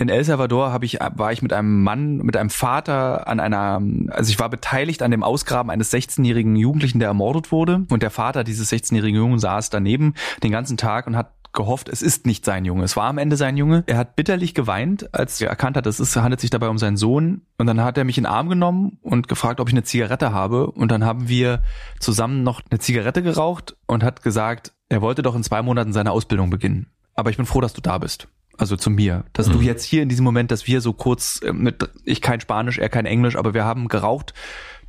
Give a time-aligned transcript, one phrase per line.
[0.00, 3.82] In El Salvador habe ich, war ich mit einem Mann, mit einem Vater an einer,
[4.08, 7.84] also ich war beteiligt an dem Ausgraben eines 16-jährigen Jugendlichen, der ermordet wurde.
[7.90, 12.00] Und der Vater dieses 16-jährigen Jungen saß daneben den ganzen Tag und hat gehofft, es
[12.00, 12.84] ist nicht sein Junge.
[12.84, 13.84] Es war am Ende sein Junge.
[13.86, 16.96] Er hat bitterlich geweint, als er erkannt hat, es ist, handelt sich dabei um seinen
[16.96, 17.42] Sohn.
[17.58, 20.32] Und dann hat er mich in den Arm genommen und gefragt, ob ich eine Zigarette
[20.32, 20.70] habe.
[20.70, 21.62] Und dann haben wir
[21.98, 26.12] zusammen noch eine Zigarette geraucht und hat gesagt, er wollte doch in zwei Monaten seine
[26.12, 26.86] Ausbildung beginnen.
[27.14, 28.28] Aber ich bin froh, dass du da bist.
[28.60, 29.24] Also zu mir.
[29.32, 29.52] Dass mhm.
[29.52, 32.76] du jetzt hier in diesem Moment, dass wir so kurz äh, mit, ich kein Spanisch,
[32.76, 34.34] er kein Englisch, aber wir haben geraucht,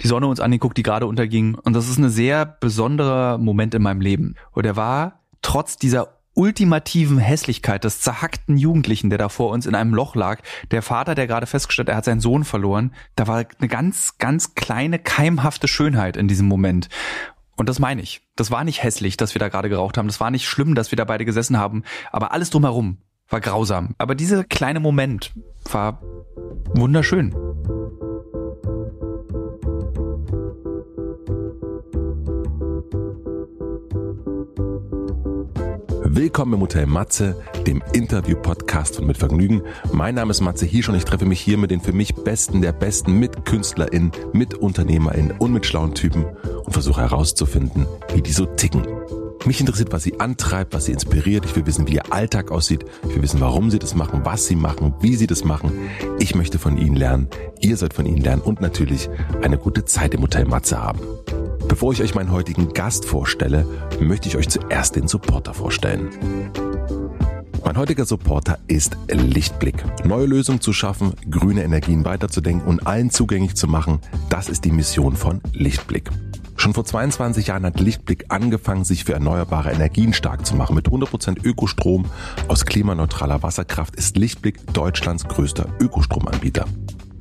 [0.01, 1.55] die Sonne uns angeguckt, die gerade unterging.
[1.55, 4.35] Und das ist ein sehr besonderer Moment in meinem Leben.
[4.51, 9.75] Und er war trotz dieser ultimativen Hässlichkeit des zerhackten Jugendlichen, der da vor uns in
[9.75, 13.45] einem Loch lag, der Vater, der gerade festgestellt, er hat seinen Sohn verloren, da war
[13.59, 16.89] eine ganz, ganz kleine, keimhafte Schönheit in diesem Moment.
[17.55, 18.21] Und das meine ich.
[18.35, 20.07] Das war nicht hässlich, dass wir da gerade geraucht haben.
[20.07, 21.83] Das war nicht schlimm, dass wir da beide gesessen haben.
[22.11, 22.97] Aber alles drumherum
[23.31, 23.95] war grausam.
[23.97, 25.31] Aber dieser kleine Moment
[25.71, 26.01] war
[26.73, 27.33] wunderschön.
[36.13, 39.61] Willkommen im Hotel Matze, dem Interview-Podcast von Mit Vergnügen.
[39.91, 42.61] Mein Name ist Matze Hirsch und ich treffe mich hier mit den für mich Besten
[42.61, 46.25] der Besten, mit KünstlerInnen, mit UnternehmerInnen und mit schlauen Typen
[46.63, 48.85] und versuche herauszufinden, wie die so ticken.
[49.45, 51.45] Mich interessiert, was sie antreibt, was sie inspiriert.
[51.45, 52.85] Ich will wissen, wie ihr Alltag aussieht.
[53.09, 55.71] Ich will wissen, warum sie das machen, was sie machen, wie sie das machen.
[56.19, 57.27] Ich möchte von ihnen lernen.
[57.59, 59.09] Ihr sollt von ihnen lernen und natürlich
[59.41, 60.99] eine gute Zeit im Hotel Matze haben.
[61.67, 63.65] Bevor ich euch meinen heutigen Gast vorstelle,
[63.99, 66.09] möchte ich euch zuerst den Supporter vorstellen.
[67.65, 69.83] Mein heutiger Supporter ist Lichtblick.
[70.05, 74.71] Neue Lösungen zu schaffen, grüne Energien weiterzudenken und allen zugänglich zu machen, das ist die
[74.71, 76.11] Mission von Lichtblick.
[76.61, 80.75] Schon vor 22 Jahren hat Lichtblick angefangen, sich für erneuerbare Energien stark zu machen.
[80.75, 82.05] Mit 100% Ökostrom
[82.47, 86.65] aus klimaneutraler Wasserkraft ist Lichtblick Deutschlands größter Ökostromanbieter.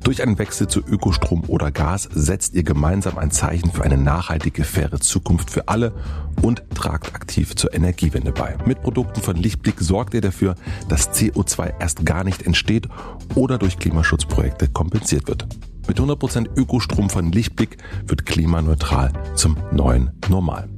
[0.03, 4.63] Durch einen Wechsel zu Ökostrom oder Gas setzt ihr gemeinsam ein Zeichen für eine nachhaltige,
[4.63, 5.95] faire Zukunft für alle
[6.43, 8.55] und tragt aktiv zur Energiewende bei.
[8.67, 10.53] Mit Produkten von Lichtblick sorgt ihr dafür,
[10.87, 12.87] dass CO2 erst gar nicht entsteht
[13.33, 15.47] oder durch Klimaschutzprojekte kompensiert wird.
[15.87, 20.69] Mit 100% Ökostrom von Lichtblick wird klimaneutral zum neuen Normal.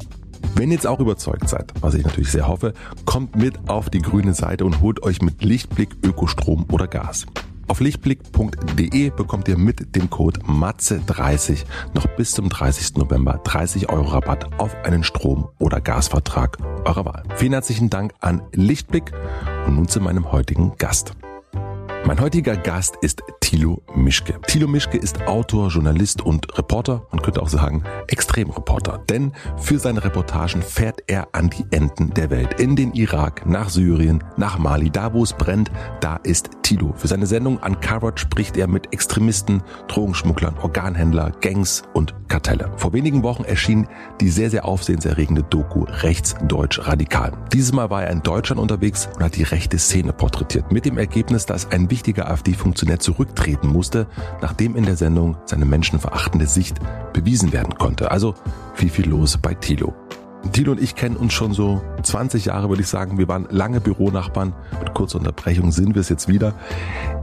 [0.56, 2.74] Wenn ihr jetzt auch überzeugt seid, was ich natürlich sehr hoffe,
[3.06, 7.26] kommt mit auf die grüne Seite und holt euch mit Lichtblick Ökostrom oder Gas.
[7.68, 11.64] Auf lichtblick.de bekommt ihr mit dem Code MATZE30
[11.94, 12.98] noch bis zum 30.
[12.98, 17.24] November 30 Euro Rabatt auf einen Strom- oder Gasvertrag eurer Wahl.
[17.36, 19.12] Vielen herzlichen Dank an Lichtblick
[19.66, 21.14] und nun zu meinem heutigen Gast.
[22.06, 24.38] Mein heutiger Gast ist Thilo Mischke.
[24.48, 29.02] Thilo Mischke ist Autor, Journalist und Reporter, man könnte auch sagen Extremreporter.
[29.10, 32.60] Denn für seine Reportagen fährt er an die Enden der Welt.
[32.60, 34.90] In den Irak, nach Syrien, nach Mali.
[34.90, 35.72] Da wo es brennt,
[36.02, 36.94] da ist Thilo.
[36.98, 42.72] Für seine Sendung Uncovered spricht er mit Extremisten, Drogenschmugglern, Organhändler, Gangs und Kartelle.
[42.76, 43.88] Vor wenigen Wochen erschien
[44.20, 47.32] die sehr, sehr aufsehenserregende Doku Rechtsdeutsch Radikal.
[47.54, 50.72] Dieses Mal war er in Deutschland unterwegs und hat die rechte Szene porträtiert.
[50.72, 54.08] Mit dem Ergebnis, dass ein wichtiger AfD-Funktionär zurücktreten musste,
[54.42, 56.78] nachdem in der Sendung seine menschenverachtende Sicht
[57.14, 58.10] bewiesen werden konnte.
[58.10, 58.34] Also
[58.74, 59.94] viel, viel los bei Thilo.
[60.52, 63.18] Thilo und ich kennen uns schon so 20 Jahre, würde ich sagen.
[63.18, 64.54] Wir waren lange Büronachbarn.
[64.80, 66.54] Mit kurzer Unterbrechung sind wir es jetzt wieder.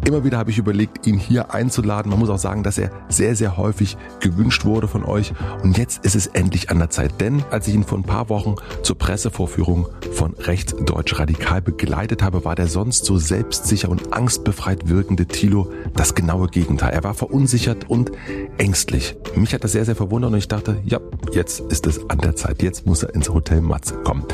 [0.07, 2.11] Immer wieder habe ich überlegt, ihn hier einzuladen.
[2.11, 5.33] Man muss auch sagen, dass er sehr, sehr häufig gewünscht wurde von euch.
[5.63, 7.21] Und jetzt ist es endlich an der Zeit.
[7.21, 12.45] Denn als ich ihn vor ein paar Wochen zur Pressevorführung von Rechtsdeutsch Radikal begleitet habe,
[12.45, 16.93] war der sonst so selbstsicher und angstbefreit wirkende Thilo das genaue Gegenteil.
[16.93, 18.11] Er war verunsichert und
[18.57, 19.17] ängstlich.
[19.37, 21.01] Mich hat das sehr, sehr verwundert und ich dachte, ja,
[21.33, 22.63] jetzt ist es an der Zeit.
[22.63, 24.25] Jetzt muss er ins Hotel Matze kommen.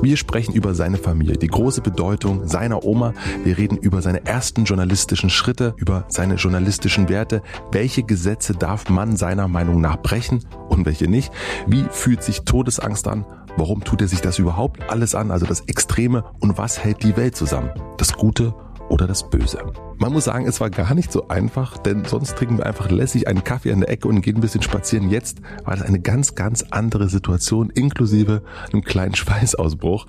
[0.00, 3.14] Wir sprechen über seine Familie, die große Bedeutung seiner Oma.
[3.44, 7.42] Wir reden über seine ersten journalistischen Schritte, über seine journalistischen Werte.
[7.72, 11.32] Welche Gesetze darf man seiner Meinung nach brechen und welche nicht?
[11.66, 13.24] Wie fühlt sich Todesangst an?
[13.56, 15.30] Warum tut er sich das überhaupt alles an?
[15.30, 17.70] Also das Extreme und was hält die Welt zusammen?
[17.98, 18.54] Das Gute
[18.90, 19.58] oder das Böse.
[19.98, 23.28] Man muss sagen, es war gar nicht so einfach, denn sonst trinken wir einfach lässig
[23.28, 25.08] einen Kaffee an der Ecke und gehen ein bisschen spazieren.
[25.08, 28.42] Jetzt war das eine ganz, ganz andere Situation, inklusive
[28.72, 30.06] einem kleinen Schweißausbruch.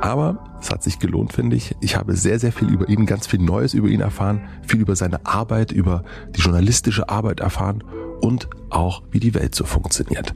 [0.00, 1.74] Aber es hat sich gelohnt, finde ich.
[1.80, 4.94] Ich habe sehr, sehr viel über ihn, ganz viel Neues über ihn erfahren, viel über
[4.94, 6.04] seine Arbeit, über
[6.36, 7.82] die journalistische Arbeit erfahren
[8.20, 10.34] und auch, wie die Welt so funktioniert.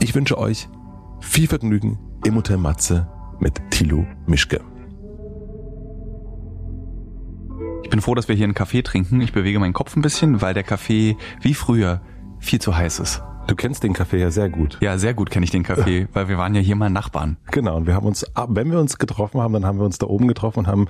[0.00, 0.68] Ich wünsche euch
[1.20, 3.08] viel Vergnügen im Hotel Matze
[3.40, 4.60] mit Thilo Mischke.
[7.92, 9.20] Bin froh, dass wir hier einen Kaffee trinken.
[9.20, 12.00] Ich bewege meinen Kopf ein bisschen, weil der Kaffee wie früher
[12.40, 13.22] viel zu heiß ist.
[13.46, 14.78] Du kennst den Café ja sehr gut.
[14.80, 17.36] Ja, sehr gut kenne ich den Café, weil wir waren ja hier mal Nachbarn.
[17.50, 20.06] Genau, und wir haben uns, wenn wir uns getroffen haben, dann haben wir uns da
[20.06, 20.88] oben getroffen und haben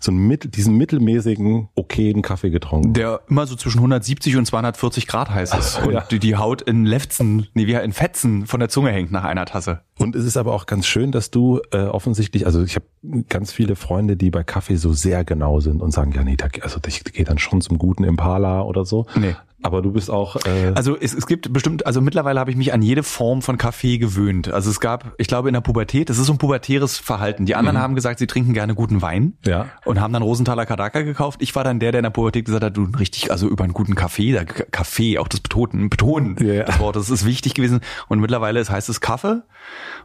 [0.00, 2.94] so einen mittel, diesen mittelmäßigen, okayen Kaffee getrunken.
[2.94, 6.00] Der immer so zwischen 170 und 240 Grad heiß ist und ja.
[6.10, 9.44] die, die Haut in Lefzen, nee, wie in Fetzen von der Zunge hängt nach einer
[9.44, 9.80] Tasse.
[9.98, 12.86] Und es ist aber auch ganz schön, dass du äh, offensichtlich, also ich habe
[13.28, 16.46] ganz viele Freunde, die bei Kaffee so sehr genau sind und sagen, ja nee, da,
[16.62, 19.06] also ich gehe dann schon zum guten Impala oder so.
[19.16, 19.34] Nee.
[19.62, 20.36] Aber du bist auch.
[20.46, 23.58] Äh, Also es, es gibt bestimmt, also mittlerweile habe ich mich an jede Form von
[23.58, 24.48] Kaffee gewöhnt.
[24.48, 27.44] Also es gab, ich glaube in der Pubertät, das ist so ein pubertäres Verhalten.
[27.44, 29.66] Die anderen haben gesagt, sie trinken gerne guten Wein Ja.
[29.84, 31.42] und haben dann Rosenthaler Kadaka gekauft.
[31.42, 33.72] Ich war dann der, der in der Pubertät gesagt hat, du richtig, also über einen
[33.72, 36.62] guten Kaffee, da, Kaffee, auch das Betonen, Betonen ja.
[36.62, 37.80] das Wort, das ist wichtig gewesen.
[38.08, 39.42] Und mittlerweile es heißt es Kaffee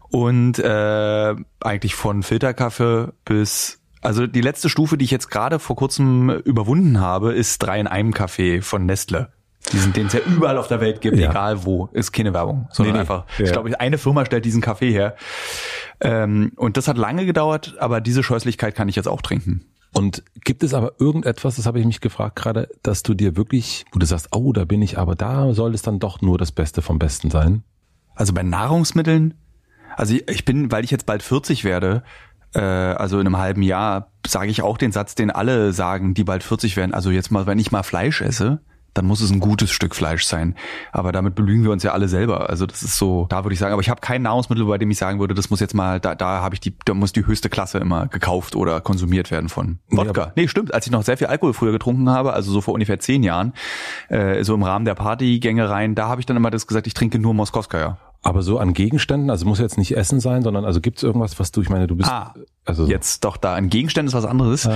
[0.09, 5.77] und äh, eigentlich von Filterkaffee bis also die letzte Stufe, die ich jetzt gerade vor
[5.77, 9.29] kurzem überwunden habe, ist drei in einem Kaffee von Nestle.
[9.71, 11.29] Diesen, den es ja überall auf der Welt gibt, Ja.
[11.31, 11.87] egal wo.
[11.93, 12.99] Ist keine Werbung, sondern Nee, nee.
[13.01, 13.25] einfach.
[13.37, 13.45] Ja.
[13.45, 15.15] Ich glaube, eine Firma stellt diesen Kaffee her.
[16.01, 19.65] Ähm, und das hat lange gedauert, aber diese Scheußlichkeit kann ich jetzt auch trinken.
[19.93, 23.85] Und gibt es aber irgendetwas, das habe ich mich gefragt gerade, dass du dir wirklich,
[23.91, 26.51] wo du sagst, oh, da bin ich, aber da soll es dann doch nur das
[26.51, 27.63] Beste vom Besten sein?
[28.15, 29.35] Also bei Nahrungsmitteln,
[29.95, 32.03] also ich- ich bin, weil ich jetzt bald 40 werde,
[32.55, 36.23] äh, also in einem halben Jahr, sage ich auch den Satz, den alle sagen, die
[36.23, 36.93] bald 40 werden.
[36.93, 38.61] Also jetzt mal, wenn ich mal Fleisch esse,
[38.93, 40.55] dann muss es ein gutes Stück Fleisch sein.
[40.91, 42.49] Aber damit belügen wir uns ja alle selber.
[42.49, 44.91] Also das ist so, da würde ich sagen, aber ich habe kein Nahrungsmittel, bei dem
[44.91, 47.25] ich sagen würde, das muss jetzt mal, da, da habe ich die, da muss die
[47.25, 49.79] höchste Klasse immer gekauft oder konsumiert werden von.
[49.89, 50.09] Wodka.
[50.23, 50.73] aber- Nee, stimmt.
[50.73, 53.53] Als ich noch sehr viel Alkohol früher getrunken habe, also so vor ungefähr zehn Jahren,
[54.09, 57.19] äh, so im Rahmen der Partygängereien, da habe ich dann immer das gesagt, ich trinke
[57.19, 57.97] nur Moskowskaja.
[58.23, 61.39] Aber so an Gegenständen, also muss jetzt nicht Essen sein, sondern also gibt es irgendwas,
[61.39, 62.33] was du, ich meine, du bist, Ah,
[62.65, 64.67] also Jetzt doch da ein Gegenstand ist was anderes.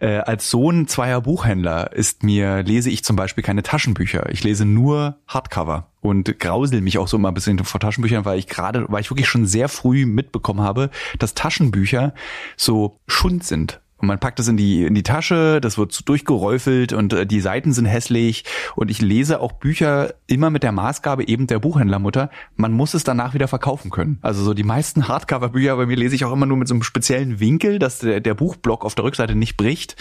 [0.00, 4.30] Äh, als Sohn zweier Buchhändler ist mir, lese ich zum Beispiel keine Taschenbücher.
[4.30, 8.38] Ich lese nur Hardcover und grausel mich auch so immer ein bisschen vor Taschenbüchern, weil
[8.38, 10.88] ich gerade, weil ich wirklich schon sehr früh mitbekommen habe,
[11.18, 12.14] dass Taschenbücher
[12.56, 13.80] so Schund sind.
[13.98, 17.40] Und man packt es in die, in die Tasche, das wird durchgeräufelt und äh, die
[17.40, 18.44] Seiten sind hässlich.
[18.76, 22.30] Und ich lese auch Bücher immer mit der Maßgabe eben der Buchhändlermutter.
[22.56, 24.18] Man muss es danach wieder verkaufen können.
[24.22, 26.82] Also so die meisten Hardcover-Bücher bei mir lese ich auch immer nur mit so einem
[26.82, 29.96] speziellen Winkel, dass der, der Buchblock auf der Rückseite nicht bricht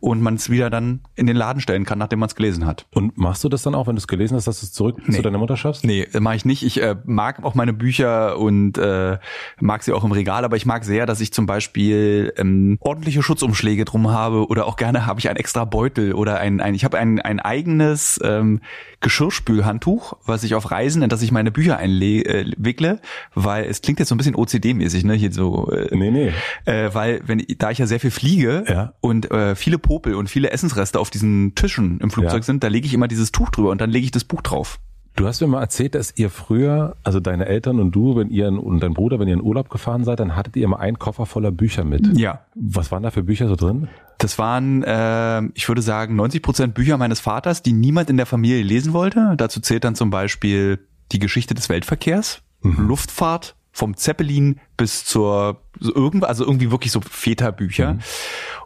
[0.00, 2.86] und man es wieder dann in den Laden stellen kann, nachdem man es gelesen hat.
[2.94, 4.96] Und machst du das dann auch, wenn du es gelesen hast, dass du es zurück
[5.10, 5.84] zu deiner Mutter schaffst?
[5.84, 6.62] Nee, mache ich nicht.
[6.62, 9.18] Ich äh, mag auch meine Bücher und äh,
[9.60, 13.22] mag sie auch im Regal, aber ich mag sehr, dass ich zum Beispiel ähm, ordentliche
[13.42, 16.84] Schutzumschläge drum habe oder auch gerne habe ich ein extra Beutel oder ein, ein ich
[16.84, 18.60] habe ein, ein eigenes ähm,
[19.00, 23.00] Geschirrspülhandtuch, was ich auf Reisen, in das ich meine Bücher einwickle,
[23.34, 25.14] weil es klingt jetzt so ein bisschen OCD-mäßig, ne?
[25.14, 26.32] Hier so äh, Nee, nee.
[26.66, 28.92] äh, weil wenn da ich ja sehr viel fliege Ja.
[29.00, 32.42] und äh, viele Popel und viele Essensreste auf diesen Tischen im Flugzeug Ja.
[32.42, 34.78] sind, da lege ich immer dieses Tuch drüber und dann lege ich das Buch drauf.
[35.14, 38.48] Du hast mir mal erzählt, dass ihr früher, also deine Eltern und du, wenn ihr
[38.48, 41.26] und dein Bruder, wenn ihr in Urlaub gefahren seid, dann hattet ihr immer einen Koffer
[41.26, 42.16] voller Bücher mit.
[42.16, 42.40] Ja.
[42.54, 43.88] Was waren da für Bücher so drin?
[44.18, 48.26] Das waren, äh, ich würde sagen, 90 Prozent Bücher meines Vaters, die niemand in der
[48.26, 49.34] Familie lesen wollte.
[49.36, 50.78] Dazu zählt dann zum Beispiel
[51.12, 57.00] die Geschichte des Weltverkehrs, Luftfahrt, vom Zeppelin bis zur so irgendwas, also irgendwie wirklich so
[57.00, 57.98] Väterbücher.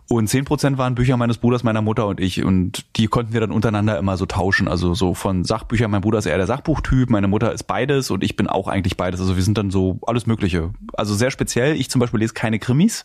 [0.08, 2.44] Und 10 Prozent waren Bücher meines Bruders, meiner Mutter und ich.
[2.44, 4.68] Und die konnten wir dann untereinander immer so tauschen.
[4.68, 5.90] Also so von Sachbüchern.
[5.90, 8.96] Mein Bruder ist eher der Sachbuchtyp, meine Mutter ist beides und ich bin auch eigentlich
[8.96, 9.20] beides.
[9.20, 10.70] Also wir sind dann so alles Mögliche.
[10.92, 11.74] Also sehr speziell.
[11.74, 13.04] Ich zum Beispiel lese keine Krimis.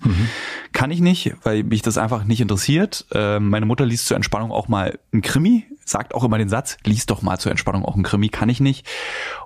[0.73, 3.07] Kann ich nicht, weil mich das einfach nicht interessiert.
[3.13, 6.77] Ähm, meine Mutter liest zur Entspannung auch mal ein Krimi, sagt auch immer den Satz,
[6.85, 8.87] liest doch mal zur Entspannung auch ein Krimi, kann ich nicht.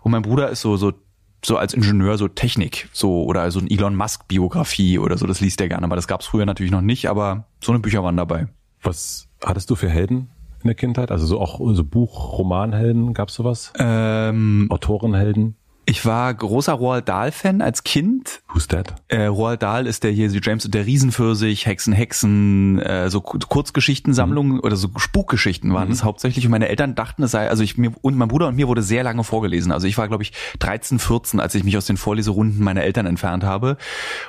[0.01, 0.91] Und mein Bruder ist so, so
[1.45, 5.41] so als Ingenieur so Technik, so oder so ein Elon Musk Biografie oder so, das
[5.41, 8.17] liest er gerne, aber das gab's früher natürlich noch nicht, aber so eine Bücher waren
[8.17, 8.47] dabei.
[8.81, 10.29] Was hattest du für Helden
[10.61, 11.11] in der Kindheit?
[11.11, 13.73] Also so auch so Buch, Romanhelden, gab's sowas?
[13.77, 15.55] Ähm, Autorenhelden?
[15.85, 18.41] Ich war großer Roald Dahl Fan als Kind.
[18.51, 18.95] Who's that?
[19.07, 23.21] Äh, Roald Dahl ist der hier, so James und der Riesenpfirsich, Hexen, Hexen, äh, so
[23.21, 26.45] Ku- Kurzgeschichtensammlungen oder so Spukgeschichten waren es hauptsächlich.
[26.45, 28.81] Und meine Eltern dachten, es sei, also ich mir und mein Bruder und mir wurde
[28.81, 29.71] sehr lange vorgelesen.
[29.71, 33.05] Also ich war, glaube ich, 13, 14, als ich mich aus den Vorleserunden meiner Eltern
[33.05, 33.77] entfernt habe.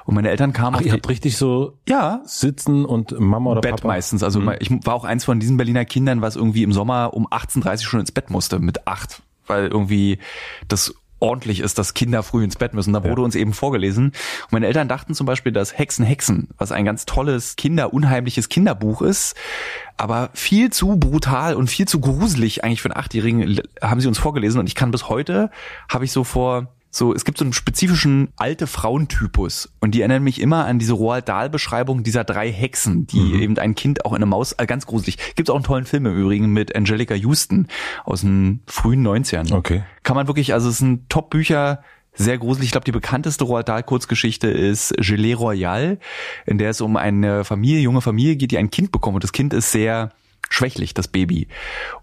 [0.05, 3.77] Und meine Eltern kamen Ach, ihr habt richtig so ja, sitzen und Mama oder Bett
[3.77, 3.89] Papa?
[3.89, 4.23] meistens.
[4.23, 7.71] Also ich war auch eins von diesen Berliner Kindern, was irgendwie im Sommer um 18.30
[7.73, 10.19] Uhr schon ins Bett musste, mit acht, weil irgendwie
[10.69, 12.93] das ordentlich ist, dass Kinder früh ins Bett müssen.
[12.93, 14.07] Da wurde uns eben vorgelesen.
[14.07, 19.03] Und meine Eltern dachten zum Beispiel, dass Hexen, Hexen, was ein ganz tolles, kinderunheimliches Kinderbuch
[19.03, 19.35] ist,
[19.97, 24.19] aber viel zu brutal und viel zu gruselig eigentlich für einen Achtjährigen, haben sie uns
[24.19, 24.61] vorgelesen.
[24.61, 25.51] Und ich kann bis heute,
[25.89, 30.23] habe ich so vor so, es gibt so einen spezifischen alte Frauentypus und die erinnern
[30.23, 33.41] mich immer an diese Roald Dahl Beschreibung dieser drei Hexen, die mhm.
[33.41, 35.19] eben ein Kind auch in eine Maus, äh, ganz gruselig.
[35.35, 37.69] Gibt auch einen tollen Film im Übrigen mit Angelica Houston
[38.05, 39.53] aus den frühen 90ern.
[39.53, 39.85] Okay.
[40.05, 41.83] Kann man wirklich, also es sind Top-Bücher,
[42.15, 42.69] sehr gruselig.
[42.69, 45.99] Ich glaube, die bekannteste Roald Dahl Kurzgeschichte ist Gelee Royal,
[46.47, 49.33] in der es um eine Familie, junge Familie geht, die ein Kind bekommt und das
[49.33, 50.13] Kind ist sehr
[50.49, 51.49] schwächlich, das Baby.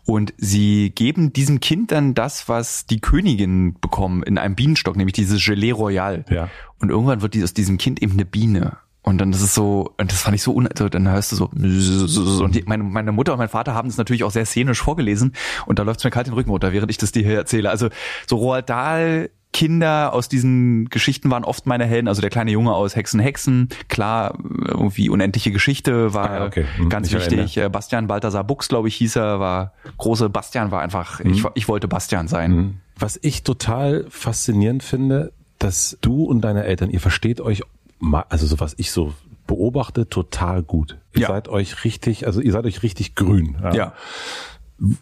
[0.05, 5.13] Und sie geben diesem Kind dann das, was die Königin bekommen in einem Bienenstock, nämlich
[5.13, 6.25] dieses Gelee Royal.
[6.29, 6.50] Ja.
[6.79, 8.77] Und irgendwann wird aus diesem Kind eben eine Biene.
[9.03, 11.45] Und dann ist so, und das fand ich so, un also dann hörst du so,
[11.45, 15.33] und die, meine, meine Mutter und mein Vater haben das natürlich auch sehr szenisch vorgelesen
[15.65, 17.69] und da läuft's mir kalt den Rücken runter, während ich das dir hier erzähle.
[17.69, 17.89] Also
[18.27, 22.07] so Roald Dahl Kinder aus diesen Geschichten waren oft meine Helden.
[22.07, 23.69] Also der kleine Junge aus Hexen, Hexen.
[23.88, 26.65] Klar, irgendwie unendliche Geschichte war ah, okay.
[26.75, 27.57] hm, ganz wichtig.
[27.57, 27.69] Erinnere.
[27.69, 31.31] Bastian Balthasar Buchs, glaube ich, hieß er, war große Bastian war einfach, hm.
[31.31, 32.51] ich, ich wollte Bastian sein.
[32.51, 32.74] Hm.
[32.98, 37.62] Was ich total faszinierend finde, dass du und deine Eltern, ihr versteht euch,
[38.29, 39.13] also so was ich so
[39.48, 40.98] beobachte, total gut.
[41.13, 41.27] Ihr ja.
[41.27, 43.57] seid euch richtig, also ihr seid euch richtig grün.
[43.62, 43.74] Ja.
[43.74, 43.93] ja.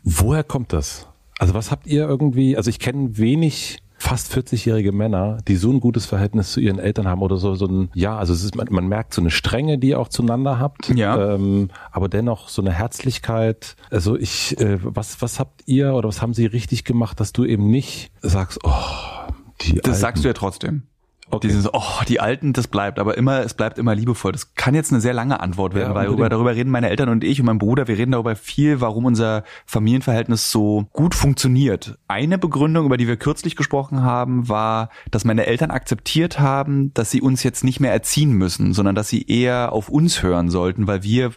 [0.04, 1.08] Woher kommt das?
[1.40, 5.80] Also was habt ihr irgendwie, also ich kenne wenig fast 40-jährige Männer, die so ein
[5.80, 8.68] gutes Verhältnis zu ihren Eltern haben oder so, so ein, ja, also es ist, man,
[8.72, 11.36] man merkt so eine Strenge, die ihr auch zueinander habt, ja.
[11.36, 13.76] ähm, aber dennoch so eine Herzlichkeit.
[13.92, 17.46] Also ich, äh, was, was habt ihr oder was haben sie richtig gemacht, dass du
[17.46, 18.72] eben nicht sagst, oh,
[19.62, 20.00] die Das Alten.
[20.00, 20.84] sagst du ja trotzdem.
[21.32, 21.48] Okay.
[21.48, 24.32] Dieses, oh, die Alten, das bleibt, aber immer, es bleibt immer liebevoll.
[24.32, 27.10] Das kann jetzt eine sehr lange Antwort werden, ja, weil darüber, darüber reden meine Eltern
[27.10, 31.98] und ich und mein Bruder, wir reden darüber viel, warum unser Familienverhältnis so gut funktioniert.
[32.08, 37.12] Eine Begründung, über die wir kürzlich gesprochen haben, war, dass meine Eltern akzeptiert haben, dass
[37.12, 40.88] sie uns jetzt nicht mehr erziehen müssen, sondern dass sie eher auf uns hören sollten,
[40.88, 41.32] weil wir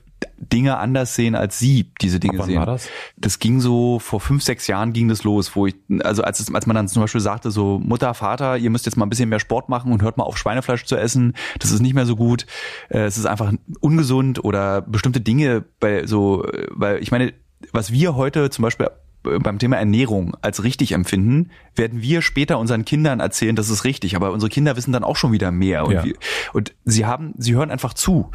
[0.53, 2.59] Dinge anders sehen als sie diese Dinge wann sehen.
[2.59, 2.89] War das?
[3.17, 6.55] das ging so vor fünf, sechs Jahren ging das los, wo ich, also als, es,
[6.55, 9.29] als man dann zum Beispiel sagte, so Mutter, Vater, ihr müsst jetzt mal ein bisschen
[9.29, 12.17] mehr Sport machen und hört mal auf Schweinefleisch zu essen, das ist nicht mehr so
[12.17, 12.47] gut,
[12.89, 17.33] äh, es ist einfach ungesund oder bestimmte Dinge bei so, weil ich meine,
[17.73, 18.89] was wir heute zum Beispiel
[19.25, 24.17] beim Thema Ernährung als richtig empfinden, werden wir später unseren Kindern erzählen, das ist richtig.
[24.17, 25.87] Aber unsere Kinder wissen dann auch schon wieder mehr.
[25.87, 26.05] Und, ja.
[26.05, 26.15] wir,
[26.53, 28.31] und sie haben, sie hören einfach zu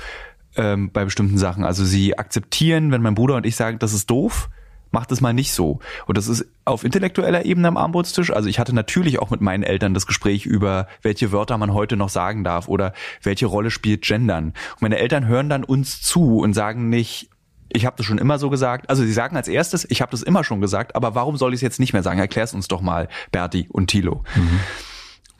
[0.59, 1.63] ähm, bei bestimmten Sachen.
[1.63, 4.49] Also sie akzeptieren, wenn mein Bruder und ich sagen, das ist doof,
[4.91, 5.79] macht es mal nicht so.
[6.05, 8.31] Und das ist auf intellektueller Ebene am Armbrotstisch.
[8.31, 11.95] Also ich hatte natürlich auch mit meinen Eltern das Gespräch über, welche Wörter man heute
[11.95, 14.47] noch sagen darf oder welche Rolle spielt Gendern.
[14.73, 17.29] Und meine Eltern hören dann uns zu und sagen nicht,
[17.71, 18.89] ich habe das schon immer so gesagt.
[18.89, 21.59] Also sie sagen als erstes, ich habe das immer schon gesagt, aber warum soll ich
[21.59, 22.19] es jetzt nicht mehr sagen?
[22.19, 24.23] Erklär's uns doch mal, Berti und Thilo.
[24.35, 24.59] Mhm.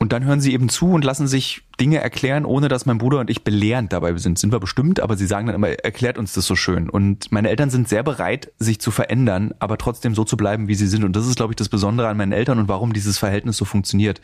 [0.02, 3.20] Und dann hören sie eben zu und lassen sich Dinge erklären, ohne dass mein Bruder
[3.20, 4.38] und ich belehrend dabei sind.
[4.38, 6.88] Sind wir bestimmt, aber sie sagen dann immer, erklärt uns das so schön.
[6.88, 10.74] Und meine Eltern sind sehr bereit, sich zu verändern, aber trotzdem so zu bleiben, wie
[10.74, 11.04] sie sind.
[11.04, 13.66] Und das ist, glaube ich, das Besondere an meinen Eltern und warum dieses Verhältnis so
[13.66, 14.22] funktioniert.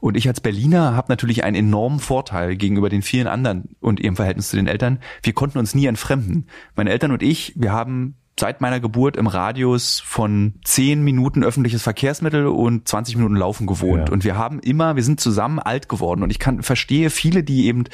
[0.00, 4.16] Und ich als Berliner habe natürlich einen enormen Vorteil gegenüber den vielen anderen und ihrem
[4.16, 4.98] Verhältnis zu den Eltern.
[5.22, 6.46] Wir konnten uns nie entfremden.
[6.74, 11.82] Meine Eltern und ich, wir haben seit meiner Geburt im Radius von zehn Minuten öffentliches
[11.82, 14.08] Verkehrsmittel und 20 Minuten Laufen gewohnt.
[14.08, 14.12] Ja.
[14.12, 16.22] Und wir haben immer, wir sind zusammen alt geworden.
[16.22, 17.84] Und ich kann, verstehe viele, die eben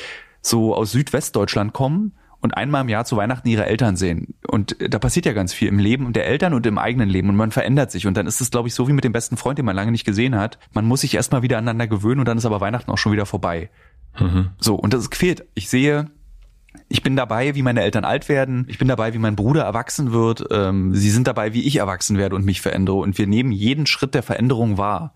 [0.40, 4.34] so aus Südwestdeutschland kommen und einmal im Jahr zu Weihnachten ihre Eltern sehen.
[4.48, 7.36] Und da passiert ja ganz viel im Leben der Eltern und im eigenen Leben und
[7.36, 8.08] man verändert sich.
[8.08, 9.92] Und dann ist es, glaube ich, so wie mit dem besten Freund, den man lange
[9.92, 10.58] nicht gesehen hat.
[10.72, 13.26] Man muss sich erstmal wieder aneinander gewöhnen und dann ist aber Weihnachten auch schon wieder
[13.26, 13.70] vorbei.
[14.18, 14.50] Mhm.
[14.58, 15.46] So, und das fehlt.
[15.54, 16.10] Ich sehe
[16.88, 18.66] ich bin dabei, wie meine Eltern alt werden.
[18.68, 20.44] Ich bin dabei, wie mein Bruder erwachsen wird.
[20.50, 22.96] Ähm, sie sind dabei, wie ich erwachsen werde und mich verändere.
[22.96, 25.14] Und wir nehmen jeden Schritt der Veränderung wahr.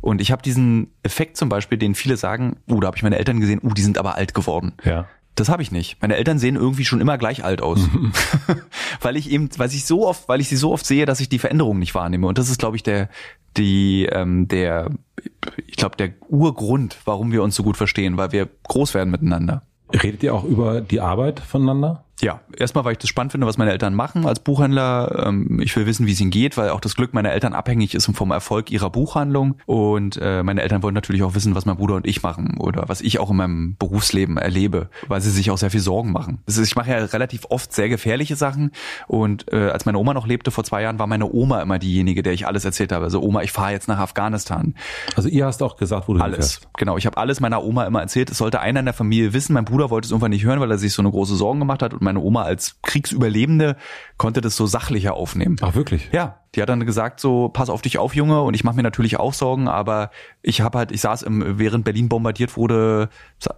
[0.00, 3.18] Und ich habe diesen Effekt zum Beispiel, den viele sagen, uh, da habe ich meine
[3.18, 4.72] Eltern gesehen, uh, die sind aber alt geworden.
[4.84, 5.06] Ja.
[5.34, 6.00] Das habe ich nicht.
[6.00, 7.78] Meine Eltern sehen irgendwie schon immer gleich alt aus.
[9.02, 11.28] weil ich eben, weil ich so oft, weil ich sie so oft sehe, dass ich
[11.28, 12.26] die Veränderung nicht wahrnehme.
[12.26, 13.08] Und das ist, glaube ich, der,
[13.56, 14.90] die, ähm, der,
[15.66, 19.62] ich glaube, der Urgrund, warum wir uns so gut verstehen, weil wir groß werden miteinander.
[19.92, 22.04] Redet ihr auch über die Arbeit voneinander?
[22.20, 25.26] Ja, erstmal, weil ich das spannend finde, was meine Eltern machen als Buchhändler.
[25.26, 27.94] Ähm, ich will wissen, wie es ihnen geht, weil auch das Glück meiner Eltern abhängig
[27.94, 29.56] ist vom Erfolg ihrer Buchhandlung.
[29.66, 32.84] Und äh, meine Eltern wollen natürlich auch wissen, was mein Bruder und ich machen oder
[32.88, 36.38] was ich auch in meinem Berufsleben erlebe, weil sie sich auch sehr viel Sorgen machen.
[36.46, 38.72] Ist, ich mache ja relativ oft sehr gefährliche Sachen.
[39.06, 42.22] Und äh, als meine Oma noch lebte vor zwei Jahren, war meine Oma immer diejenige,
[42.22, 43.04] der ich alles erzählt habe.
[43.04, 44.74] Also Oma, ich fahre jetzt nach Afghanistan.
[45.14, 46.54] Also ihr hast auch gesagt, wo du alles.
[46.54, 46.68] Hinfährst.
[46.78, 48.30] Genau, ich habe alles meiner Oma immer erzählt.
[48.30, 49.52] Es sollte einer in der Familie wissen.
[49.52, 51.82] Mein Bruder wollte es irgendwann nicht hören, weil er sich so eine große Sorgen gemacht
[51.82, 51.92] hat.
[51.92, 53.76] Und meine Oma als Kriegsüberlebende
[54.16, 55.56] konnte das so sachlicher aufnehmen.
[55.60, 56.08] Ach wirklich?
[56.10, 58.82] Ja, die hat dann gesagt so, pass auf dich auf, Junge, und ich mache mir
[58.82, 60.10] natürlich auch Sorgen, aber
[60.40, 63.10] ich habe halt, ich saß im, während Berlin bombardiert wurde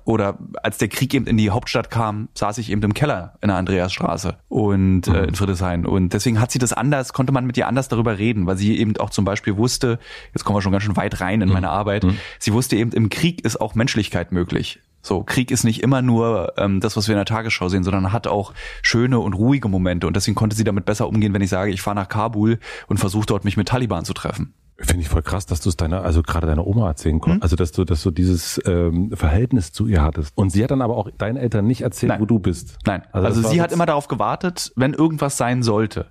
[0.04, 3.48] oder als der Krieg eben in die Hauptstadt kam, saß ich eben im Keller in
[3.48, 7.56] der Andreasstraße und äh, in Friedrichshain und deswegen hat sie das anders, konnte man mit
[7.56, 10.00] ihr anders darüber reden, weil sie eben auch zum Beispiel wusste,
[10.34, 11.54] jetzt kommen wir schon ganz schön weit rein in mhm.
[11.54, 12.18] meine Arbeit, mhm.
[12.40, 14.80] sie wusste eben, im Krieg ist auch Menschlichkeit möglich.
[15.02, 18.12] So, Krieg ist nicht immer nur ähm, das, was wir in der Tagesschau sehen, sondern
[18.12, 18.52] hat auch
[18.82, 20.06] schöne und ruhige Momente.
[20.06, 22.98] Und deswegen konnte sie damit besser umgehen, wenn ich sage, ich fahre nach Kabul und
[22.98, 24.54] versuche dort mich mit Taliban zu treffen.
[24.82, 27.42] Finde ich voll krass, dass du es deiner, also gerade deiner Oma erzählen konntest, mhm.
[27.42, 30.32] also dass du, dass du dieses ähm, Verhältnis zu ihr hattest.
[30.36, 32.20] Und sie hat dann aber auch deinen Eltern nicht erzählt, Nein.
[32.20, 32.78] wo du bist.
[32.86, 36.06] Nein, also, also sie hat immer darauf gewartet, wenn irgendwas sein sollte.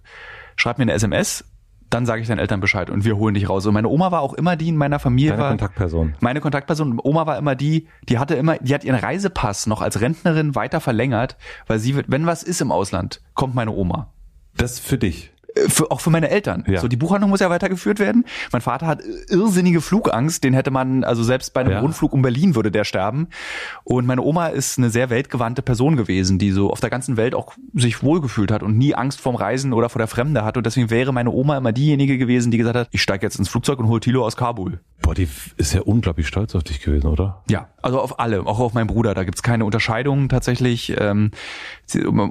[0.55, 1.45] Schreib mir eine SMS,
[1.89, 3.65] dann sage ich deinen Eltern Bescheid und wir holen dich raus.
[3.65, 5.31] Und meine Oma war auch immer die in meiner Familie.
[5.31, 6.15] Deine war, Kontaktperson.
[6.19, 6.99] Meine Kontaktperson.
[7.03, 10.81] Oma war immer die, die hatte immer, die hat ihren Reisepass noch als Rentnerin weiter
[10.81, 14.13] verlängert, weil sie, wenn was ist im Ausland, kommt meine Oma.
[14.55, 15.31] Das für dich.
[15.67, 16.63] Für, auch für meine Eltern.
[16.67, 16.79] Ja.
[16.79, 18.25] So die Buchhandlung muss ja weitergeführt werden.
[18.51, 21.79] Mein Vater hat irrsinnige Flugangst, den hätte man also selbst bei einem ja.
[21.79, 23.27] Rundflug um Berlin würde der sterben.
[23.83, 27.33] Und meine Oma ist eine sehr weltgewandte Person gewesen, die so auf der ganzen Welt
[27.33, 30.65] auch sich wohlgefühlt hat und nie Angst vorm Reisen oder vor der Fremde hat und
[30.65, 33.79] deswegen wäre meine Oma immer diejenige gewesen, die gesagt hat, ich steige jetzt ins Flugzeug
[33.79, 34.79] und hol Tilo aus Kabul.
[35.01, 35.27] Boah, die
[35.57, 37.43] ist ja unglaublich stolz auf dich gewesen, oder?
[37.49, 39.13] Ja, also auf alle, auch auf meinen Bruder.
[39.13, 40.93] Da gibt's keine Unterscheidungen tatsächlich.
[40.99, 41.31] Ähm,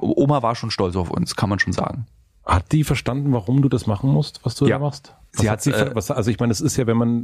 [0.01, 2.05] Oma war schon stolz auf uns, kann man schon sagen.
[2.49, 4.79] Hat die verstanden, warum du das machen musst, was du ja.
[4.79, 5.13] da machst?
[5.33, 7.23] Was sie hat, sie, äh, was, also ich meine, es ist ja, wenn man,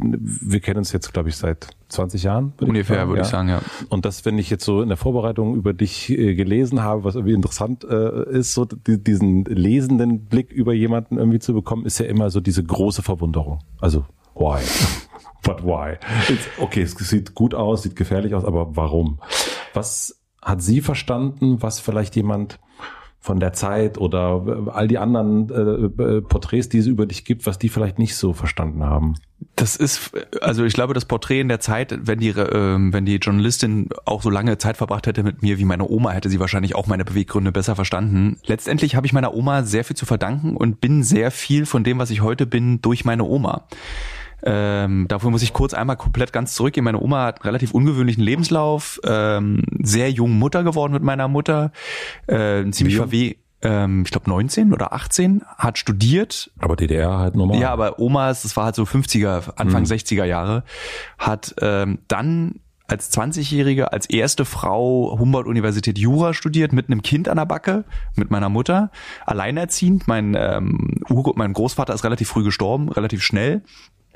[0.00, 2.54] wir kennen uns jetzt, glaube ich, seit 20 Jahren.
[2.60, 3.24] Ungefähr, ich würde ja.
[3.24, 3.62] ich sagen, ja.
[3.88, 7.14] Und das, wenn ich jetzt so in der Vorbereitung über dich äh, gelesen habe, was
[7.14, 12.00] irgendwie interessant äh, ist, so die, diesen lesenden Blick über jemanden irgendwie zu bekommen, ist
[12.00, 13.60] ja immer so diese große Verwunderung.
[13.80, 14.04] Also,
[14.34, 14.60] why?
[15.44, 15.98] But why?
[16.28, 19.20] It's, okay, es sieht gut aus, sieht gefährlich aus, aber warum?
[19.72, 22.58] Was hat sie verstanden, was vielleicht jemand
[23.24, 27.24] von der Zeit oder äh, all die anderen äh, äh, Porträts, die es über dich
[27.24, 29.14] gibt, was die vielleicht nicht so verstanden haben?
[29.56, 30.10] Das ist,
[30.42, 34.20] also ich glaube, das Porträt in der Zeit, wenn die, äh, wenn die Journalistin auch
[34.20, 37.06] so lange Zeit verbracht hätte mit mir wie meine Oma, hätte sie wahrscheinlich auch meine
[37.06, 38.36] Beweggründe besser verstanden.
[38.44, 41.98] Letztendlich habe ich meiner Oma sehr viel zu verdanken und bin sehr viel von dem,
[41.98, 43.66] was ich heute bin, durch meine Oma.
[44.44, 46.84] Ähm, dafür muss ich kurz einmal komplett ganz zurückgehen.
[46.84, 51.72] Meine Oma hat einen relativ ungewöhnlichen Lebenslauf, ähm, sehr jung Mutter geworden mit meiner Mutter,
[52.26, 56.50] äh, ziemlich verweh ähm, ich glaube 19 oder 18, hat studiert.
[56.58, 57.58] Aber DDR halt normal.
[57.58, 59.88] Ja, aber Omas, das war halt so 50er, Anfang mhm.
[59.88, 60.64] 60er Jahre,
[61.18, 67.38] hat ähm, dann als 20-Jährige als erste Frau Humboldt-Universität Jura studiert, mit einem Kind an
[67.38, 67.84] der Backe,
[68.14, 68.90] mit meiner Mutter,
[69.24, 70.06] alleinerziehend.
[70.06, 71.00] Mein, ähm,
[71.34, 73.62] mein Großvater ist relativ früh gestorben, relativ schnell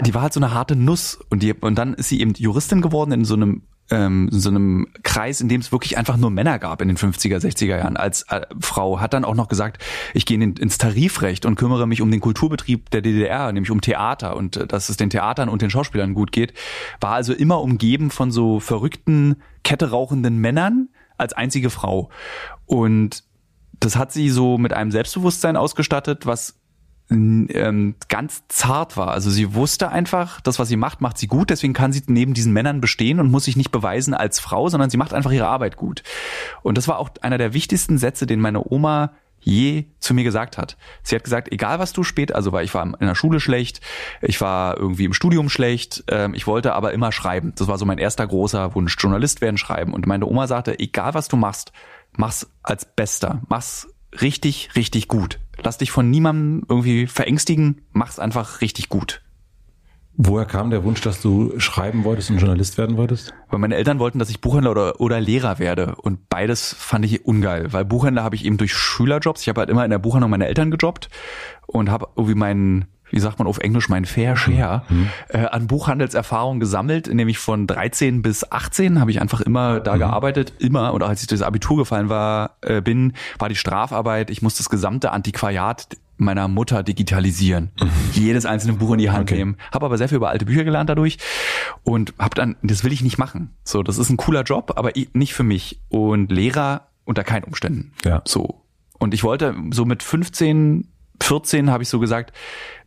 [0.00, 2.82] die war halt so eine harte Nuss und die und dann ist sie eben Juristin
[2.82, 6.58] geworden in so einem ähm, so einem Kreis, in dem es wirklich einfach nur Männer
[6.58, 9.82] gab in den 50er, 60er Jahren als äh, Frau, hat dann auch noch gesagt,
[10.12, 13.80] ich gehe in, ins Tarifrecht und kümmere mich um den Kulturbetrieb der DDR, nämlich um
[13.80, 16.52] Theater und äh, dass es den Theatern und den Schauspielern gut geht,
[17.00, 22.10] war also immer umgeben von so verrückten, Kette rauchenden Männern als einzige Frau.
[22.66, 23.24] Und
[23.80, 26.58] das hat sie so mit einem Selbstbewusstsein ausgestattet, was
[27.10, 29.08] ähm, ganz zart war.
[29.08, 31.50] Also sie wusste einfach, das, was sie macht, macht sie gut.
[31.50, 34.90] Deswegen kann sie neben diesen Männern bestehen und muss sich nicht beweisen als Frau, sondern
[34.90, 36.02] sie macht einfach ihre Arbeit gut.
[36.62, 40.58] Und das war auch einer der wichtigsten Sätze, den meine Oma je zu mir gesagt
[40.58, 40.76] hat.
[41.02, 43.80] Sie hat gesagt, egal was du spät, also weil ich war in der Schule schlecht,
[44.20, 47.52] ich war irgendwie im Studium schlecht, ähm, ich wollte aber immer schreiben.
[47.56, 49.94] Das war so mein erster großer Wunsch, Journalist werden, schreiben.
[49.94, 51.72] Und meine Oma sagte, egal was du machst,
[52.12, 53.88] mach's als Bester, mach's
[54.20, 55.38] richtig, richtig gut.
[55.62, 59.22] Lass dich von niemandem irgendwie verängstigen, mach's einfach richtig gut.
[60.20, 63.32] Woher kam der Wunsch, dass du schreiben wolltest und Journalist werden wolltest?
[63.50, 65.94] Weil meine Eltern wollten, dass ich Buchhändler oder, oder Lehrer werde.
[65.94, 67.72] Und beides fand ich ungeil.
[67.72, 70.48] Weil Buchhändler habe ich eben durch Schülerjobs, ich habe halt immer in der Buchhandlung meine
[70.48, 71.08] Eltern gejobbt
[71.68, 75.08] und habe irgendwie meinen wie sagt man auf Englisch, mein Fair Share mhm.
[75.28, 80.00] äh, an Buchhandelserfahrung gesammelt, nämlich von 13 bis 18 habe ich einfach immer da mhm.
[80.00, 84.42] gearbeitet, immer und als ich das Abitur gefallen war, äh, bin, war die Strafarbeit, ich
[84.42, 85.88] muss das gesamte Antiquariat
[86.20, 87.90] meiner Mutter digitalisieren, mhm.
[88.12, 89.36] jedes einzelne Buch in die Hand okay.
[89.36, 91.18] nehmen, habe aber sehr viel über alte Bücher gelernt dadurch
[91.84, 93.50] und habe dann, das will ich nicht machen.
[93.62, 97.92] So, das ist ein cooler Job, aber nicht für mich und Lehrer unter keinen Umständen.
[98.04, 98.22] Ja.
[98.26, 98.62] So
[98.98, 100.88] und ich wollte so mit 15
[101.20, 102.32] 14 habe ich so gesagt,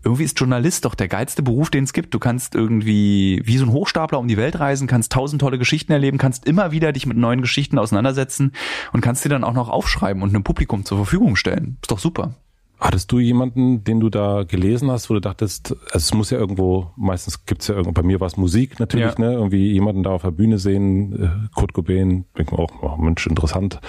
[0.04, 2.14] irgendwie ist Journalist doch der geilste Beruf, den es gibt.
[2.14, 5.92] Du kannst irgendwie wie so ein Hochstapler um die Welt reisen, kannst tausend tolle Geschichten
[5.92, 8.54] erleben, kannst immer wieder dich mit neuen Geschichten auseinandersetzen
[8.94, 11.78] und kannst dir dann auch noch aufschreiben und einem Publikum zur Verfügung stellen.
[11.82, 12.36] Ist doch super.
[12.80, 16.40] Hattest du jemanden, den du da gelesen hast, wo du dachtest, also es muss ja
[16.40, 19.24] irgendwo, meistens gibt's ja irgendwo, bei mir war es Musik natürlich, ja.
[19.24, 19.34] ne?
[19.34, 23.80] Irgendwie jemanden da auf der Bühne sehen, äh, Kurt Cobain, denke auch, oh, Mensch, interessant,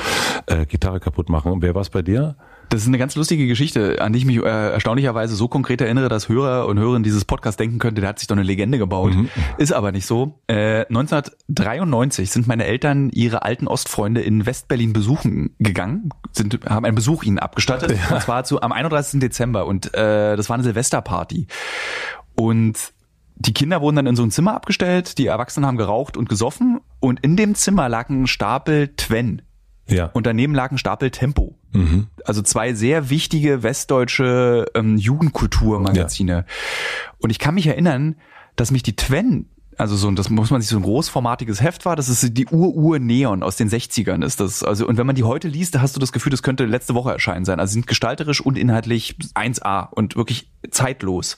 [0.45, 1.63] äh, Gitarre kaputt machen.
[1.63, 2.37] Wer war es bei dir?
[2.73, 6.09] Das ist eine ganz lustige Geschichte, an die ich mich äh, erstaunlicherweise so konkret erinnere,
[6.09, 9.15] dass Hörer und Hörerinnen dieses Podcast denken könnte, der hat sich doch eine Legende gebaut.
[9.15, 9.29] Mhm.
[9.59, 10.41] Ist aber nicht so.
[10.47, 16.95] Äh, 1993 sind meine Eltern ihre alten Ostfreunde in Westberlin besuchen gegangen, sind, haben einen
[16.95, 17.91] Besuch ihnen abgestattet.
[18.09, 18.17] Ja.
[18.17, 19.21] Und zwar zu, am 31.
[19.21, 19.67] Dezember.
[19.67, 21.49] Und äh, das war eine Silvesterparty.
[22.37, 22.95] Und
[23.37, 26.81] die Kinder wurden dann in so ein Zimmer abgestellt, die Erwachsenen haben geraucht und gesoffen
[27.01, 29.43] und in dem Zimmer lag ein Stapel Twen.
[29.89, 30.07] Ja.
[30.07, 31.59] Und daneben lag ein Stapel Tempo.
[31.73, 32.07] Mhm.
[32.25, 36.33] Also zwei sehr wichtige westdeutsche ähm, Jugendkulturmagazine.
[36.33, 36.45] Ja.
[37.19, 38.17] Und ich kann mich erinnern,
[38.57, 41.97] dass mich die Twen also so, das muss man sich so ein großformatiges Heft war,
[41.97, 44.63] das ist die Ur-Ur-Neon aus den 60ern ist das.
[44.63, 46.95] Also, und wenn man die heute liest, da hast du das Gefühl, das könnte letzte
[46.95, 47.59] Woche erscheinen sein.
[47.59, 51.37] Also sind gestalterisch und inhaltlich 1A und wirklich zeitlos.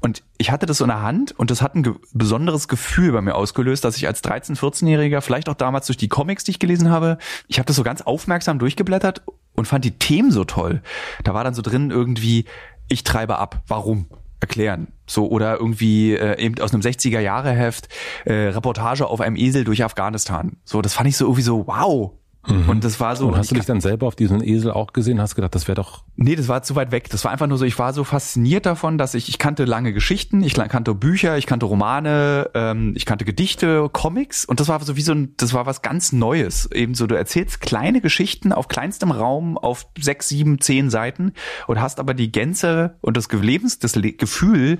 [0.00, 3.12] Und ich hatte das so in der Hand und das hat ein ge besonderes Gefühl
[3.12, 6.52] bei mir ausgelöst, dass ich als 13-, 14-Jähriger, vielleicht auch damals durch die Comics, die
[6.52, 9.22] ich gelesen habe, ich habe das so ganz aufmerksam durchgeblättert
[9.54, 10.82] und fand die Themen so toll.
[11.22, 12.44] Da war dann so drin irgendwie,
[12.88, 13.62] ich treibe ab.
[13.66, 14.06] Warum?
[14.40, 14.88] erklären.
[15.06, 17.88] So, oder irgendwie äh, eben aus einem 60er Jahre Heft
[18.26, 20.56] äh, Reportage auf einem Esel durch Afghanistan.
[20.64, 22.12] So, das fand ich so irgendwie so, wow,
[22.46, 22.68] Mhm.
[22.68, 23.28] Und das war so.
[23.28, 25.20] Und hast du dich dann selber auf diesen Esel auch gesehen?
[25.20, 26.04] Hast gedacht, das wäre doch.
[26.16, 27.08] Nee, das war zu weit weg.
[27.10, 29.92] Das war einfach nur so, ich war so fasziniert davon, dass ich, ich kannte lange
[29.92, 34.82] Geschichten, ich kannte Bücher, ich kannte Romane, ähm, ich kannte Gedichte, Comics und das war
[34.82, 36.70] so wie so ein, das war was ganz Neues.
[36.72, 41.32] Eben so, du erzählst kleine Geschichten auf kleinstem Raum auf sechs, sieben, zehn Seiten
[41.66, 44.78] und hast aber die Gänze und das Lebens, das Gefühl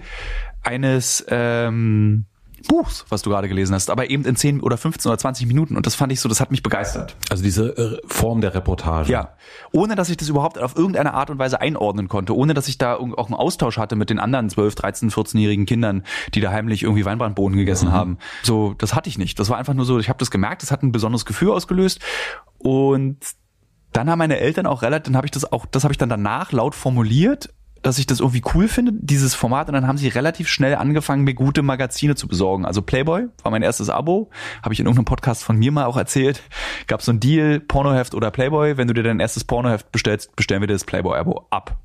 [0.63, 2.27] eines ähm,
[2.65, 5.77] Buchs, was du gerade gelesen hast, aber eben in 10 oder 15 oder 20 Minuten.
[5.77, 7.17] Und das fand ich so, das hat mich begeistert.
[7.31, 9.13] Also diese äh, Form der Reportage.
[9.13, 9.35] Ja.
[9.73, 12.79] Ohne dass ich das überhaupt auf irgendeine Art und Weise einordnen konnte, ohne dass ich
[12.79, 16.83] da auch einen Austausch hatte mit den anderen 12, 13, 14-jährigen Kindern, die da heimlich
[16.83, 17.93] irgendwie Weinbrandbohnen gegessen mhm.
[17.93, 18.19] haben.
[18.43, 19.39] So, das hatte ich nicht.
[19.39, 22.01] Das war einfach nur so, ich habe das gemerkt, das hat ein besonderes Gefühl ausgelöst.
[22.59, 23.19] Und
[23.93, 26.09] dann haben meine Eltern auch relativ, dann habe ich das auch, das habe ich dann
[26.09, 27.51] danach laut formuliert
[27.85, 29.69] dass ich das irgendwie cool finde, dieses Format.
[29.69, 32.65] Und dann haben sie relativ schnell angefangen, mir gute Magazine zu besorgen.
[32.65, 34.31] Also Playboy war mein erstes Abo.
[34.63, 36.43] Habe ich in irgendeinem Podcast von mir mal auch erzählt.
[36.87, 38.79] Gab so ein Deal, Pornoheft oder Playboy.
[38.79, 41.77] Wenn du dir dein erstes Pornoheft bestellst, bestellen wir dir das Playboy-Abo ab.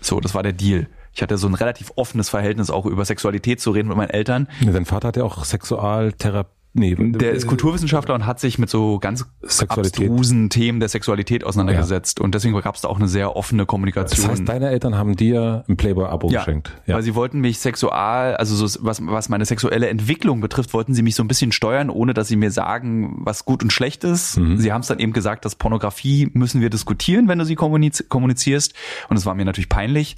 [0.00, 0.88] So, das war der Deal.
[1.14, 4.48] Ich hatte so ein relativ offenes Verhältnis auch über Sexualität zu reden mit meinen Eltern.
[4.60, 8.68] Ja, dein Vater hat ja auch Sexualtherapie Nee, der ist Kulturwissenschaftler und hat sich mit
[8.68, 9.24] so ganz
[9.68, 12.24] abstrusen Themen der Sexualität auseinandergesetzt ja.
[12.24, 14.22] und deswegen gab es da auch eine sehr offene Kommunikation.
[14.22, 16.72] Das heißt, deine Eltern haben dir ein Playboy-Abo ja, geschenkt.
[16.86, 20.94] Ja, weil sie wollten mich sexual, also so, was, was meine sexuelle Entwicklung betrifft, wollten
[20.94, 24.02] sie mich so ein bisschen steuern, ohne dass sie mir sagen, was gut und schlecht
[24.02, 24.36] ist.
[24.36, 24.56] Mhm.
[24.56, 28.74] Sie haben es dann eben gesagt, dass Pornografie müssen wir diskutieren, wenn du sie kommunizierst
[29.08, 30.16] und es war mir natürlich peinlich,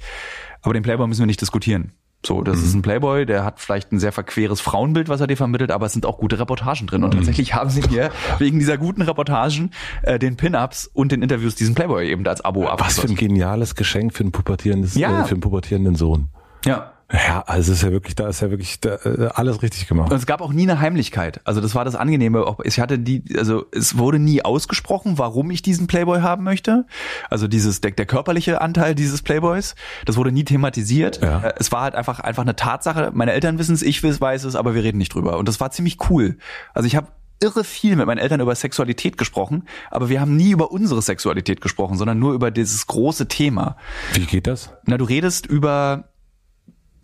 [0.63, 1.91] aber den Playboy müssen wir nicht diskutieren.
[2.25, 2.63] So, das mhm.
[2.63, 5.85] ist ein Playboy, der hat vielleicht ein sehr verqueres Frauenbild, was er dir vermittelt, aber
[5.85, 7.03] es sind auch gute Reportagen drin.
[7.03, 7.19] Und mhm.
[7.19, 11.75] tatsächlich haben sie mir wegen dieser guten Reportagen, äh, den Pin-Ups und den Interviews diesen
[11.75, 12.81] Playboy eben als Abo ab.
[12.81, 15.21] Was für ein geniales Geschenk für einen pubertierendes, ja.
[15.21, 16.29] äh, für einen pubertierenden Sohn.
[16.65, 16.96] Ja.
[17.11, 20.11] Ja, also ist ja wirklich, da ist ja wirklich da, äh, alles richtig gemacht.
[20.11, 21.39] Und es gab auch nie eine Heimlichkeit.
[21.45, 22.57] Also das war das Angenehme.
[22.63, 26.85] Ich hatte die, also es wurde nie ausgesprochen, warum ich diesen Playboy haben möchte.
[27.29, 31.21] Also dieses der, der körperliche Anteil dieses Playboys, das wurde nie thematisiert.
[31.21, 31.43] Ja.
[31.43, 33.11] Äh, es war halt einfach einfach eine Tatsache.
[33.13, 35.37] Meine Eltern wissen es, ich weiß es, aber wir reden nicht drüber.
[35.37, 36.37] Und das war ziemlich cool.
[36.73, 37.07] Also ich habe
[37.39, 41.61] irre viel mit meinen Eltern über Sexualität gesprochen, aber wir haben nie über unsere Sexualität
[41.61, 43.77] gesprochen, sondern nur über dieses große Thema.
[44.13, 44.73] Wie geht das?
[44.85, 46.09] Na, du redest über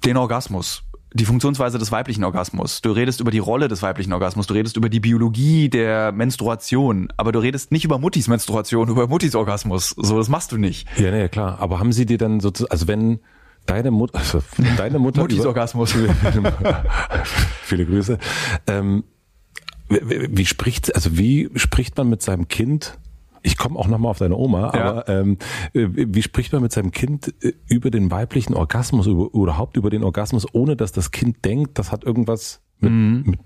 [0.05, 2.81] den Orgasmus, die Funktionsweise des weiblichen Orgasmus.
[2.81, 7.09] Du redest über die Rolle des weiblichen Orgasmus, du redest über die Biologie der Menstruation,
[7.17, 9.89] aber du redest nicht über Muttis Menstruation, über Muttis Orgasmus.
[9.91, 10.87] So, das machst du nicht.
[10.97, 11.59] Ja, nee, klar.
[11.59, 13.19] Aber haben sie dir dann sozusagen, also wenn
[13.65, 14.41] deine Mutter, also
[14.77, 15.93] deine Mutter Muttis Orgasmus.
[17.63, 18.17] viele Grüße.
[18.67, 19.03] Ähm,
[19.89, 22.97] wie, wie spricht, also wie spricht man mit seinem Kind
[23.43, 24.89] ich komme auch nochmal auf deine Oma, ja.
[24.89, 25.38] aber ähm,
[25.73, 29.89] äh, wie spricht man mit seinem Kind äh, über den weiblichen Orgasmus, über, überhaupt über
[29.89, 33.23] den Orgasmus, ohne dass das Kind denkt, das hat irgendwas mit, mhm.
[33.25, 33.39] mit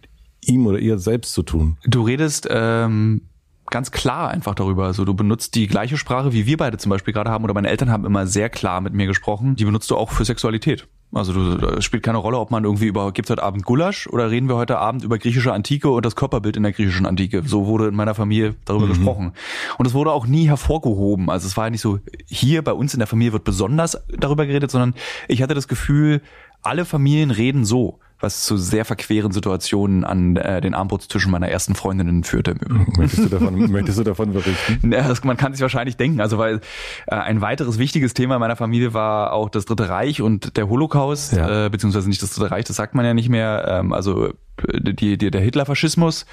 [0.45, 1.77] ihm oder ihr selbst zu tun?
[1.83, 3.21] Du redest ähm,
[3.69, 4.86] ganz klar einfach darüber.
[4.86, 7.69] Also du benutzt die gleiche Sprache, wie wir beide zum Beispiel gerade haben, oder meine
[7.69, 9.55] Eltern haben immer sehr klar mit mir gesprochen.
[9.55, 10.88] Die benutzt du auch für Sexualität.
[11.13, 14.49] Also du, spielt keine Rolle, ob man irgendwie über, gibt's heute Abend Gulasch oder reden
[14.49, 17.43] wir heute Abend über griechische Antike und das Körperbild in der griechischen Antike.
[17.45, 18.89] So wurde in meiner Familie darüber mhm.
[18.89, 19.31] gesprochen.
[19.77, 21.29] Und es wurde auch nie hervorgehoben.
[21.29, 24.45] Also es war ja nicht so, hier bei uns in der Familie wird besonders darüber
[24.45, 24.95] geredet, sondern
[25.29, 26.21] ich hatte das Gefühl,
[26.61, 27.99] alle Familien reden so.
[28.19, 32.56] Was zu sehr verqueren Situationen an äh, den Armbrutstischen meiner ersten Freundinnen führte.
[32.97, 34.91] Möchtest du davon, möchtest du davon berichten?
[34.97, 36.62] Ja, das, man kann sich wahrscheinlich denken, also weil
[37.08, 41.34] äh, ein weiteres wichtiges Thema meiner Familie war auch das Dritte Reich und der Holocaust,
[41.34, 41.65] ja.
[41.65, 44.34] äh, beziehungsweise nicht das Dritte Reich, das sagt man ja nicht mehr, ähm, also
[44.73, 46.25] die, die, der Hitlerfaschismus,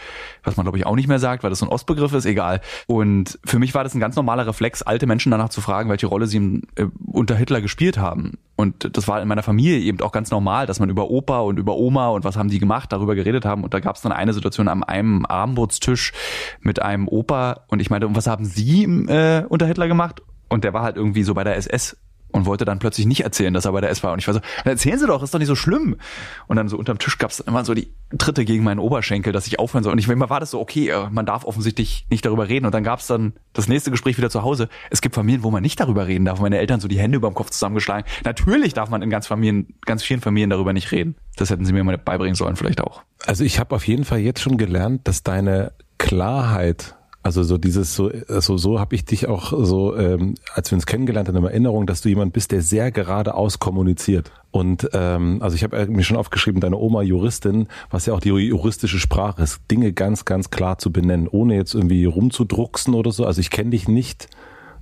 [0.42, 2.60] was man glaube ich auch nicht mehr sagt, weil das so ein Ostbegriff ist, egal.
[2.87, 6.06] Und für mich war das ein ganz normaler Reflex, alte Menschen danach zu fragen, welche
[6.06, 8.38] Rolle sie äh, unter Hitler gespielt haben.
[8.56, 11.58] Und das war in meiner Familie eben auch ganz normal, dass man über Opa und
[11.58, 13.64] über Oma und was haben die gemacht, darüber geredet haben.
[13.64, 16.12] Und da gab es dann eine Situation an einem Abendbrotstisch
[16.60, 20.22] mit einem Opa und ich meinte, und was haben Sie äh, unter Hitler gemacht?
[20.48, 21.96] Und der war halt irgendwie so bei der SS
[22.35, 24.12] und wollte dann plötzlich nicht erzählen, dass er bei der S war.
[24.12, 25.97] Und ich war so, erzählen Sie doch, ist doch nicht so schlimm.
[26.49, 29.47] Und dann so unterm Tisch gab es immer so die Tritte gegen meinen Oberschenkel, dass
[29.47, 29.92] ich aufhören soll.
[29.92, 32.66] Und ich immer war das so, okay, äh, man darf offensichtlich nicht darüber reden.
[32.66, 34.68] Und dann gab es dann das nächste Gespräch wieder zu Hause.
[34.90, 36.40] Es gibt Familien, wo man nicht darüber reden darf.
[36.40, 38.05] Meine Eltern so die Hände über dem Kopf zusammengeschlagen.
[38.25, 41.14] Natürlich darf man in ganz Familien, ganz vielen Familien darüber nicht reden.
[41.37, 43.03] Das hätten sie mir mal beibringen sollen, vielleicht auch.
[43.25, 47.96] Also ich habe auf jeden Fall jetzt schon gelernt, dass deine Klarheit also so dieses
[47.96, 51.44] so so so habe ich dich auch so ähm, als wir uns kennengelernt haben in
[51.44, 54.30] Erinnerung, dass du jemand bist, der sehr geradeaus kommuniziert.
[54.50, 58.28] Und ähm, also ich habe mir schon aufgeschrieben, deine Oma Juristin, was ja auch die
[58.28, 63.24] juristische Sprache ist, Dinge ganz ganz klar zu benennen, ohne jetzt irgendwie rumzudrucksen oder so.
[63.24, 64.28] Also ich kenne dich nicht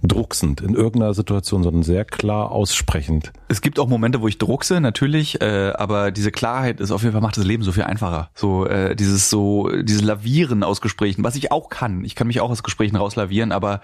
[0.03, 3.33] drucksend in irgendeiner Situation, sondern sehr klar aussprechend.
[3.49, 7.13] Es gibt auch Momente, wo ich druckse, natürlich, äh, aber diese Klarheit ist auf jeden
[7.13, 8.31] Fall macht das Leben so viel einfacher.
[8.35, 12.05] So äh, dieses so dieses Lavieren aus Gesprächen, was ich auch kann.
[12.05, 13.81] Ich kann mich auch aus Gesprächen rauslavieren, aber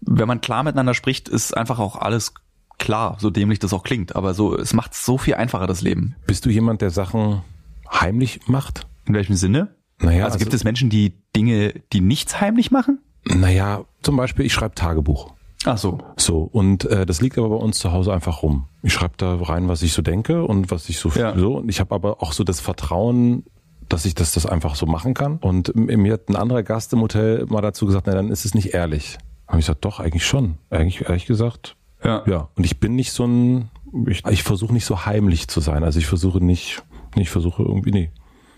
[0.00, 2.34] wenn man klar miteinander spricht, ist einfach auch alles
[2.78, 4.16] klar, so dämlich das auch klingt.
[4.16, 6.16] Aber so es macht so viel einfacher das Leben.
[6.26, 7.42] Bist du jemand, der Sachen
[7.90, 8.86] heimlich macht?
[9.06, 9.76] In welchem Sinne?
[10.00, 13.00] Naja, also, also gibt es Menschen, die Dinge, die nichts heimlich machen?
[13.24, 15.32] Naja, zum Beispiel, ich schreibe Tagebuch.
[15.64, 15.98] Ach so.
[16.16, 18.66] So, und äh, das liegt aber bei uns zu Hause einfach rum.
[18.82, 21.36] Ich schreibe da rein, was ich so denke und was ich so ja.
[21.36, 21.56] so.
[21.56, 23.44] Und ich habe aber auch so das Vertrauen,
[23.88, 25.38] dass ich das, das einfach so machen kann.
[25.38, 28.54] Und mir hat ein anderer Gast im Hotel mal dazu gesagt, na dann ist es
[28.54, 29.18] nicht ehrlich.
[29.46, 30.58] Habe ich gesagt, doch, eigentlich schon.
[30.70, 31.76] Eigentlich ehrlich gesagt.
[32.02, 32.22] Ja.
[32.26, 32.48] Ja.
[32.54, 33.70] Und ich bin nicht so ein,
[34.06, 35.84] ich, ich versuche nicht so heimlich zu sein.
[35.84, 36.82] Also ich versuche nicht,
[37.16, 38.10] ich versuche irgendwie, nee.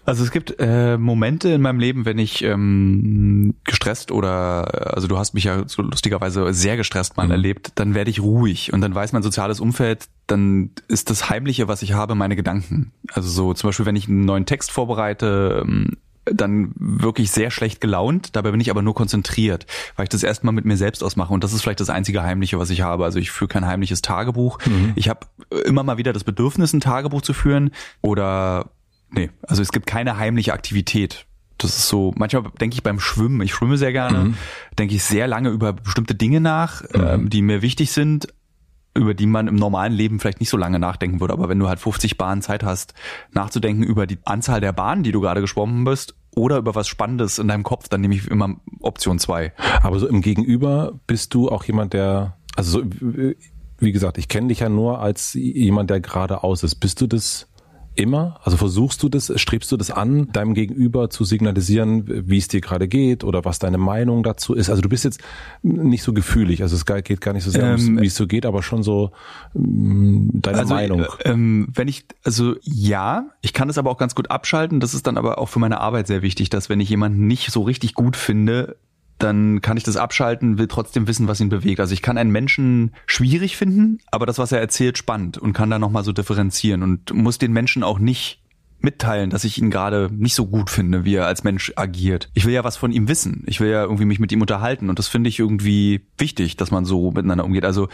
[0.07, 5.19] Also es gibt äh, Momente in meinem Leben, wenn ich ähm, gestresst oder also du
[5.19, 7.33] hast mich ja so lustigerweise sehr gestresst mal mhm.
[7.33, 11.67] erlebt, dann werde ich ruhig und dann weiß mein soziales Umfeld, dann ist das Heimliche,
[11.67, 12.93] was ich habe, meine Gedanken.
[13.13, 17.81] Also so zum Beispiel, wenn ich einen neuen Text vorbereite, ähm, dann wirklich sehr schlecht
[17.81, 18.35] gelaunt.
[18.35, 21.33] Dabei bin ich aber nur konzentriert, weil ich das erstmal mit mir selbst ausmache.
[21.33, 23.05] Und das ist vielleicht das einzige Heimliche, was ich habe.
[23.05, 24.59] Also ich führe kein heimliches Tagebuch.
[24.67, 24.93] Mhm.
[24.97, 25.21] Ich habe
[25.65, 27.71] immer mal wieder das Bedürfnis, ein Tagebuch zu führen
[28.03, 28.71] oder
[29.17, 31.27] Nee, also es gibt keine heimliche Aktivität.
[31.59, 34.35] Das ist so, manchmal denke ich beim Schwimmen, ich schwimme sehr gerne, mhm.
[34.79, 37.01] denke ich sehr lange über bestimmte Dinge nach, mhm.
[37.01, 38.29] ähm, die mir wichtig sind,
[38.95, 41.33] über die man im normalen Leben vielleicht nicht so lange nachdenken würde.
[41.33, 42.95] Aber wenn du halt 50 Bahnen Zeit hast,
[43.33, 47.39] nachzudenken über die Anzahl der Bahnen, die du gerade geschwommen bist, oder über was Spannendes
[47.39, 49.55] in deinem Kopf, dann nehme ich immer Option 2.
[49.83, 52.87] Aber so im Gegenüber bist du auch jemand, der, also so,
[53.79, 56.77] wie gesagt, ich kenne dich ja nur als jemand, der geradeaus ist.
[56.77, 57.49] Bist du das
[57.97, 58.41] immer?
[58.43, 62.61] Also versuchst du das, strebst du das an, deinem Gegenüber zu signalisieren, wie es dir
[62.61, 64.71] gerade geht oder was deine Meinung dazu ist?
[64.71, 65.21] Also du bist jetzt
[65.63, 68.47] nicht so gefühlig, also es geht gar nicht so sehr ähm, wie es so geht,
[68.47, 69.11] aber schon so
[69.55, 71.01] mm, deine also, Meinung.
[71.01, 74.81] Äh, ähm, wenn ich, also ja, ich kann es aber auch ganz gut abschalten.
[74.81, 77.51] Das ist dann aber auch für meine Arbeit sehr wichtig, dass wenn ich jemanden nicht
[77.51, 78.77] so richtig gut finde,
[79.19, 81.81] dann kann ich das abschalten, will trotzdem wissen, was ihn bewegt.
[81.81, 85.71] Also ich kann einen Menschen schwierig finden, aber das, was er erzählt, spannend und kann
[85.71, 88.43] da nochmal so differenzieren und muss den Menschen auch nicht
[88.81, 92.31] mitteilen, dass ich ihn gerade nicht so gut finde, wie er als Mensch agiert.
[92.35, 93.43] Ich will ja was von ihm wissen.
[93.47, 96.71] Ich will ja irgendwie mich mit ihm unterhalten und das finde ich irgendwie wichtig, dass
[96.71, 97.65] man so miteinander umgeht.
[97.65, 97.89] Also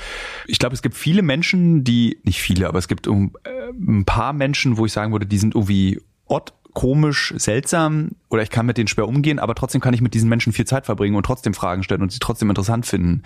[0.47, 4.33] ich glaube, es gibt viele Menschen, die, nicht viele, aber es gibt äh, ein paar
[4.33, 8.79] Menschen, wo ich sagen würde, die sind irgendwie odd komisch, seltsam oder ich kann mit
[8.79, 11.55] denen schwer umgehen, aber trotzdem kann ich mit diesen Menschen viel Zeit verbringen und trotzdem
[11.55, 13.23] Fragen stellen und sie trotzdem interessant finden.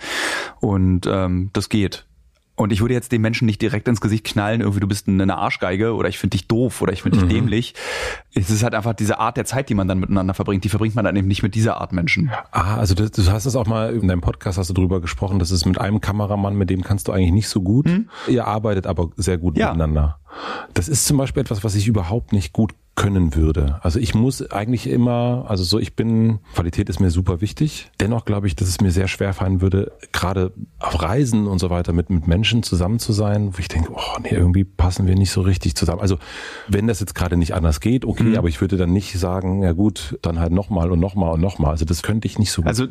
[0.59, 2.05] Und ähm, das geht.
[2.57, 5.37] Und ich würde jetzt den Menschen nicht direkt ins Gesicht knallen, irgendwie du bist eine
[5.37, 7.29] Arschgeige oder ich finde dich doof oder ich finde dich mhm.
[7.29, 7.75] dämlich.
[8.33, 10.95] Es ist halt einfach diese Art der Zeit, die man dann miteinander verbringt, die verbringt
[10.95, 12.31] man dann eben nicht mit dieser Art Menschen.
[12.51, 15.37] Ah, also du, du hast es auch mal in deinem Podcast hast du drüber gesprochen,
[15.37, 17.85] dass es mit einem Kameramann, mit dem kannst du eigentlich nicht so gut.
[17.85, 18.09] Mhm.
[18.27, 19.67] Ihr arbeitet aber sehr gut ja.
[19.67, 20.19] miteinander.
[20.73, 23.79] Das ist zum Beispiel etwas, was ich überhaupt nicht gut können würde.
[23.83, 27.91] Also ich muss eigentlich immer, also so ich bin, Qualität ist mir super wichtig.
[27.99, 31.69] Dennoch glaube ich, dass es mir sehr schwer fallen würde, gerade auf Reisen und so
[31.69, 35.15] weiter mit, mit Menschen zusammen zu sein, wo ich denke, oh nee, irgendwie passen wir
[35.15, 36.01] nicht so richtig zusammen.
[36.01, 36.17] Also
[36.67, 38.35] wenn das jetzt gerade nicht anders geht, okay, mhm.
[38.35, 41.71] aber ich würde dann nicht sagen, ja gut, dann halt nochmal und nochmal und nochmal.
[41.71, 42.69] Also das könnte ich nicht so gut.
[42.69, 42.87] Also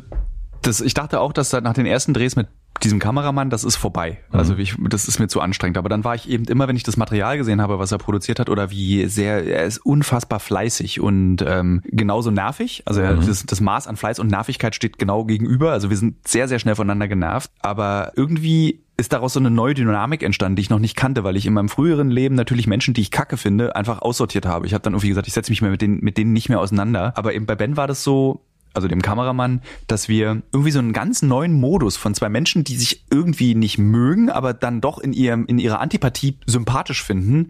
[0.67, 2.47] das, ich dachte auch, dass nach den ersten Drehs mit
[2.83, 4.19] diesem Kameramann, das ist vorbei.
[4.31, 4.39] Mhm.
[4.39, 5.77] Also ich, das ist mir zu anstrengend.
[5.77, 8.39] Aber dann war ich eben immer, wenn ich das Material gesehen habe, was er produziert
[8.39, 12.83] hat, oder wie sehr, er ist unfassbar fleißig und ähm, genauso nervig.
[12.85, 13.25] Also mhm.
[13.25, 15.71] das, das Maß an Fleiß und Nervigkeit steht genau gegenüber.
[15.71, 17.49] Also wir sind sehr, sehr schnell voneinander genervt.
[17.61, 21.35] Aber irgendwie ist daraus so eine neue Dynamik entstanden, die ich noch nicht kannte, weil
[21.35, 24.65] ich in meinem früheren Leben natürlich Menschen, die ich kacke finde, einfach aussortiert habe.
[24.65, 26.59] Ich habe dann irgendwie gesagt, ich setze mich mehr mit denen, mit denen nicht mehr
[26.59, 27.13] auseinander.
[27.15, 28.41] Aber eben bei Ben war das so,
[28.77, 32.77] also dem Kameramann, dass wir irgendwie so einen ganz neuen Modus von zwei Menschen, die
[32.77, 37.49] sich irgendwie nicht mögen, aber dann doch in ihrem in ihrer Antipathie sympathisch finden,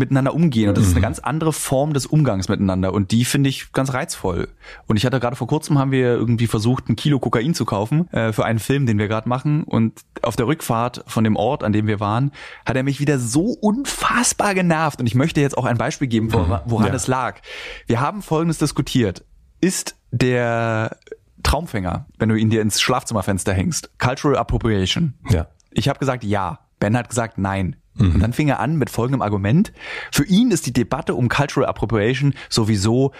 [0.00, 0.68] miteinander umgehen.
[0.68, 1.04] Und das ist eine mhm.
[1.04, 2.92] ganz andere Form des Umgangs miteinander.
[2.92, 4.48] Und die finde ich ganz reizvoll.
[4.86, 8.08] Und ich hatte gerade vor kurzem haben wir irgendwie versucht, ein Kilo Kokain zu kaufen
[8.12, 9.62] äh, für einen Film, den wir gerade machen.
[9.62, 12.32] Und auf der Rückfahrt von dem Ort, an dem wir waren,
[12.64, 15.00] hat er mich wieder so unfassbar genervt.
[15.00, 16.94] Und ich möchte jetzt auch ein Beispiel geben, woran, woran ja.
[16.94, 17.40] es lag.
[17.86, 19.24] Wir haben Folgendes diskutiert.
[19.60, 20.96] Ist der
[21.42, 23.90] Traumfänger, wenn du ihn dir ins Schlafzimmerfenster hängst.
[23.98, 25.14] Cultural Appropriation.
[25.30, 25.48] Ja.
[25.70, 26.60] Ich habe gesagt ja.
[26.78, 27.76] Ben hat gesagt nein.
[27.94, 28.14] Mhm.
[28.14, 29.72] Und dann fing er an mit folgendem Argument.
[30.10, 33.12] Für ihn ist die Debatte um Cultural Appropriation sowieso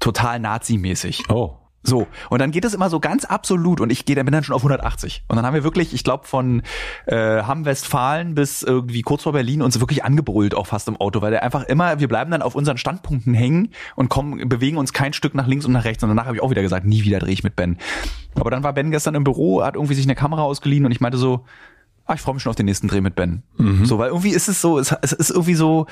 [0.00, 1.30] total nazimäßig.
[1.30, 1.56] Oh.
[1.86, 4.42] So, und dann geht es immer so ganz absolut und ich gehe dann bin dann
[4.42, 5.24] schon auf 180.
[5.28, 6.62] Und dann haben wir wirklich, ich glaube, von
[7.06, 11.30] äh, Hamm-Westfalen bis irgendwie kurz vor Berlin uns wirklich angebrüllt, auch fast im Auto, weil
[11.30, 15.12] der einfach immer, wir bleiben dann auf unseren Standpunkten hängen und kommen, bewegen uns kein
[15.12, 16.02] Stück nach links und nach rechts.
[16.02, 17.78] Und danach habe ich auch wieder gesagt, nie wieder drehe ich mit Ben.
[18.34, 21.00] Aber dann war Ben gestern im Büro, hat irgendwie sich eine Kamera ausgeliehen und ich
[21.00, 21.44] meinte so,
[22.06, 23.42] ah, ich freue mich schon auf den nächsten Dreh mit Ben.
[23.58, 23.84] Mhm.
[23.84, 25.86] So, weil irgendwie ist es so, es, es ist irgendwie so,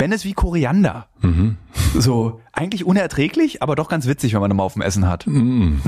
[0.00, 1.08] Ben ist wie Koriander.
[1.20, 1.58] Mhm.
[1.94, 5.26] So, eigentlich unerträglich, aber doch ganz witzig, wenn man ihn mal auf dem Essen hat.
[5.26, 5.82] Mhm.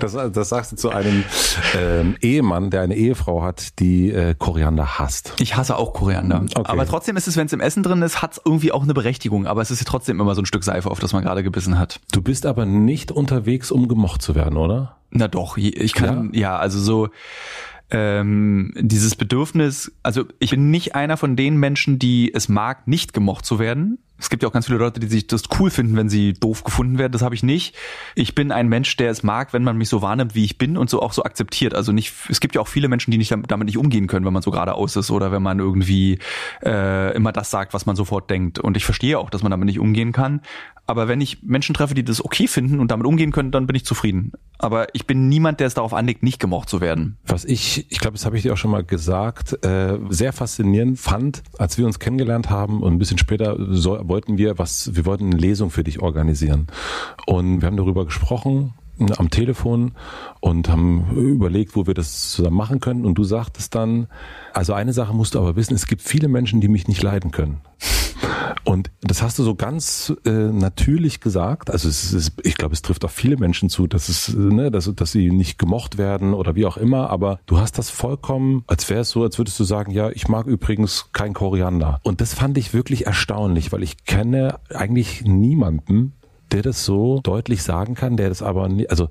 [0.00, 1.24] Das, das sagst du zu einem
[1.76, 5.34] ähm, Ehemann, der eine Ehefrau hat, die äh, Koriander hasst.
[5.38, 6.42] Ich hasse auch Koriander.
[6.42, 6.62] Okay.
[6.64, 8.94] Aber trotzdem ist es, wenn es im Essen drin ist, hat es irgendwie auch eine
[8.94, 9.46] Berechtigung.
[9.46, 12.00] Aber es ist trotzdem immer so ein Stück Seife, auf das man gerade gebissen hat.
[12.12, 14.96] Du bist aber nicht unterwegs, um gemocht zu werden, oder?
[15.10, 17.08] Na doch, ich kann, ja, ja also so
[17.94, 23.12] ähm, dieses Bedürfnis, also ich bin nicht einer von den Menschen, die es mag, nicht
[23.12, 23.98] gemocht zu werden.
[24.24, 26.64] Es gibt ja auch ganz viele Leute, die sich das cool finden, wenn sie doof
[26.64, 27.12] gefunden werden.
[27.12, 27.76] Das habe ich nicht.
[28.14, 30.78] Ich bin ein Mensch, der es mag, wenn man mich so wahrnimmt, wie ich bin
[30.78, 31.74] und so auch so akzeptiert.
[31.74, 34.32] Also nicht, es gibt ja auch viele Menschen, die nicht damit nicht umgehen können, wenn
[34.32, 36.20] man so geradeaus ist oder wenn man irgendwie
[36.64, 38.58] äh, immer das sagt, was man sofort denkt.
[38.58, 40.40] Und ich verstehe auch, dass man damit nicht umgehen kann.
[40.86, 43.74] Aber wenn ich Menschen treffe, die das okay finden und damit umgehen können, dann bin
[43.74, 44.32] ich zufrieden.
[44.58, 47.16] Aber ich bin niemand, der es darauf anlegt, nicht gemocht zu werden.
[47.26, 50.98] Was ich, ich glaube, das habe ich dir auch schon mal gesagt, äh, sehr faszinierend
[50.98, 55.06] fand, als wir uns kennengelernt haben und ein bisschen später so, wollten wir was, wir
[55.06, 56.68] wollten eine Lesung für dich organisieren.
[57.26, 58.74] Und wir haben darüber gesprochen
[59.16, 59.92] am Telefon
[60.40, 63.04] und haben überlegt, wo wir das zusammen machen können.
[63.04, 64.08] Und du sagtest dann,
[64.52, 67.30] also eine Sache musst du aber wissen, es gibt viele Menschen, die mich nicht leiden
[67.30, 67.60] können.
[68.64, 71.70] Und das hast du so ganz äh, natürlich gesagt.
[71.70, 74.90] Also es ist, ich glaube, es trifft auch viele Menschen zu, dass es, ne, dass,
[74.94, 77.10] dass sie nicht gemocht werden oder wie auch immer.
[77.10, 80.28] Aber du hast das vollkommen, als wäre es so, als würdest du sagen, ja, ich
[80.28, 82.00] mag übrigens kein Koriander.
[82.04, 86.14] Und das fand ich wirklich erstaunlich, weil ich kenne eigentlich niemanden,
[86.54, 89.08] der das so deutlich sagen kann, der das aber nicht, also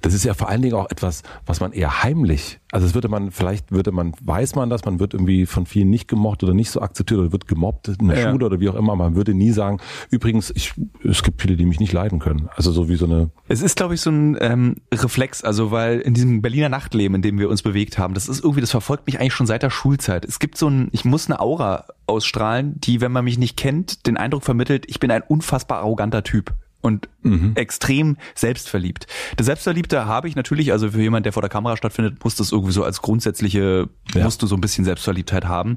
[0.00, 3.08] das ist ja vor allen Dingen auch etwas, was man eher heimlich, also es würde
[3.08, 6.52] man, vielleicht würde man, weiß man das, man wird irgendwie von vielen nicht gemocht oder
[6.52, 8.30] nicht so akzeptiert oder wird gemobbt in der ja.
[8.30, 8.96] Schule oder wie auch immer.
[8.96, 9.78] Man würde nie sagen,
[10.10, 12.48] übrigens, ich, es gibt viele, die mich nicht leiden können.
[12.54, 13.30] Also so wie so eine.
[13.48, 17.22] Es ist, glaube ich, so ein ähm, Reflex, also weil in diesem Berliner Nachtleben, in
[17.22, 19.70] dem wir uns bewegt haben, das ist irgendwie, das verfolgt mich eigentlich schon seit der
[19.70, 20.24] Schulzeit.
[20.24, 24.06] Es gibt so ein, ich muss eine Aura ausstrahlen, die, wenn man mich nicht kennt,
[24.06, 26.52] den Eindruck vermittelt, ich bin ein unfassbar arroganter Typ
[26.86, 27.52] und mhm.
[27.54, 29.06] extrem selbstverliebt.
[29.36, 32.52] Das Selbstverliebte habe ich natürlich, also für jemand, der vor der Kamera stattfindet, muss das
[32.52, 34.24] irgendwie so als grundsätzliche, ja.
[34.24, 35.76] musst du so ein bisschen Selbstverliebtheit haben.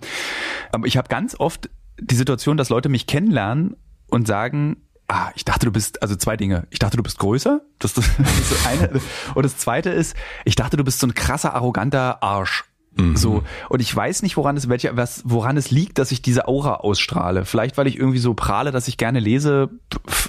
[0.72, 1.70] Aber ich habe ganz oft
[2.00, 3.76] die Situation, dass Leute mich kennenlernen
[4.08, 6.68] und sagen, ah, ich dachte, du bist, also zwei Dinge.
[6.70, 7.62] Ich dachte, du bist größer.
[7.80, 9.02] Das, das, das eine.
[9.36, 12.66] Und das zweite ist, ich dachte, du bist so ein krasser, arroganter Arsch.
[12.96, 13.16] Mhm.
[13.16, 13.44] So.
[13.70, 16.76] Und ich weiß nicht, woran es, welche, was, woran es liegt, dass ich diese Aura
[16.76, 17.46] ausstrahle.
[17.46, 19.70] Vielleicht, weil ich irgendwie so prahle, dass ich gerne lese.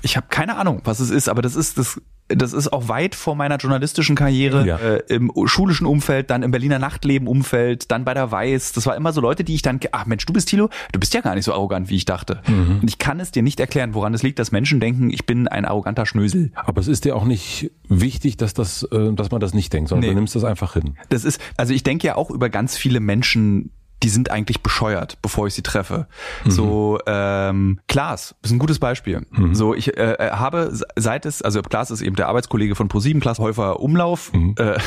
[0.03, 2.01] Ich habe keine Ahnung, was es ist, aber das ist, das
[2.35, 4.77] das ist auch weit vor meiner journalistischen Karriere ja.
[4.77, 8.73] äh, im schulischen Umfeld, dann im Berliner Nachtleben-Umfeld, dann bei der Weiß.
[8.73, 11.13] Das war immer so Leute, die ich dann, ach Mensch, du bist Thilo, du bist
[11.15, 12.41] ja gar nicht so arrogant, wie ich dachte.
[12.47, 12.79] Mhm.
[12.83, 15.49] Und ich kann es dir nicht erklären, woran es liegt, dass Menschen denken, ich bin
[15.49, 16.53] ein arroganter Schnösel.
[16.55, 19.89] Aber es ist dir auch nicht wichtig, dass das, äh, dass man das nicht denkt,
[19.89, 20.15] sondern nee.
[20.15, 20.97] du nimmst das einfach hin.
[21.09, 23.71] Das ist, also ich denke ja auch über ganz viele Menschen,
[24.03, 26.07] die sind eigentlich bescheuert, bevor ich sie treffe.
[26.45, 26.51] Mhm.
[26.51, 29.27] So, ähm, Klaas ist ein gutes Beispiel.
[29.31, 29.55] Mhm.
[29.55, 33.21] So, ich äh, äh habe seit es, also Klaas ist eben der Arbeitskollege von ProSieben,
[33.21, 34.33] Klaas Häufer Umlauf.
[34.33, 34.55] Mhm.
[34.59, 34.79] Äh,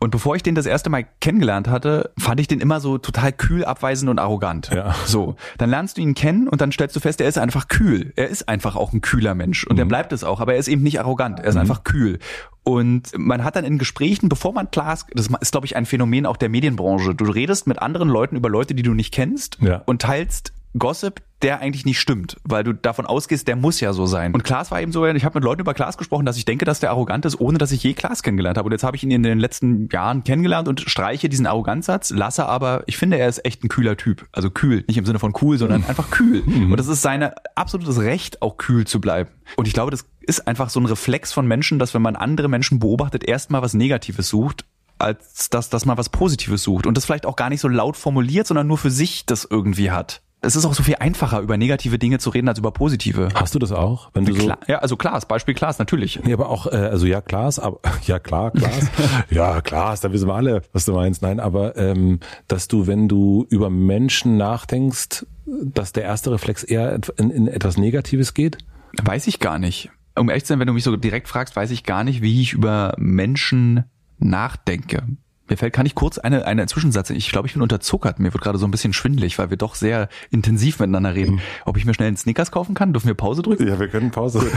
[0.00, 3.32] und bevor ich den das erste Mal kennengelernt hatte, fand ich den immer so total
[3.32, 4.70] kühl, abweisend und arrogant.
[4.74, 4.94] Ja.
[5.06, 8.12] So, dann lernst du ihn kennen und dann stellst du fest, er ist einfach kühl.
[8.16, 9.90] Er ist einfach auch ein kühler Mensch und er mhm.
[9.90, 11.40] bleibt es auch, aber er ist eben nicht arrogant.
[11.40, 11.62] Er ist mhm.
[11.62, 12.18] einfach kühl.
[12.62, 16.26] Und man hat dann in Gesprächen, bevor man Glas, das ist glaube ich ein Phänomen
[16.26, 19.82] auch der Medienbranche, du redest mit anderen Leuten über Leute, die du nicht kennst Ja.
[19.86, 24.06] und teilst Gossip, der eigentlich nicht stimmt, weil du davon ausgehst, der muss ja so
[24.06, 24.32] sein.
[24.34, 26.64] Und Klaas war eben so, ich habe mit Leuten über Klaas gesprochen, dass ich denke,
[26.64, 28.66] dass der arrogant ist, ohne dass ich je Klaas kennengelernt habe.
[28.66, 32.46] Und jetzt habe ich ihn in den letzten Jahren kennengelernt und streiche diesen Arroganzsatz, lasse
[32.46, 34.28] aber, ich finde, er ist echt ein kühler Typ.
[34.30, 36.42] Also kühl, nicht im Sinne von cool, sondern einfach kühl.
[36.46, 39.30] Und das ist seine absolutes Recht, auch kühl zu bleiben.
[39.56, 42.48] Und ich glaube, das ist einfach so ein Reflex von Menschen, dass wenn man andere
[42.48, 44.64] Menschen beobachtet, erstmal was Negatives sucht
[45.00, 47.96] als dass, dass man was Positives sucht und das vielleicht auch gar nicht so laut
[47.96, 50.20] formuliert, sondern nur für sich das irgendwie hat.
[50.42, 53.28] Es ist auch so viel einfacher, über negative Dinge zu reden, als über positive.
[53.34, 54.08] Hast du das auch?
[54.14, 56.18] Wenn du so, Klar, ja, also Klaas, Beispiel Klaas, natürlich.
[56.24, 58.90] Nee, aber auch, äh, also ja, Klaas, aber ja klar, Klaas.
[59.30, 61.20] ja, Klaas, da wissen wir alle, was du meinst.
[61.20, 66.98] Nein, aber ähm, dass du, wenn du über Menschen nachdenkst, dass der erste Reflex eher
[67.18, 68.56] in, in etwas Negatives geht?
[69.02, 69.90] Weiß ich gar nicht.
[70.16, 72.42] Um ehrlich zu sein, wenn du mich so direkt fragst, weiß ich gar nicht, wie
[72.42, 73.84] ich über Menschen
[74.18, 75.04] nachdenke.
[75.48, 77.10] Mir fällt, kann ich kurz eine, eine Zwischensatz.
[77.10, 78.20] Ich glaube, ich bin unterzuckert.
[78.20, 81.40] Mir wird gerade so ein bisschen schwindelig, weil wir doch sehr intensiv miteinander reden.
[81.64, 82.92] Ob ich mir schnell einen Snickers kaufen kann?
[82.92, 83.66] Dürfen wir Pause drücken?
[83.66, 84.50] Ja, wir können Pause.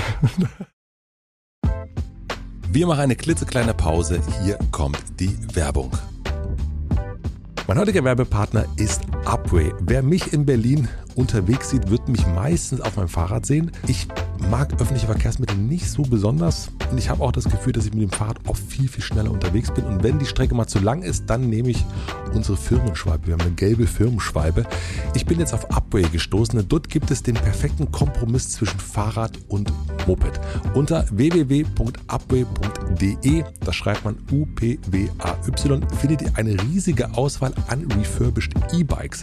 [2.69, 4.21] Wir machen eine klitzekleine Pause.
[4.43, 5.91] Hier kommt die Werbung.
[7.73, 9.73] Mein heutiger Werbepartner ist Upway.
[9.79, 13.71] Wer mich in Berlin unterwegs sieht, wird mich meistens auf meinem Fahrrad sehen.
[13.87, 14.07] Ich
[14.49, 18.03] mag öffentliche Verkehrsmittel nicht so besonders und ich habe auch das Gefühl, dass ich mit
[18.03, 19.85] dem Fahrrad oft viel, viel schneller unterwegs bin.
[19.85, 21.83] Und wenn die Strecke mal zu lang ist, dann nehme ich
[22.33, 23.25] unsere Firmenschwalbe.
[23.27, 24.65] Wir haben eine gelbe Firmenschwalbe.
[25.15, 29.73] Ich bin jetzt auf Upway gestoßen dort gibt es den perfekten Kompromiss zwischen Fahrrad und
[30.07, 30.39] Moped.
[30.73, 31.73] Unter www.upway.de,
[33.65, 39.21] das schreibt man U-P-W-A-Y, findet ihr eine riesige Auswahl an refurbished E-Bikes.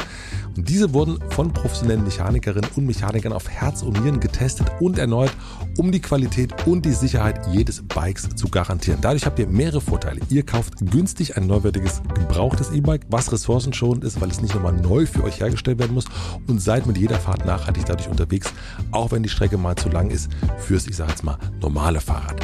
[0.57, 5.33] Und diese wurden von professionellen Mechanikerinnen und Mechanikern auf Herz und Nieren getestet und erneut,
[5.79, 9.01] um die Qualität und die Sicherheit jedes Bikes zu garantieren.
[9.01, 10.21] Dadurch habt ihr mehrere Vorteile.
[10.29, 15.07] Ihr kauft günstig ein neuwertiges, gebrauchtes E-Bike, was ressourcenschonend ist, weil es nicht nochmal neu
[15.07, 16.07] für euch hergestellt werden muss
[16.47, 18.53] und seid mit jeder Fahrt nachhaltig dadurch unterwegs,
[18.91, 22.41] auch wenn die Strecke mal zu lang ist fürs, ich sage jetzt mal, normale Fahrrad.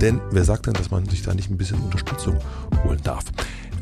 [0.00, 2.36] Denn wer sagt denn, dass man sich da nicht ein bisschen Unterstützung
[2.84, 3.24] holen darf?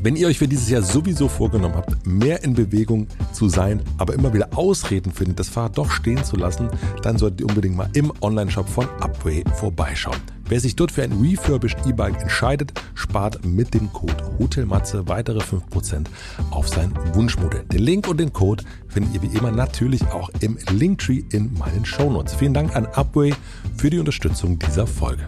[0.03, 4.15] Wenn ihr euch für dieses Jahr sowieso vorgenommen habt, mehr in Bewegung zu sein, aber
[4.15, 6.69] immer wieder Ausreden findet, das Fahrrad doch stehen zu lassen,
[7.03, 10.17] dann solltet ihr unbedingt mal im Onlineshop von Upway vorbeischauen.
[10.49, 16.07] Wer sich dort für ein refurbished E-Bike entscheidet, spart mit dem Code HOTELMATZE weitere 5%
[16.49, 17.63] auf sein Wunschmodell.
[17.65, 21.85] Den Link und den Code findet ihr wie immer natürlich auch im Linktree in meinen
[21.85, 22.33] Shownotes.
[22.33, 23.35] Vielen Dank an Upway
[23.77, 25.27] für die Unterstützung dieser Folge.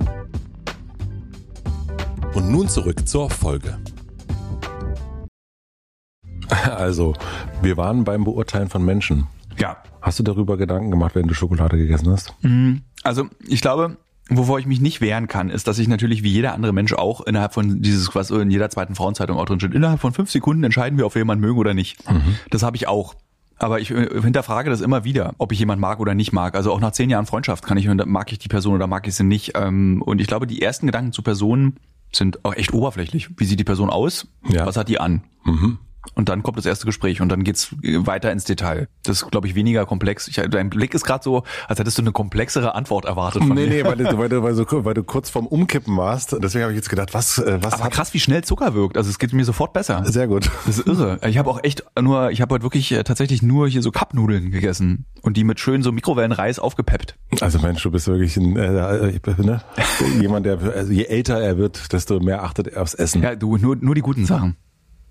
[2.33, 3.77] Und nun zurück zur Folge.
[6.75, 7.13] Also,
[7.61, 9.27] wir waren beim Beurteilen von Menschen.
[9.57, 9.77] Ja.
[10.01, 12.33] Hast du darüber Gedanken gemacht, wenn du Schokolade gegessen hast?
[13.03, 13.97] Also ich glaube,
[14.29, 17.21] wovor ich mich nicht wehren kann, ist, dass ich natürlich wie jeder andere Mensch auch
[17.21, 20.63] innerhalb von dieses, was in jeder zweiten Frauenzeitung auch drin steht, innerhalb von fünf Sekunden
[20.63, 21.97] entscheiden wir, ob wir jemanden mögen oder nicht.
[22.49, 23.15] Das habe ich auch.
[23.59, 26.55] Aber ich äh, hinterfrage das immer wieder, ob ich jemand mag oder nicht mag.
[26.55, 29.15] Also auch nach zehn Jahren Freundschaft kann ich, mag ich die Person oder mag ich
[29.15, 29.53] sie nicht.
[29.55, 31.77] Ähm, Und ich glaube, die ersten Gedanken zu Personen
[32.11, 33.29] sind auch echt oberflächlich.
[33.37, 34.27] Wie sieht die Person aus?
[34.49, 34.65] Ja.
[34.65, 35.23] Was hat die an?
[35.45, 35.77] Mhm.
[36.15, 38.87] Und dann kommt das erste Gespräch und dann geht's weiter ins Detail.
[39.03, 40.27] Das ist, glaube ich, weniger komplex.
[40.27, 43.67] Ich, dein Blick ist gerade so, als hättest du eine komplexere Antwort erwartet von Nee,
[43.67, 43.69] mir.
[43.69, 46.35] nee, weil du, weil, du, weil, du, weil du kurz vorm Umkippen warst.
[46.41, 48.97] Deswegen habe ich jetzt gedacht, was, äh, was Aber krass, wie schnell Zucker wirkt.
[48.97, 50.03] Also es geht mir sofort besser.
[50.05, 50.51] Sehr gut.
[50.65, 51.19] Das ist irre.
[51.27, 54.51] Ich habe auch echt nur, ich habe heute wirklich äh, tatsächlich nur hier so Cupnudeln
[54.51, 57.15] gegessen und die mit schön so Mikrowellenreis aufgepeppt.
[57.41, 59.61] Also Mensch, du bist wirklich ein, äh, äh, ne?
[60.21, 63.23] jemand, der, also je älter er wird, desto mehr achtet er aufs Essen.
[63.23, 64.57] Ja, du, nur, nur die guten Sachen.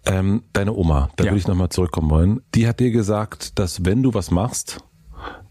[0.05, 1.31] Ähm, deine Oma, da Ja.
[1.31, 2.41] würde ich nochmal zurückkommen wollen.
[2.55, 4.79] Die hat dir gesagt, dass wenn du was machst,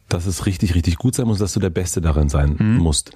[0.09, 3.11] dass es richtig, richtig gut sein muss, dass du der Beste darin sein musst.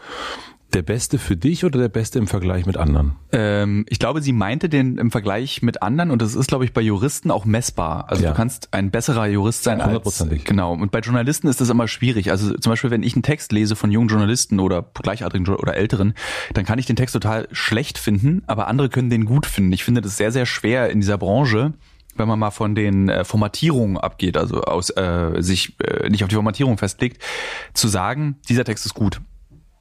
[0.76, 3.16] Der Beste für dich oder der Beste im Vergleich mit anderen?
[3.32, 6.74] Ähm, ich glaube, sie meinte den im Vergleich mit anderen und das ist, glaube ich,
[6.74, 8.10] bei Juristen auch messbar.
[8.10, 8.32] Also Ja.
[8.32, 10.44] du kannst ein besserer Jurist sein als Hundertprozentig.
[10.44, 10.74] genau.
[10.74, 12.30] Und bei Journalisten ist das immer schwierig.
[12.30, 16.14] Also zum Beispiel, wenn ich einen Text lese von jungen Journalisten oder gleichaltrigen oder älteren,
[16.54, 19.72] dann kann ich den Text total schlecht finden, aber andere können den gut finden.
[19.72, 21.74] Ich finde das sehr, sehr schwer in dieser Branche
[22.18, 26.30] wenn man mal von den äh, Formatierungen abgeht, also aus äh, sich äh, nicht auf
[26.30, 27.22] die Formatierung festlegt,
[27.74, 29.20] zu sagen, dieser Text ist gut.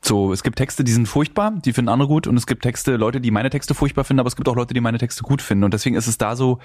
[0.06, 2.96] So, es gibt Texte, die sind furchtbar, die finden andere gut und es gibt Texte,
[2.96, 5.40] Leute, die meine Texte furchtbar finden, aber es gibt auch Leute, die meine Texte gut
[5.40, 6.58] finden und deswegen ist es da so,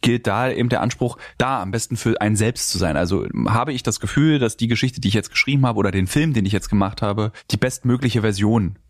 [0.00, 2.96] gilt da eben der Anspruch, da am besten für einen selbst zu sein.
[2.96, 6.08] Also habe ich das Gefühl, dass die Geschichte, die ich jetzt geschrieben habe oder den
[6.08, 8.80] Film, den ich jetzt gemacht habe, die bestmögliche Version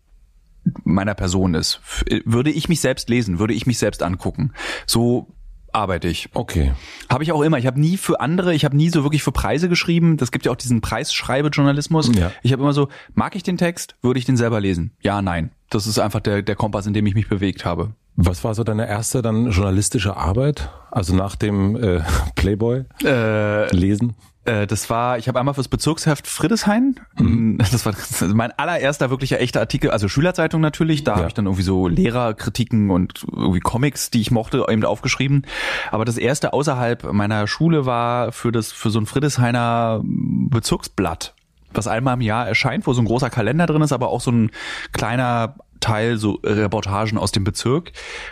[0.83, 1.79] meiner Person ist.
[2.25, 4.53] Würde ich mich selbst lesen, würde ich mich selbst angucken.
[4.87, 5.27] So
[5.73, 6.29] arbeite ich.
[6.33, 6.73] Okay.
[7.09, 7.57] Habe ich auch immer.
[7.57, 10.17] Ich habe nie für andere, ich habe nie so wirklich für Preise geschrieben.
[10.17, 12.11] Das gibt ja auch diesen Preisschreibejournalismus.
[12.15, 12.31] Ja.
[12.41, 14.91] Ich habe immer so, mag ich den Text, würde ich den selber lesen?
[15.01, 15.51] Ja, nein.
[15.69, 17.93] Das ist einfach der, der Kompass, in dem ich mich bewegt habe.
[18.15, 20.69] Was war so deine erste dann journalistische Arbeit?
[20.91, 22.01] Also nach dem äh,
[22.35, 24.13] Playboy Äh, lesen?
[24.45, 26.99] Äh, das war, ich habe einmal fürs Bezirksheft Friedeshain,
[27.57, 31.17] das war das ist mein allererster wirklicher echter Artikel, also Schülerzeitung natürlich, da Ja.
[31.19, 35.45] habe ich dann irgendwie so Lehrerkritiken und irgendwie Comics, die ich mochte, eben aufgeschrieben.
[35.91, 41.33] Aber das erste außerhalb meiner Schule war für das für so ein Friedeshainer Bezirksblatt,
[41.73, 44.31] was einmal im Jahr erscheint, wo so ein großer Kalender drin ist, aber auch so
[44.31, 44.51] ein
[44.91, 47.91] kleiner Teil so Reportagen aus dem Bezirk.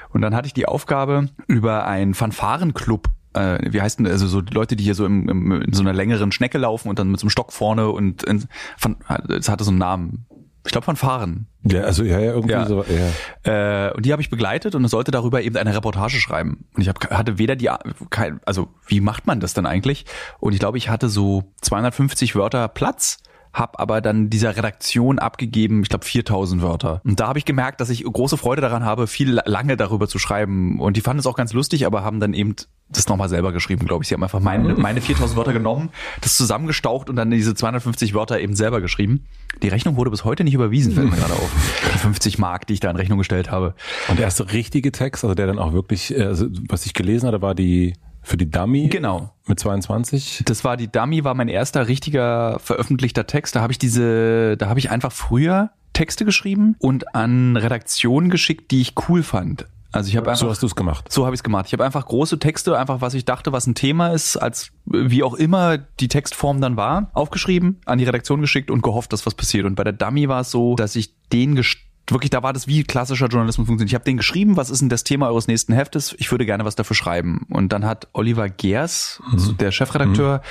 [0.10, 4.42] Und dann hatte ich die Aufgabe über einen Fanfarenclub äh, wie heißt denn, also so
[4.42, 7.10] die Leute, die hier so im, im, in so einer längeren Schnecke laufen und dann
[7.10, 8.46] mit so einem Stock vorne und in,
[8.78, 8.98] von,
[9.30, 10.26] es hatte so einen Namen.
[10.64, 11.48] Ich glaube von Fahren.
[11.64, 12.68] Ja, also ja, ja irgendwie Ja.
[12.68, 12.84] so.
[12.84, 13.88] Ja.
[13.88, 16.66] Äh, und die habe ich begleitet und sollte darüber eben eine Reportage schreiben.
[16.76, 17.68] Und ich hab, hatte weder die,
[18.12, 20.06] kein, also wie macht man das dann eigentlich?
[20.40, 23.18] Und ich glaube, ich hatte so 250 Wörter Platz
[23.54, 27.02] hab aber dann dieser Redaktion abgegeben, ich glaube 4000 Wörter.
[27.04, 30.20] Und da habe ich gemerkt, dass ich große Freude daran habe, viel lange darüber zu
[30.20, 30.80] schreiben.
[30.80, 32.56] Und die fanden es auch ganz lustig, aber haben dann eben
[32.90, 34.10] das nochmal selber geschrieben, glaube ich.
[34.10, 35.90] Sie haben einfach meine, meine 4000 Wörter genommen,
[36.22, 39.26] das zusammengestaucht und dann diese 250 Wörter eben selber geschrieben.
[39.62, 41.50] Die Rechnung wurde bis heute nicht überwiesen, fällt mir gerade auf.
[41.94, 43.76] Die 50 Mark, die ich da in Rechnung gestellt habe.
[44.08, 47.28] Und der erste richtige Text, also der dann auch wirklich, äh, also was ich gelesen
[47.28, 49.34] hatte, war die für die Dummy Genau.
[49.48, 50.44] mit 22.
[50.46, 53.56] Das war die Dummy, war mein erster richtiger veröffentlichter Text.
[53.56, 58.72] Da habe ich diese, da habe ich einfach früher Texte geschrieben und an Redaktionen geschickt,
[58.72, 59.66] die ich cool fand.
[59.94, 61.12] Also ich habe einfach So hast du es gemacht.
[61.12, 61.66] so habe ich es gemacht.
[61.68, 65.22] Ich habe einfach große Texte, einfach was ich dachte, was ein Thema ist, als wie
[65.22, 69.36] auch immer die Textform dann war, aufgeschrieben, an die Redaktion geschickt und gehofft, dass was
[69.36, 69.66] passiert.
[69.66, 71.78] Und bei der Dummy war es so, dass ich den gest
[72.12, 73.92] wirklich, da war das wie klassischer Journalismus funktioniert.
[73.92, 76.16] Ich habe den geschrieben, was ist denn das Thema eures nächsten Heftes?
[76.18, 77.46] Ich würde gerne was dafür schreiben.
[77.50, 80.42] Und dann hat Oliver Gers, also der Chefredakteur,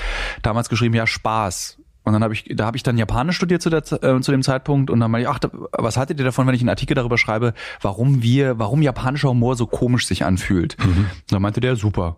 [0.42, 1.79] damals geschrieben, ja, Spaß.
[2.10, 4.42] Und dann habe ich, da habe ich dann Japanisch studiert zu, der, äh, zu dem
[4.42, 5.48] Zeitpunkt und dann meinte ich, ach, da,
[5.78, 9.54] was haltet ihr davon, wenn ich einen Artikel darüber schreibe, warum wir, warum japanischer Humor
[9.54, 10.76] so komisch sich anfühlt?
[11.04, 12.16] Und dann meinte der, super.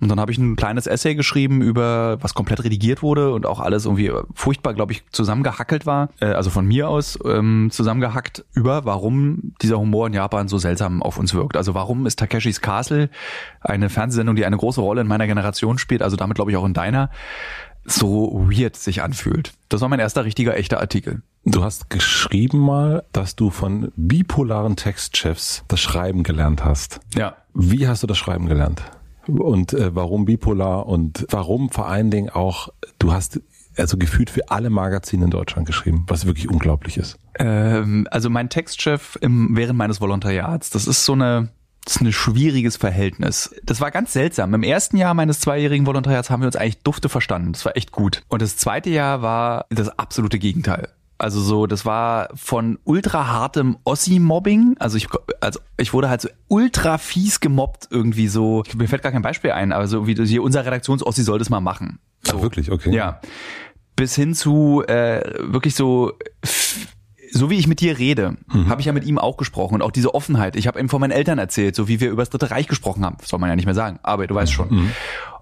[0.00, 3.60] Und dann habe ich ein kleines Essay geschrieben über, was komplett redigiert wurde und auch
[3.60, 8.86] alles irgendwie furchtbar, glaube ich, zusammengehackelt war, äh, also von mir aus ähm, zusammengehackt über,
[8.86, 11.58] warum dieser Humor in Japan so seltsam auf uns wirkt.
[11.58, 13.10] Also warum ist Takeshis Castle
[13.60, 16.64] eine Fernsehsendung, die eine große Rolle in meiner Generation spielt, also damit glaube ich auch
[16.64, 17.10] in deiner,
[17.84, 19.52] so weird sich anfühlt.
[19.68, 21.22] Das war mein erster richtiger, echter Artikel.
[21.44, 27.00] Du hast geschrieben mal, dass du von bipolaren Textchefs das Schreiben gelernt hast.
[27.14, 27.36] Ja.
[27.52, 28.82] Wie hast du das Schreiben gelernt?
[29.26, 32.68] Und äh, warum bipolar und warum vor allen Dingen auch,
[32.98, 33.40] du hast
[33.76, 37.18] also gefühlt für alle Magazine in Deutschland geschrieben, was wirklich unglaublich ist.
[37.38, 41.48] Ähm, also mein Textchef im, während meines Volontariats, das ist so eine,
[41.84, 43.54] das ist ein schwieriges Verhältnis.
[43.62, 44.54] Das war ganz seltsam.
[44.54, 47.52] Im ersten Jahr meines zweijährigen Volontariats haben wir uns eigentlich dufte verstanden.
[47.52, 48.22] Das war echt gut.
[48.28, 50.88] Und das zweite Jahr war das absolute Gegenteil.
[51.18, 54.76] Also so, das war von ultra hartem Ossi-Mobbing.
[54.78, 55.08] Also ich,
[55.40, 58.64] also ich wurde halt so ultra fies gemobbt irgendwie so.
[58.74, 61.98] Mir fällt gar kein Beispiel ein, aber so wie unser Redaktions-Ossi soll das mal machen.
[62.22, 62.38] So.
[62.38, 62.94] Ach, wirklich, okay.
[62.94, 63.20] Ja.
[63.94, 66.14] Bis hin zu äh, wirklich so
[67.34, 68.36] so wie ich mit dir rede,
[68.68, 70.56] habe ich ja mit ihm auch gesprochen und auch diese Offenheit.
[70.56, 73.04] Ich habe ihm von meinen Eltern erzählt, so wie wir über das Dritte Reich gesprochen
[73.04, 73.16] haben.
[73.18, 74.90] Das soll man ja nicht mehr sagen, aber du weißt schon.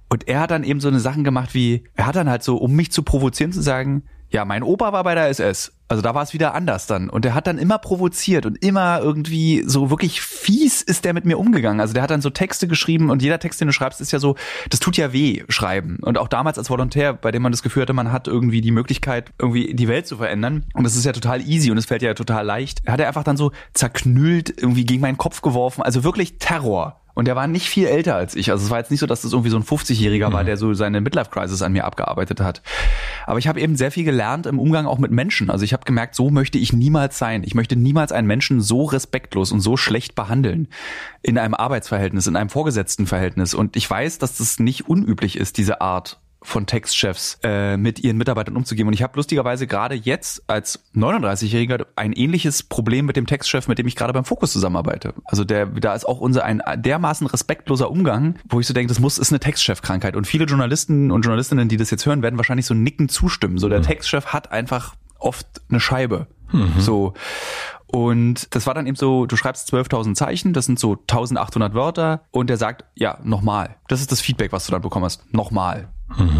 [0.09, 2.57] Und er hat dann eben so eine Sachen gemacht wie, er hat dann halt so,
[2.57, 5.73] um mich zu provozieren, zu sagen, ja, mein Opa war bei der SS.
[5.89, 7.11] Also da war es wieder anders dann.
[7.11, 11.27] Und der hat dann immer provoziert und immer irgendwie so wirklich fies ist der mit
[11.27, 11.81] mir umgegangen.
[11.81, 14.19] Also der hat dann so Texte geschrieben und jeder Text, den du schreibst, ist ja
[14.19, 14.37] so,
[14.71, 15.99] das tut ja weh, schreiben.
[16.01, 18.71] Und auch damals als Volontär, bei dem man das Gefühl hatte, man hat irgendwie die
[18.71, 20.65] Möglichkeit, irgendwie die Welt zu verändern.
[20.73, 22.81] Und das ist ja total easy und es fällt ja total leicht.
[22.89, 25.83] Hat er einfach dann so zerknüllt, irgendwie gegen meinen Kopf geworfen.
[25.83, 27.02] Also wirklich Terror.
[27.15, 28.51] Und der war nicht viel älter als ich.
[28.51, 30.73] Also es war jetzt nicht so, dass das irgendwie so ein 50-Jähriger war, der so
[30.73, 32.63] seine Midlife-Crisis an mir abgearbeitet hat.
[33.27, 35.51] Aber ich habe eben sehr viel gelernt im Umgang auch mit Menschen.
[35.51, 37.43] Also ich habe gemerkt, so möchte ich niemals sein.
[37.45, 40.69] Ich möchte niemals einen Menschen so respektlos und so schlecht behandeln
[41.23, 43.53] in einem Arbeitsverhältnis, in einem Vorgesetztenverhältnis.
[43.53, 48.17] Und ich weiß, dass das nicht unüblich ist, diese Art von Textchefs äh, mit ihren
[48.17, 48.87] Mitarbeitern umzugehen.
[48.87, 53.79] Und ich habe lustigerweise gerade jetzt als 39-Jähriger ein ähnliches Problem mit dem Textchef, mit
[53.79, 55.15] dem ich gerade beim Fokus zusammenarbeite.
[55.25, 59.01] Also der, da ist auch unser ein dermaßen respektloser Umgang, wo ich so denke, das
[59.01, 60.17] muss ist eine Textchefkrankheit.
[60.17, 63.59] Und viele Journalisten und Journalistinnen, die das jetzt hören, werden wahrscheinlich so nicken zustimmen.
[63.59, 66.27] So der Textchef hat einfach oft eine Scheibe.
[66.79, 67.15] So.
[67.87, 72.23] Und das war dann eben so, du schreibst 12.000 Zeichen, das sind so 1.800 Wörter
[72.31, 73.77] und der sagt, ja, nochmal.
[73.89, 75.33] Das ist das Feedback, was du dann bekommen hast.
[75.35, 75.89] Nochmal.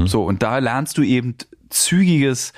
[0.07, 1.37] So, und da lernst du eben
[1.71, 2.53] zügiges,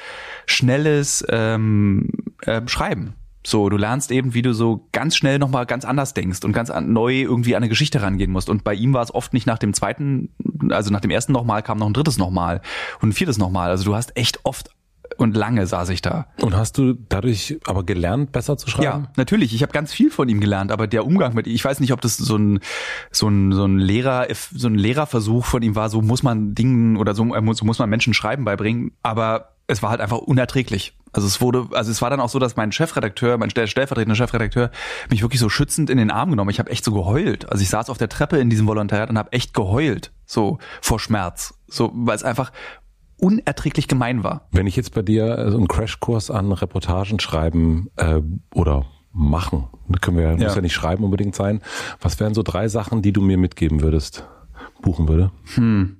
[0.47, 2.11] schnelles ähm,
[2.47, 3.15] ähm, Schreiben.
[3.47, 6.71] So, du lernst eben, wie du so ganz schnell nochmal ganz anders denkst und ganz
[6.71, 8.49] an, neu irgendwie an eine Geschichte rangehen musst.
[8.49, 10.31] Und bei ihm war es oft nicht nach dem zweiten,
[10.71, 12.62] also nach dem ersten nochmal kam noch ein drittes nochmal
[13.01, 13.69] und ein viertes nochmal.
[13.69, 14.71] Also du hast echt oft
[15.17, 16.27] und lange saß ich da.
[16.41, 18.85] Und hast du dadurch aber gelernt, besser zu schreiben?
[18.85, 19.55] Ja, natürlich.
[19.55, 22.01] Ich habe ganz viel von ihm gelernt, aber der Umgang mit, ich weiß nicht, ob
[22.01, 22.61] das so ein
[23.11, 25.89] so ein so ein Lehrer so ein Lehrerversuch von ihm war.
[25.89, 28.93] So muss man Dingen oder so, so muss man Menschen Schreiben beibringen.
[29.03, 30.95] Aber es war halt einfach unerträglich.
[31.12, 34.71] Also es wurde, also es war dann auch so, dass mein Chefredakteur, mein stellvertretender Chefredakteur,
[35.11, 36.51] mich wirklich so schützend in den Arm genommen.
[36.51, 37.51] Ich habe echt so geheult.
[37.51, 40.99] Also ich saß auf der Treppe in diesem Volontariat und habe echt geheult, so vor
[40.99, 42.51] Schmerz, so weil es einfach
[43.19, 44.49] unerträglich gemein war.
[44.53, 48.21] Wenn ich jetzt bei dir so einen Crashkurs an Reportagen schreiben äh,
[48.53, 49.69] oder machen,
[50.01, 50.37] können wir ja.
[50.37, 51.61] muss ja nicht schreiben unbedingt sein.
[52.01, 54.27] Was wären so drei Sachen, die du mir mitgeben würdest,
[54.83, 55.31] buchen würde?
[55.55, 55.99] Hm.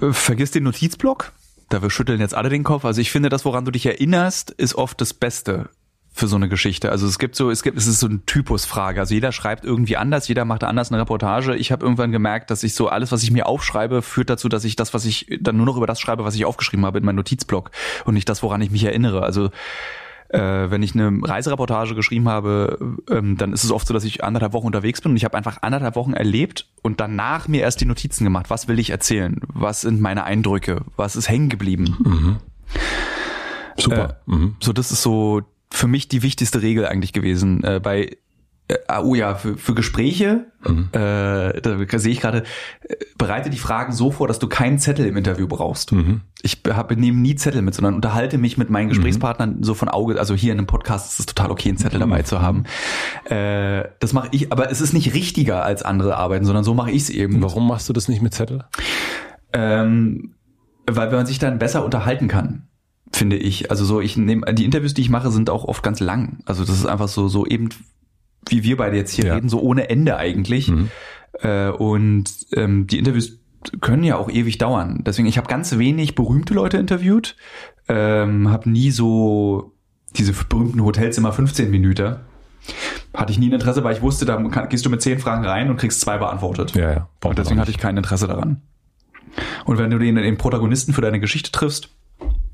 [0.00, 1.32] Äh, vergiss den Notizblock
[1.68, 2.84] da wir schütteln jetzt alle den Kopf.
[2.84, 5.70] Also ich finde, das, woran du dich erinnerst, ist oft das Beste
[6.16, 6.92] für so eine Geschichte.
[6.92, 9.00] Also es gibt so, es gibt, es ist so eine Typusfrage.
[9.00, 11.56] Also jeder schreibt irgendwie anders, jeder macht anders eine Reportage.
[11.56, 14.64] Ich habe irgendwann gemerkt, dass ich so alles, was ich mir aufschreibe, führt dazu, dass
[14.64, 17.04] ich das, was ich dann nur noch über das schreibe, was ich aufgeschrieben habe in
[17.04, 17.72] meinem Notizblock
[18.04, 19.24] und nicht das, woran ich mich erinnere.
[19.24, 19.50] Also
[20.28, 24.22] äh, wenn ich eine Reisereportage geschrieben habe, ähm, dann ist es oft so, dass ich
[24.22, 27.80] anderthalb Wochen unterwegs bin und ich habe einfach anderthalb Wochen erlebt und danach mir erst
[27.80, 28.50] die Notizen gemacht.
[28.50, 29.40] Was will ich erzählen?
[29.48, 30.82] Was sind meine Eindrücke?
[30.96, 31.96] Was ist hängen geblieben?
[32.04, 32.36] Mhm.
[33.76, 34.20] Super.
[34.28, 34.56] Äh, mhm.
[34.60, 35.42] So, das ist so
[35.74, 37.62] für mich die wichtigste Regel eigentlich gewesen.
[37.64, 38.16] Äh, bei
[38.66, 40.88] äh, ah, oh ja, für, für Gespräche, mhm.
[40.92, 42.44] äh, da sehe ich gerade,
[42.88, 45.92] äh, bereite die Fragen so vor, dass du keinen Zettel im Interview brauchst.
[45.92, 46.22] Mhm.
[46.40, 48.90] Ich habe nehme nie Zettel mit, sondern unterhalte mich mit meinen mhm.
[48.90, 49.64] Gesprächspartnern mhm.
[49.64, 50.18] so von Auge.
[50.18, 52.64] Also hier in einem Podcast ist es total okay, einen Zettel dabei zu haben.
[53.28, 56.90] Äh, das mache ich, aber es ist nicht richtiger als andere arbeiten, sondern so mache
[56.90, 57.42] ich es eben.
[57.42, 58.64] Warum machst du das nicht mit Zettel?
[59.52, 60.34] Ähm,
[60.86, 62.66] weil man sich dann besser unterhalten kann
[63.14, 63.70] finde ich.
[63.70, 66.38] Also so, ich nehme die Interviews, die ich mache, sind auch oft ganz lang.
[66.46, 67.68] Also das ist einfach so so eben
[68.48, 69.34] wie wir beide jetzt hier ja.
[69.34, 70.68] reden, so ohne Ende eigentlich.
[70.68, 70.90] Mhm.
[71.40, 73.38] Äh, und ähm, die Interviews
[73.80, 75.02] können ja auch ewig dauern.
[75.06, 77.36] Deswegen, ich habe ganz wenig berühmte Leute interviewt,
[77.88, 79.72] ähm, habe nie so
[80.16, 82.16] diese berühmten Hotelzimmer 15 Minuten.
[83.12, 85.44] Hatte ich nie ein Interesse, weil ich wusste, da kann, gehst du mit zehn Fragen
[85.44, 86.74] rein und kriegst zwei beantwortet.
[86.74, 87.08] Ja, ja.
[87.22, 88.62] Und deswegen hatte ich kein Interesse daran.
[89.64, 91.90] Und wenn du den, den Protagonisten für deine Geschichte triffst,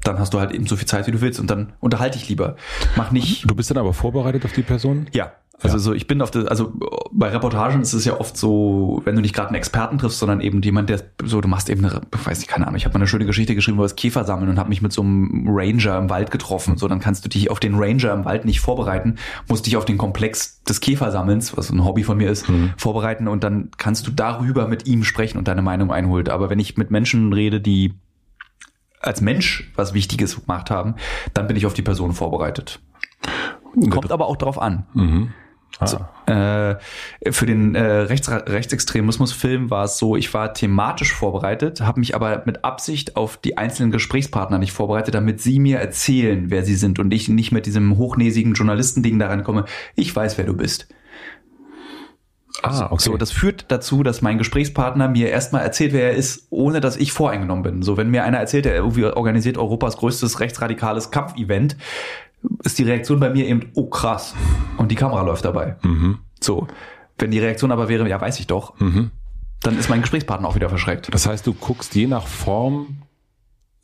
[0.05, 2.29] dann hast du halt eben so viel Zeit, wie du willst und dann unterhalte ich
[2.29, 2.57] lieber.
[2.97, 3.49] Mach nicht.
[3.49, 5.07] Du bist dann aber vorbereitet auf die Person?
[5.13, 5.33] Ja,
[5.63, 5.81] also ja.
[5.81, 6.73] so, ich bin auf der, also
[7.13, 10.41] bei Reportagen ist es ja oft so, wenn du nicht gerade einen Experten triffst, sondern
[10.41, 13.01] eben jemand, der so, du machst eben eine, weiß nicht, keine Ahnung, ich habe mal
[13.01, 15.99] eine schöne Geschichte geschrieben, wo es Käfer sammeln und habe mich mit so einem Ranger
[15.99, 16.77] im Wald getroffen.
[16.79, 19.17] So, dann kannst du dich auf den Ranger im Wald nicht vorbereiten,
[19.49, 22.73] musst dich auf den Komplex des Käfersammelns, was ein Hobby von mir ist, mhm.
[22.77, 26.29] vorbereiten und dann kannst du darüber mit ihm sprechen und deine Meinung einholen.
[26.29, 27.95] Aber wenn ich mit Menschen rede, die
[29.01, 30.95] als Mensch was Wichtiges gemacht haben,
[31.35, 32.81] dann bin ich auf die Person vorbereitet.
[33.91, 34.87] Kommt aber auch drauf an.
[34.95, 35.33] Mhm.
[35.79, 35.87] Ah.
[35.87, 35.99] So,
[36.33, 42.15] äh, für den äh, Rechts Rechtsextremismusfilm war es so, ich war thematisch vorbereitet, habe mich
[42.15, 46.75] aber mit Absicht auf die einzelnen Gesprächspartner nicht vorbereitet, damit sie mir erzählen, wer sie
[46.75, 50.89] sind und ich nicht mit diesem hochnäsigen Journalistending daran komme, ich weiß, wer du bist.
[52.63, 53.03] Ah, okay.
[53.03, 56.97] So, das führt dazu, dass mein Gesprächspartner mir erstmal erzählt, wer er ist, ohne dass
[56.97, 57.83] ich voreingenommen bin.
[57.83, 61.77] So, wenn mir einer erzählt, er irgendwie organisiert Europas größtes rechtsradikales Kampfevent,
[62.65, 64.35] ist die Reaktion bei mir eben, oh krass.
[64.77, 65.77] Und die Kamera läuft dabei.
[65.83, 66.19] Mhm.
[66.41, 66.67] So.
[67.19, 69.11] Wenn die Reaktion aber wäre, ja, weiß ich doch, mhm.
[69.63, 71.13] dann ist mein Gesprächspartner auch wieder verschreckt.
[71.13, 73.03] Das heißt, du guckst je nach Form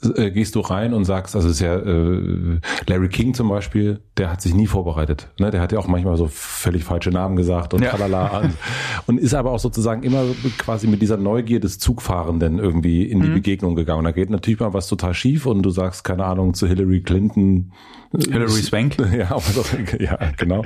[0.02, 4.30] äh, gehst du rein und sagst, also ist ja äh, Larry King zum Beispiel, der
[4.30, 5.28] hat sich nie vorbereitet.
[5.38, 5.50] Ne?
[5.50, 7.90] Der hat ja auch manchmal so völlig falsche Namen gesagt und ja.
[7.90, 8.50] tralala.
[9.06, 10.22] und ist aber auch sozusagen immer
[10.58, 13.34] quasi mit dieser Neugier des Zugfahrenden irgendwie in die mhm.
[13.34, 14.04] Begegnung gegangen.
[14.04, 17.72] Da geht natürlich mal was total schief und du sagst, keine Ahnung, zu Hillary Clinton.
[18.12, 18.96] Hillary Swank?
[19.16, 20.62] Ja, doch, ja, genau.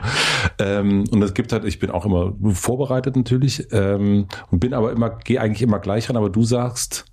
[0.58, 4.90] ähm, und es gibt halt, ich bin auch immer vorbereitet natürlich ähm, und bin aber
[4.90, 7.04] immer, gehe eigentlich immer gleich ran, aber du sagst,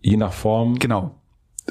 [0.00, 0.80] je nach Form.
[0.80, 1.21] Genau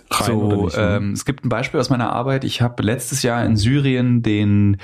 [0.10, 0.78] rein so, oder nicht?
[0.78, 0.96] Ne?
[0.98, 2.44] Ähm, es gibt ein Beispiel aus meiner Arbeit.
[2.44, 4.78] Ich habe letztes Jahr in Syrien den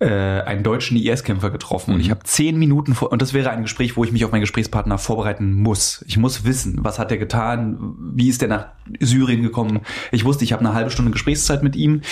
[0.00, 1.94] äh, einen deutschen IS-Kämpfer getroffen mhm.
[1.96, 4.32] und ich habe zehn Minuten vor und das wäre ein Gespräch, wo ich mich auf
[4.32, 6.04] meinen Gesprächspartner vorbereiten muss.
[6.08, 8.66] Ich muss wissen, was hat er getan, wie ist er nach
[9.00, 9.80] Syrien gekommen.
[10.12, 12.02] Ich wusste, ich habe eine halbe Stunde Gesprächszeit mit ihm.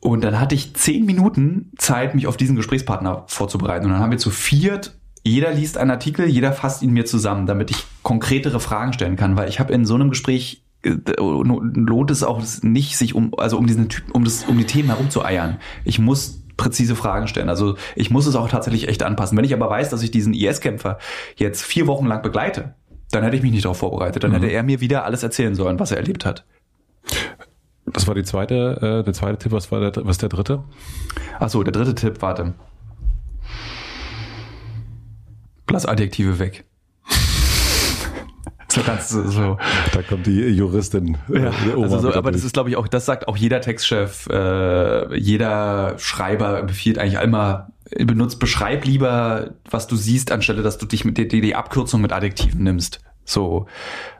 [0.00, 3.86] Und dann hatte ich zehn Minuten Zeit, mich auf diesen Gesprächspartner vorzubereiten.
[3.86, 7.46] Und dann haben wir zu viert jeder liest einen Artikel, jeder fasst ihn mir zusammen,
[7.46, 12.22] damit ich konkretere Fragen stellen kann, weil ich habe in so einem Gespräch lohnt es
[12.22, 15.58] auch nicht, sich um, also um diesen Typ, um das, um die Themen herumzueiern.
[15.84, 17.48] Ich muss präzise Fragen stellen.
[17.48, 19.36] Also ich muss es auch tatsächlich echt anpassen.
[19.36, 20.98] Wenn ich aber weiß, dass ich diesen IS-Kämpfer
[21.36, 22.74] jetzt vier Wochen lang begleite,
[23.10, 24.22] dann hätte ich mich nicht darauf vorbereitet.
[24.22, 24.36] Dann mhm.
[24.36, 26.44] hätte er mir wieder alles erzählen sollen, was er erlebt hat.
[27.86, 29.52] Das war die zweite, äh, der zweite Tipp.
[29.52, 30.62] Was war der, was der dritte?
[31.40, 32.54] Ach so, der dritte Tipp, warte.
[35.70, 36.64] Lass Adjektive weg.
[38.82, 39.58] So kannst so.
[39.92, 41.16] Da kommt die Juristin.
[41.32, 44.26] Äh, ja, also so, aber das ist, glaube ich, auch, das sagt auch jeder Textchef,
[44.28, 50.86] äh, jeder Schreiber empfiehlt eigentlich immer, benutzt, beschreib lieber, was du siehst, anstelle, dass du
[50.86, 53.00] dich mit die, die Abkürzung mit Adjektiven nimmst.
[53.24, 53.66] So,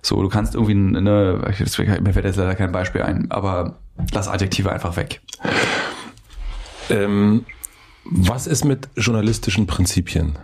[0.00, 1.52] so, du kannst irgendwie eine,
[2.00, 3.80] mir fällt jetzt leider kein Beispiel ein, aber
[4.12, 5.20] lass Adjektive einfach weg.
[6.88, 7.44] Ähm,
[8.04, 10.38] was ist mit journalistischen Prinzipien?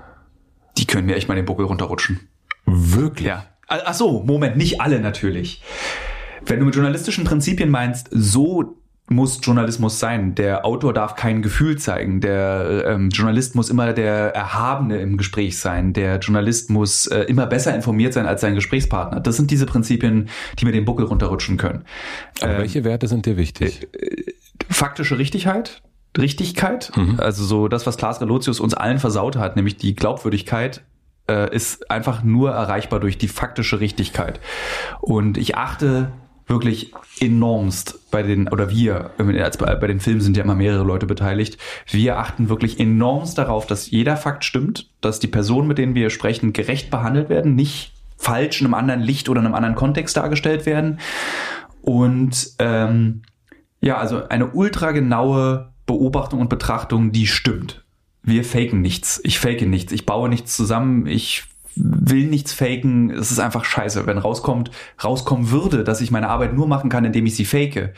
[0.77, 2.29] Die können mir echt mal den Buckel runterrutschen.
[2.67, 3.29] Wirklich?
[3.29, 3.45] Ja.
[3.69, 5.63] Ach so, Moment, nicht alle natürlich.
[6.45, 8.79] Wenn du mit journalistischen Prinzipien meinst, so
[9.11, 10.35] muss Journalismus sein.
[10.35, 12.21] Der Autor darf kein Gefühl zeigen.
[12.21, 15.93] Der ähm, Journalist muss immer der Erhabene im Gespräch sein.
[15.93, 19.21] Der Journalist muss äh, immer besser informiert sein als sein Gesprächspartner.
[19.21, 21.85] Das sind diese Prinzipien, die mir den Buckel runterrutschen können.
[22.41, 23.89] Aber ähm, welche Werte sind dir wichtig?
[23.93, 24.25] Äh, äh,
[24.69, 25.83] faktische Richtigkeit,
[26.17, 27.19] Richtigkeit, mhm.
[27.19, 30.83] also so das, was Klaas Relotius uns allen versaut hat, nämlich die Glaubwürdigkeit
[31.29, 34.41] äh, ist einfach nur erreichbar durch die faktische Richtigkeit.
[35.01, 36.13] Und ich achte
[36.49, 41.59] wirklich enormst bei den, oder wir, bei, den Filmen sind ja immer mehrere Leute beteiligt,
[41.91, 46.11] wir achten wirklich enormst darauf, dass jeder Fakt stimmt, dass die Personen, mit denen wir
[46.11, 50.17] sprechen, gerecht behandelt werden, nicht falsch in einem anderen Licht oder in einem anderen Kontext
[50.17, 50.99] dargestellt werden.
[51.83, 53.23] Und ähm,
[53.81, 57.85] ja, also eine ultra genaue Beobachtung und Betrachtung, die stimmt.
[58.23, 59.21] Wir faken nichts.
[59.25, 59.93] Ich fake nichts.
[59.93, 61.07] Ich baue nichts zusammen.
[61.07, 61.45] Ich
[61.77, 63.11] will nichts faken.
[63.11, 64.07] Es ist einfach scheiße.
[64.07, 64.71] Wenn rauskommt,
[65.03, 67.95] rauskommen würde, dass ich meine Arbeit nur machen kann, indem ich sie fake,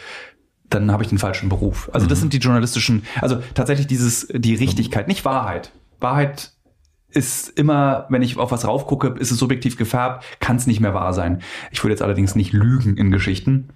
[0.69, 1.91] dann habe ich den falschen Beruf.
[1.93, 2.23] Also das mhm.
[2.23, 5.73] sind die journalistischen, also tatsächlich dieses, die Richtigkeit, nicht Wahrheit.
[5.99, 6.53] Wahrheit
[7.09, 10.95] ist immer, wenn ich auf was raufgucke, ist es subjektiv gefärbt, kann es nicht mehr
[10.95, 11.43] wahr sein.
[11.73, 13.71] Ich würde jetzt allerdings nicht lügen in Geschichten,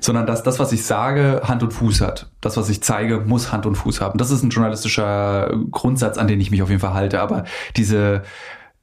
[0.00, 2.30] sondern dass das, was ich sage, Hand und Fuß hat.
[2.40, 4.18] Das, was ich zeige, muss Hand und Fuß haben.
[4.18, 7.20] Das ist ein journalistischer Grundsatz, an den ich mich auf jeden Fall halte.
[7.20, 7.44] Aber
[7.76, 8.22] diese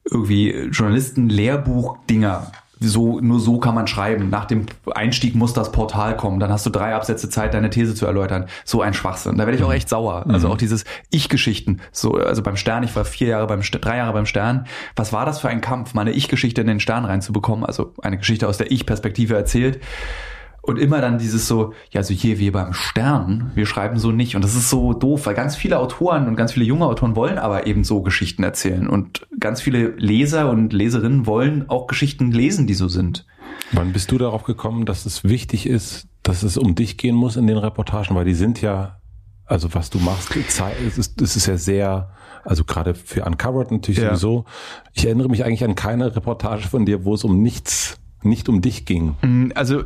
[0.10, 2.52] irgendwie Journalisten-Lehrbuch-Dinger.
[2.84, 4.32] So, nur so kann man schreiben.
[4.32, 6.40] Nach dem Einstieg muss das Portal kommen.
[6.40, 8.48] Dann hast du drei Absätze Zeit, deine These zu erläutern.
[8.66, 9.38] So ein Schwachsinn.
[9.38, 9.76] Da werde ich auch mhm.
[9.76, 10.26] echt sauer.
[10.28, 10.54] Also mhm.
[10.54, 11.80] auch dieses Ich-Geschichten.
[11.92, 14.66] So, also beim Stern, ich war vier Jahre beim, drei Jahre beim Stern.
[14.96, 17.64] Was war das für ein Kampf, meine Ich-Geschichte in den Stern reinzubekommen?
[17.64, 19.80] Also eine Geschichte aus der Ich-Perspektive erzählt.
[20.62, 24.36] Und immer dann dieses so, ja, so hier wir beim Stern, wir schreiben so nicht.
[24.36, 27.40] Und das ist so doof, weil ganz viele Autoren und ganz viele junge Autoren wollen
[27.40, 28.88] aber eben so Geschichten erzählen.
[28.88, 33.26] Und ganz viele Leser und Leserinnen wollen auch Geschichten lesen, die so sind.
[33.72, 37.38] Wann bist du darauf gekommen, dass es wichtig ist, dass es um dich gehen muss
[37.38, 38.16] in den Reportagen?
[38.16, 39.00] Weil die sind ja,
[39.46, 42.12] also was du machst, es ist, es ist ja sehr,
[42.44, 44.10] also gerade für Uncovered natürlich ja.
[44.10, 44.46] sowieso.
[44.94, 48.62] Ich erinnere mich eigentlich an keine Reportage von dir, wo es um nichts, nicht um
[48.62, 49.16] dich ging.
[49.22, 49.84] Mm, also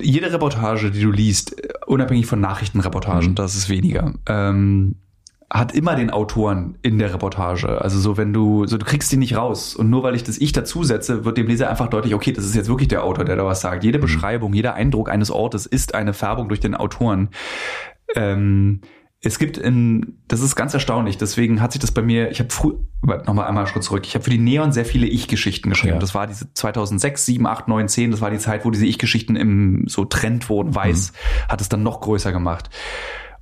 [0.00, 1.56] jede Reportage, die du liest,
[1.86, 3.34] unabhängig von Nachrichtenreportagen, mhm.
[3.34, 4.96] das ist weniger, ähm,
[5.48, 7.80] hat immer den Autoren in der Reportage.
[7.80, 9.76] Also so, wenn du, so du kriegst die nicht raus.
[9.76, 12.56] Und nur weil ich das Ich dazusetze, wird dem Leser einfach deutlich, okay, das ist
[12.56, 13.84] jetzt wirklich der Autor, der da was sagt.
[13.84, 14.02] Jede mhm.
[14.02, 17.28] Beschreibung, jeder Eindruck eines Ortes ist eine Färbung durch den Autoren.
[18.16, 18.80] Ähm,
[19.26, 22.50] es gibt in, das ist ganz erstaunlich, deswegen hat sich das bei mir, ich habe
[22.50, 25.94] früh, nochmal einmal einen Schritt zurück, ich habe für die Neon sehr viele Ich-Geschichten geschrieben.
[25.94, 26.00] Ja.
[26.00, 29.34] Das war diese 2006, 7, 8, 9, 10, das war die Zeit, wo diese Ich-Geschichten
[29.34, 30.74] im so Trend wurden.
[30.74, 31.50] Weiß mhm.
[31.50, 32.70] hat es dann noch größer gemacht.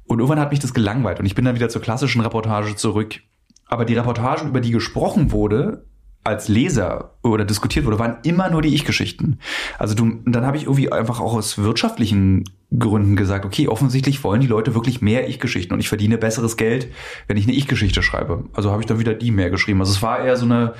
[0.07, 3.20] Und irgendwann hat mich das gelangweilt und ich bin dann wieder zur klassischen Reportage zurück.
[3.66, 5.87] Aber die Reportagen, über die gesprochen wurde,
[6.25, 9.39] als Leser oder diskutiert wurde, waren immer nur die Ich-Geschichten.
[9.79, 12.45] Also du, dann habe ich irgendwie einfach auch aus wirtschaftlichen
[12.77, 16.89] Gründen gesagt, okay, offensichtlich wollen die Leute wirklich mehr Ich-Geschichten und ich verdiene besseres Geld,
[17.29, 18.45] wenn ich eine Ich-Geschichte schreibe.
[18.55, 19.81] Also habe ich dann wieder die mehr geschrieben.
[19.81, 20.75] Also es war eher so eine,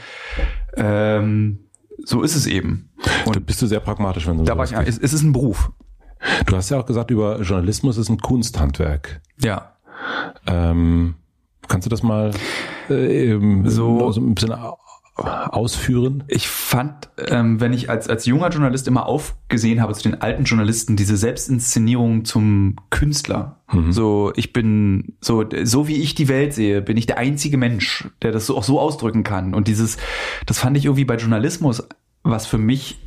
[0.77, 1.59] ähm,
[2.05, 2.91] so ist es eben.
[3.27, 5.33] Und da bist du sehr pragmatisch, wenn du da war ich, es, es ist ein
[5.33, 5.71] Beruf.
[6.47, 9.21] Du hast ja auch gesagt, über Journalismus ist ein Kunsthandwerk.
[9.43, 9.77] Ja.
[10.47, 11.17] Ähm,
[11.69, 12.33] kannst du das mal
[12.89, 14.55] äh, so, so ein bisschen
[15.17, 16.25] ausführen?
[16.27, 20.45] Ich fand, ähm, wenn ich als, als junger Journalist immer aufgesehen habe zu den alten
[20.45, 23.61] Journalisten, diese Selbstinszenierung zum Künstler.
[23.73, 23.93] Mhm.
[23.93, 28.09] So, ich bin, so, so wie ich die Welt sehe, bin ich der einzige Mensch,
[28.23, 29.55] der das so, auch so ausdrücken kann.
[29.55, 29.99] Und dieses,
[30.47, 31.87] das fand ich irgendwie bei Journalismus,
[32.25, 32.99] was für mich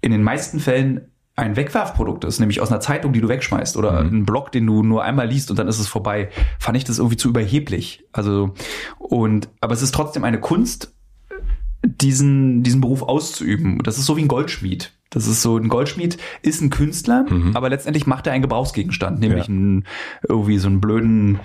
[0.00, 4.02] in den meisten Fällen ein Wegwerfprodukt ist, nämlich aus einer Zeitung, die du wegschmeißt oder
[4.02, 4.18] mhm.
[4.18, 6.98] ein Blog, den du nur einmal liest und dann ist es vorbei, fand ich das
[6.98, 8.04] irgendwie zu überheblich.
[8.12, 8.52] Also
[8.98, 10.92] und aber es ist trotzdem eine Kunst,
[11.82, 13.78] diesen, diesen Beruf auszuüben.
[13.82, 14.92] Das ist so wie ein Goldschmied.
[15.10, 17.54] Das ist so, ein Goldschmied ist ein Künstler, mhm.
[17.54, 19.52] aber letztendlich macht er einen Gebrauchsgegenstand, nämlich ja.
[19.52, 19.84] einen,
[20.26, 21.38] irgendwie so einen blöden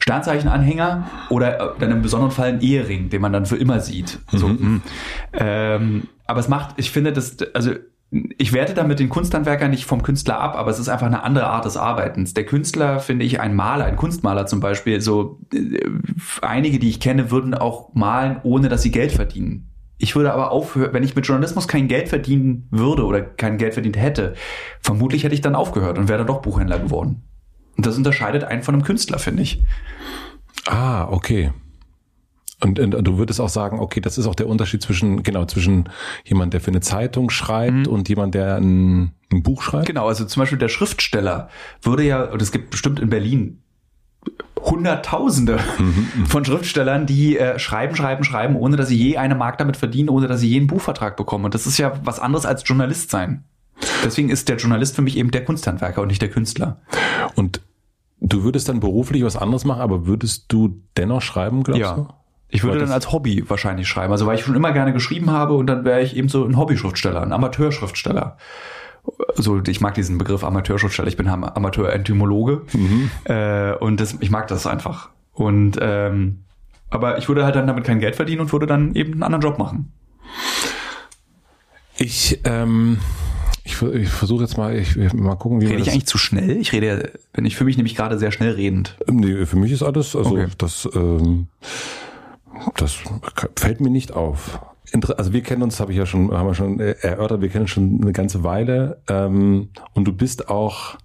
[0.00, 4.18] Sternzeichenanhänger oder dann im besonderen Fall einen Ehering, den man dann für immer sieht.
[4.32, 4.38] Mhm.
[4.38, 4.82] So, hm.
[5.34, 7.72] ähm, aber es macht, ich finde, das, also
[8.10, 11.48] ich werte damit den Kunsthandwerker nicht vom Künstler ab, aber es ist einfach eine andere
[11.48, 12.34] Art des Arbeitens.
[12.34, 15.80] Der Künstler, finde ich, ein Maler, ein Kunstmaler zum Beispiel, so äh,
[16.40, 19.72] einige, die ich kenne, würden auch malen, ohne dass sie Geld verdienen.
[19.98, 23.74] Ich würde aber aufhören, wenn ich mit Journalismus kein Geld verdienen würde oder kein Geld
[23.74, 24.34] verdient hätte,
[24.80, 27.22] vermutlich hätte ich dann aufgehört und wäre dann doch Buchhändler geworden.
[27.76, 29.62] Und das unterscheidet einen von einem Künstler, finde ich.
[30.66, 31.50] Ah, okay.
[32.62, 35.90] Und, und, du würdest auch sagen, okay, das ist auch der Unterschied zwischen, genau, zwischen
[36.24, 37.86] jemand, der für eine Zeitung schreibt mhm.
[37.86, 39.86] und jemand, der ein, ein, Buch schreibt?
[39.86, 41.50] Genau, also zum Beispiel der Schriftsteller
[41.82, 43.62] würde ja, und es gibt bestimmt in Berlin
[44.60, 46.26] Hunderttausende mhm, mhm.
[46.26, 50.08] von Schriftstellern, die äh, schreiben, schreiben, schreiben, ohne dass sie je eine Mark damit verdienen,
[50.08, 51.44] ohne dass sie je einen Buchvertrag bekommen.
[51.44, 53.44] Und das ist ja was anderes als Journalist sein.
[54.04, 56.80] Deswegen ist der Journalist für mich eben der Kunsthandwerker und nicht der Künstler.
[57.34, 57.60] Und
[58.20, 61.94] du würdest dann beruflich was anderes machen, aber würdest du dennoch schreiben, glaubst ja.
[61.94, 62.08] du?
[62.48, 64.12] Ich würde dann als Hobby wahrscheinlich schreiben.
[64.12, 66.56] Also weil ich schon immer gerne geschrieben habe und dann wäre ich eben so ein
[66.56, 68.36] Hobbyschriftsteller, ein Amateurschriftsteller.
[69.36, 71.08] Also ich mag diesen Begriff Amateurschriftsteller.
[71.08, 73.10] Ich bin Amateur-Entomologe mhm.
[73.24, 75.10] äh, und das, ich mag das einfach.
[75.32, 76.44] Und ähm,
[76.88, 79.42] aber ich würde halt dann damit kein Geld verdienen und würde dann eben einen anderen
[79.42, 79.92] Job machen.
[81.98, 82.98] Ich ähm,
[83.66, 86.56] ich, ich versuche jetzt mal, ich mal gucken, wie Rede ich eigentlich zu schnell?
[86.56, 88.96] Ich rede, bin ich für mich nämlich gerade sehr schnell redend.
[89.10, 90.46] Nee, für mich ist alles, also okay.
[90.56, 91.48] das ähm,
[92.76, 92.98] das
[93.56, 94.60] fällt mir nicht auf.
[95.16, 97.70] Also wir kennen uns, habe ich ja schon, haben wir schon erörtert, wir kennen uns
[97.70, 98.98] schon eine ganze Weile.
[99.08, 100.96] Ähm, und du bist auch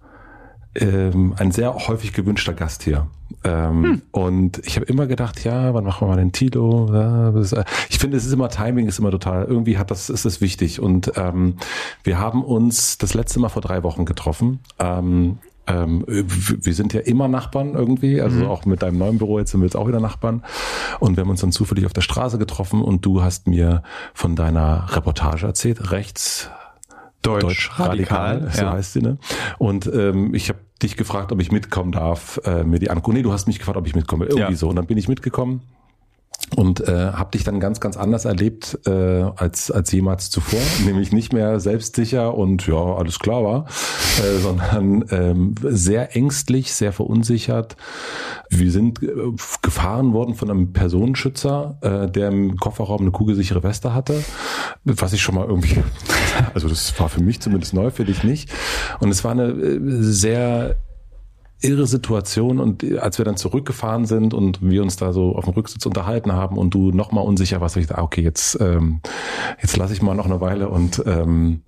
[0.76, 3.08] ähm, ein sehr häufig gewünschter Gast hier.
[3.44, 4.02] Ähm, hm.
[4.12, 6.90] Und ich habe immer gedacht, ja, wann machen wir mal den Tilo?
[6.94, 7.34] Ja,
[7.90, 9.46] ich finde, es ist immer Timing, ist immer total.
[9.46, 10.80] Irgendwie hat das ist es wichtig.
[10.80, 11.58] Und ähm,
[12.04, 14.60] wir haben uns das letzte Mal vor drei Wochen getroffen.
[14.80, 15.40] Ähm,
[15.72, 18.48] ähm, wir sind ja immer Nachbarn irgendwie, also mhm.
[18.48, 20.44] auch mit deinem neuen Büro jetzt sind wir jetzt auch wieder Nachbarn.
[21.00, 24.36] Und wir haben uns dann zufällig auf der Straße getroffen und du hast mir von
[24.36, 26.50] deiner Reportage erzählt, rechts
[27.22, 28.72] Deutsch, Deutsch radikal, radikal, so ja.
[28.74, 29.18] heißt sie, ne?
[29.60, 33.18] Und ähm, ich habe dich gefragt, ob ich mitkommen darf, äh, mir die angucken.
[33.18, 34.26] Nee, du hast mich gefragt, ob ich mitkomme.
[34.26, 34.58] Irgendwie ja.
[34.58, 34.70] so.
[34.70, 35.62] Und dann bin ich mitgekommen
[36.56, 38.92] und äh, habe dich dann ganz ganz anders erlebt äh,
[39.36, 43.66] als als jemals zuvor, nämlich nicht mehr selbstsicher und ja alles klar war,
[44.20, 47.76] äh, sondern ähm, sehr ängstlich, sehr verunsichert.
[48.50, 49.08] Wir sind äh,
[49.62, 54.24] gefahren worden von einem Personenschützer, äh, der im Kofferraum eine kugelsichere Weste hatte,
[54.84, 55.78] was ich schon mal irgendwie,
[56.54, 58.50] also das war für mich zumindest neu, für dich nicht.
[59.00, 60.76] Und es war eine äh, sehr
[61.62, 65.54] irre Situation und als wir dann zurückgefahren sind und wir uns da so auf dem
[65.54, 69.02] Rücksitz unterhalten haben und du noch mal unsicher warst, ich dachte, ah, okay, jetzt ähm,
[69.62, 71.62] jetzt lasse ich mal noch eine Weile und ähm,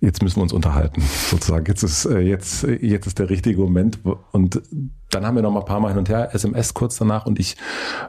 [0.00, 1.64] jetzt müssen wir uns unterhalten, sozusagen.
[1.66, 3.98] Jetzt ist äh, jetzt jetzt ist der richtige Moment
[4.32, 4.62] und
[5.10, 7.38] dann haben wir noch mal ein paar Mal hin und her SMS kurz danach und
[7.38, 7.56] ich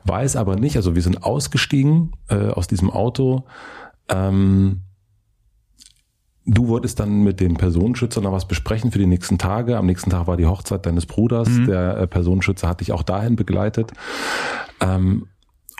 [0.03, 3.45] weiß aber nicht, also wir sind ausgestiegen äh, aus diesem Auto.
[4.09, 4.81] Ähm,
[6.45, 9.77] Du wolltest dann mit dem Personenschützer noch was besprechen für die nächsten Tage.
[9.77, 11.49] Am nächsten Tag war die Hochzeit deines Bruders.
[11.49, 11.65] Mhm.
[11.65, 13.93] Der äh, Personenschützer hat dich auch dahin begleitet.
[14.79, 15.27] Ähm,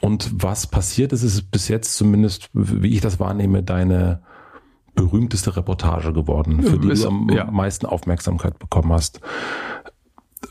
[0.02, 4.22] und was passiert ist, ist bis jetzt zumindest, wie ich das wahrnehme, deine
[4.96, 7.50] berühmteste Reportage geworden, für die du am ja.
[7.52, 9.20] meisten Aufmerksamkeit bekommen hast.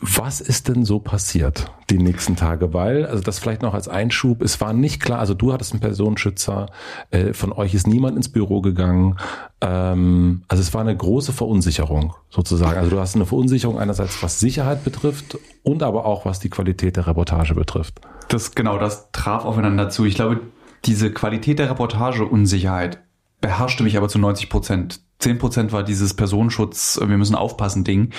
[0.00, 2.72] Was ist denn so passiert die nächsten Tage?
[2.72, 5.80] Weil, also das vielleicht noch als Einschub, es war nicht klar, also du hattest einen
[5.80, 6.66] Personenschützer,
[7.10, 9.16] äh, von euch ist niemand ins Büro gegangen.
[9.60, 12.78] Ähm, also es war eine große Verunsicherung sozusagen.
[12.78, 16.96] Also du hast eine Verunsicherung einerseits, was Sicherheit betrifft und aber auch was die Qualität
[16.96, 18.00] der Reportage betrifft.
[18.28, 20.04] Das genau, das traf aufeinander zu.
[20.04, 20.40] Ich glaube,
[20.84, 22.98] diese Qualität der Reportage Unsicherheit
[23.40, 25.00] beherrschte mich aber zu 90 Prozent.
[25.18, 28.12] 10 Prozent war dieses Personenschutz, wir müssen aufpassen Ding,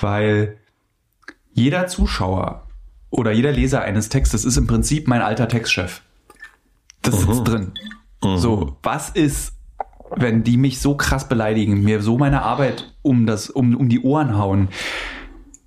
[0.00, 0.59] weil
[1.52, 2.66] jeder Zuschauer
[3.10, 6.02] oder jeder Leser eines Textes ist im Prinzip mein alter Textchef.
[7.02, 7.32] Das mhm.
[7.32, 7.72] sitzt drin.
[8.22, 8.38] Mhm.
[8.38, 9.54] So, was ist,
[10.14, 14.00] wenn die mich so krass beleidigen, mir so meine Arbeit um das, um, um die
[14.00, 14.68] Ohren hauen?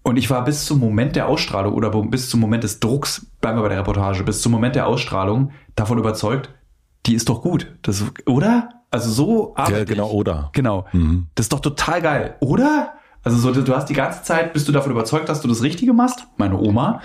[0.04, 3.58] Und ich war bis zum Moment der Ausstrahlung oder bis zum Moment des Drucks, bleiben
[3.58, 6.50] wir bei der Reportage, bis zum Moment der Ausstrahlung davon überzeugt,
[7.06, 7.74] die ist doch gut.
[7.82, 8.70] Das, oder?
[8.92, 10.50] Also so arbeite Ja, genau, oder.
[10.54, 10.86] Genau.
[10.92, 11.28] Mhm.
[11.36, 12.94] Das ist doch total geil, oder?
[13.24, 15.94] Also so, du hast die ganze Zeit, bist du davon überzeugt, dass du das Richtige
[15.94, 17.02] machst, meine Oma.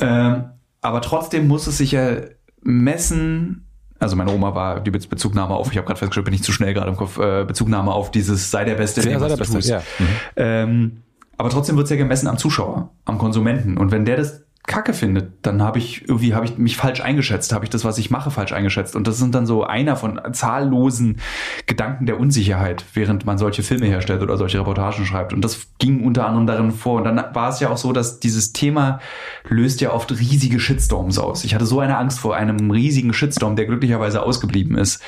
[0.00, 0.50] Ähm,
[0.80, 2.16] aber trotzdem muss es sich ja
[2.62, 3.66] messen.
[3.98, 6.72] Also meine Oma war die Bezugnahme auf, ich habe gerade festgestellt, bin ich zu schnell
[6.72, 9.82] gerade im Kopf, äh, Bezugnahme auf dieses sei der Beste, ja, sei der Beste, ja.
[9.98, 10.06] Mhm.
[10.36, 11.02] Ähm,
[11.36, 13.76] aber trotzdem wird es ja gemessen am Zuschauer, am Konsumenten.
[13.76, 17.52] Und wenn der das Kacke finde, dann habe ich irgendwie habe ich mich falsch eingeschätzt,
[17.52, 18.94] habe ich das, was ich mache, falsch eingeschätzt.
[18.94, 21.20] Und das sind dann so einer von zahllosen
[21.66, 25.32] Gedanken der Unsicherheit, während man solche Filme herstellt oder solche Reportagen schreibt.
[25.32, 26.98] Und das ging unter anderem darin vor.
[26.98, 29.00] Und dann war es ja auch so, dass dieses Thema
[29.48, 31.44] löst ja oft riesige Shitstorms aus.
[31.44, 35.02] Ich hatte so eine Angst vor einem riesigen Shitstorm, der glücklicherweise ausgeblieben ist.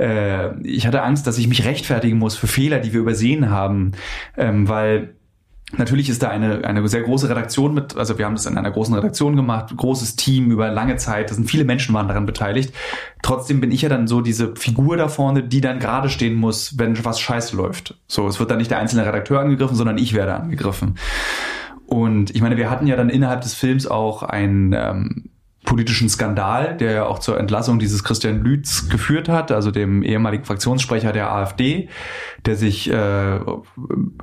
[0.00, 3.92] Äh, ich hatte Angst, dass ich mich rechtfertigen muss für Fehler, die wir übersehen haben,
[4.38, 5.14] ähm, weil
[5.78, 8.70] Natürlich ist da eine, eine sehr große Redaktion mit, also wir haben das in einer
[8.70, 12.74] großen Redaktion gemacht, großes Team über lange Zeit, da sind viele Menschen waren daran beteiligt.
[13.22, 16.78] Trotzdem bin ich ja dann so diese Figur da vorne, die dann gerade stehen muss,
[16.78, 17.98] wenn was scheiße läuft.
[18.06, 20.98] So, es wird dann nicht der einzelne Redakteur angegriffen, sondern ich werde angegriffen.
[21.86, 25.31] Und ich meine, wir hatten ja dann innerhalb des Films auch ein ähm,
[25.64, 30.44] politischen Skandal, der ja auch zur Entlassung dieses Christian Lütz geführt hat, also dem ehemaligen
[30.44, 31.88] Fraktionssprecher der AfD,
[32.44, 33.40] der sich äh,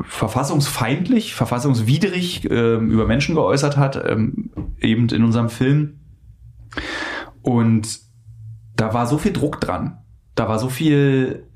[0.01, 5.99] verfassungsfeindlich, verfassungswidrig äh, über Menschen geäußert hat, ähm, eben in unserem Film.
[7.41, 7.99] Und
[8.75, 9.99] da war so viel Druck dran.
[10.35, 11.48] Da war so viel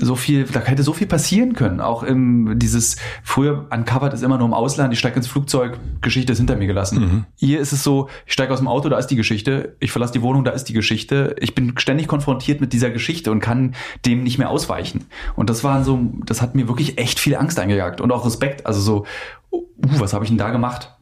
[0.00, 1.80] so viel, da hätte so viel passieren können.
[1.80, 6.32] Auch im, dieses, früher uncovered ist immer nur im Ausland, ich steige ins Flugzeug, Geschichte
[6.32, 7.00] ist hinter mir gelassen.
[7.00, 7.24] Mhm.
[7.36, 10.12] Hier ist es so, ich steige aus dem Auto, da ist die Geschichte, ich verlasse
[10.12, 11.34] die Wohnung, da ist die Geschichte.
[11.40, 13.74] Ich bin ständig konfrontiert mit dieser Geschichte und kann
[14.06, 15.06] dem nicht mehr ausweichen.
[15.34, 18.66] Und das war so, das hat mir wirklich echt viel Angst eingejagt und auch Respekt.
[18.66, 19.06] Also so,
[19.50, 20.94] uh, was habe ich denn da gemacht?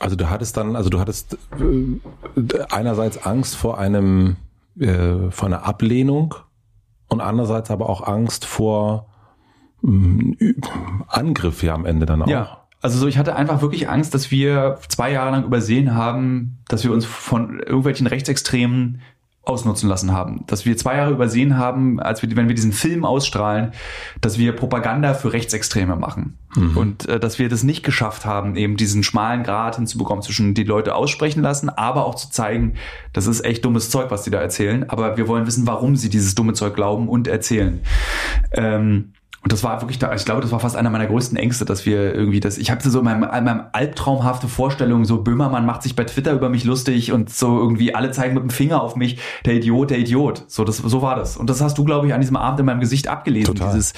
[0.00, 4.36] Also du hattest dann, also du hattest äh, einerseits Angst vor einem,
[4.78, 6.34] äh, vor einer Ablehnung
[7.14, 9.06] und andererseits aber auch Angst vor
[9.82, 10.62] mh, hm,
[11.08, 12.28] Angriff ja am Ende dann auch.
[12.28, 12.60] Ja.
[12.82, 16.84] Also so, ich hatte einfach wirklich Angst, dass wir zwei Jahre lang übersehen haben, dass
[16.84, 19.00] wir uns von irgendwelchen Rechtsextremen
[19.44, 20.44] ausnutzen lassen haben.
[20.46, 23.72] Dass wir zwei Jahre übersehen haben, als wir, wenn wir diesen Film ausstrahlen,
[24.20, 26.38] dass wir Propaganda für Rechtsextreme machen.
[26.54, 26.76] Mhm.
[26.76, 30.64] Und äh, dass wir das nicht geschafft haben, eben diesen schmalen Grad hinzubekommen, zwischen die
[30.64, 32.74] Leute aussprechen lassen, aber auch zu zeigen,
[33.12, 34.88] das ist echt dummes Zeug, was die da erzählen.
[34.88, 37.80] Aber wir wollen wissen, warum sie dieses dumme Zeug glauben und erzählen.
[38.52, 39.12] Ähm,
[39.44, 41.84] und das war wirklich da, ich glaube, das war fast einer meiner größten Ängste, dass
[41.84, 45.82] wir irgendwie das, ich hatte so in meinem, in meinem albtraumhafte Vorstellung, so Böhmermann macht
[45.82, 48.96] sich bei Twitter über mich lustig und so irgendwie alle zeigen mit dem Finger auf
[48.96, 50.44] mich, der Idiot, der Idiot.
[50.48, 51.36] So, das, so war das.
[51.36, 53.54] Und das hast du, glaube ich, an diesem Abend in meinem Gesicht abgelesen.
[53.54, 53.74] Total.
[53.74, 53.92] Dieses,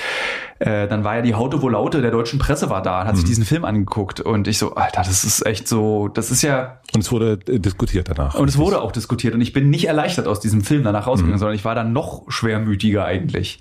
[0.59, 3.15] äh, dann war ja die Haute wo Laute der deutschen Presse war da und hat
[3.15, 3.19] mhm.
[3.19, 6.81] sich diesen Film angeguckt und ich so, Alter, das ist echt so, das ist ja.
[6.93, 8.35] Und es wurde äh, diskutiert danach.
[8.35, 11.37] Und es wurde auch diskutiert und ich bin nicht erleichtert aus diesem Film danach rausgegangen,
[11.37, 11.41] mhm.
[11.41, 13.61] sondern ich war dann noch schwermütiger eigentlich.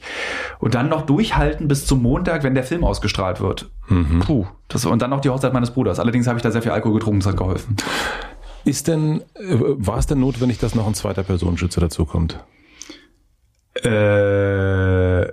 [0.57, 3.69] Und dann noch durchhalten bis zum Montag, wenn der Film ausgestrahlt wird.
[3.89, 4.21] Mhm.
[4.21, 4.45] Puh.
[4.69, 5.99] Das, und dann noch die Hochzeit meines Bruders.
[5.99, 7.75] Allerdings habe ich da sehr viel Alkohol getrunken, das hat geholfen.
[8.63, 12.39] Ist denn, äh, war es denn notwendig, dass noch ein zweiter Personenschützer dazukommt?
[13.83, 15.27] Äh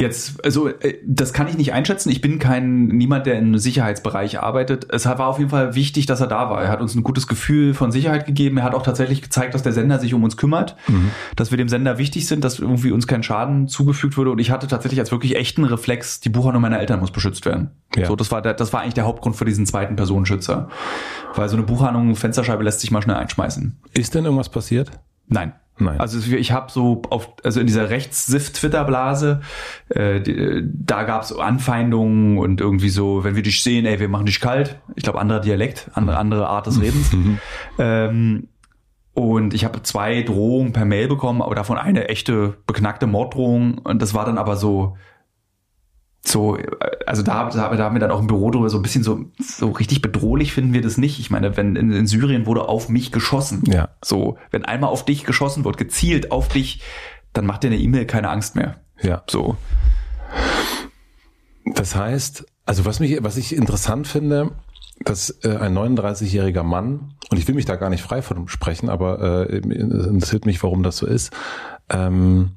[0.00, 2.10] Jetzt, also äh, das kann ich nicht einschätzen.
[2.10, 4.86] Ich bin kein niemand, der im Sicherheitsbereich arbeitet.
[4.90, 6.62] Es war auf jeden Fall wichtig, dass er da war.
[6.62, 8.56] Er hat uns ein gutes Gefühl von Sicherheit gegeben.
[8.56, 11.10] Er hat auch tatsächlich gezeigt, dass der Sender sich um uns kümmert, mhm.
[11.36, 14.30] dass wir dem Sender wichtig sind, dass irgendwie uns kein Schaden zugefügt wurde.
[14.30, 17.70] Und ich hatte tatsächlich als wirklich echten Reflex, die Buchhandlung meiner Eltern muss beschützt werden.
[17.94, 18.06] Ja.
[18.06, 20.68] So, das war der, das war eigentlich der Hauptgrund für diesen zweiten Personenschützer,
[21.34, 23.78] weil so eine Buchhandlung Fensterscheibe lässt sich mal schnell einschmeißen.
[23.92, 24.90] Ist denn irgendwas passiert?
[25.28, 25.52] Nein.
[25.80, 25.98] Nein.
[25.98, 29.40] Also ich habe so auf, also in dieser Rechts-Sift-Twitter-Blase,
[29.88, 34.26] äh, da gab es Anfeindungen und irgendwie so, wenn wir dich sehen, ey, wir machen
[34.26, 34.78] dich kalt.
[34.94, 37.10] Ich glaube, anderer Dialekt, andere, andere Art des Redens.
[37.20, 37.38] Mhm.
[37.78, 38.48] ähm,
[39.12, 43.78] und ich habe zwei Drohungen per Mail bekommen, aber davon eine echte beknackte Morddrohung.
[43.78, 44.96] Und das war dann aber so,
[46.22, 46.58] so,
[47.06, 49.24] also da, da, da haben wir dann auch im Büro drüber so ein bisschen so,
[49.38, 51.18] so richtig bedrohlich finden wir das nicht.
[51.18, 53.62] Ich meine, wenn in, in Syrien wurde auf mich geschossen.
[53.66, 53.88] Ja.
[54.04, 56.82] So, wenn einmal auf dich geschossen wird, gezielt auf dich,
[57.32, 58.76] dann macht dir eine E-Mail keine Angst mehr.
[59.00, 59.22] Ja.
[59.28, 59.56] So.
[61.64, 64.52] Das heißt, also was mich, was ich interessant finde,
[65.04, 68.90] dass äh, ein 39-jähriger Mann, und ich will mich da gar nicht frei von sprechen,
[68.90, 71.32] aber äh, interessiert mich, warum das so ist,
[71.88, 72.50] ähm,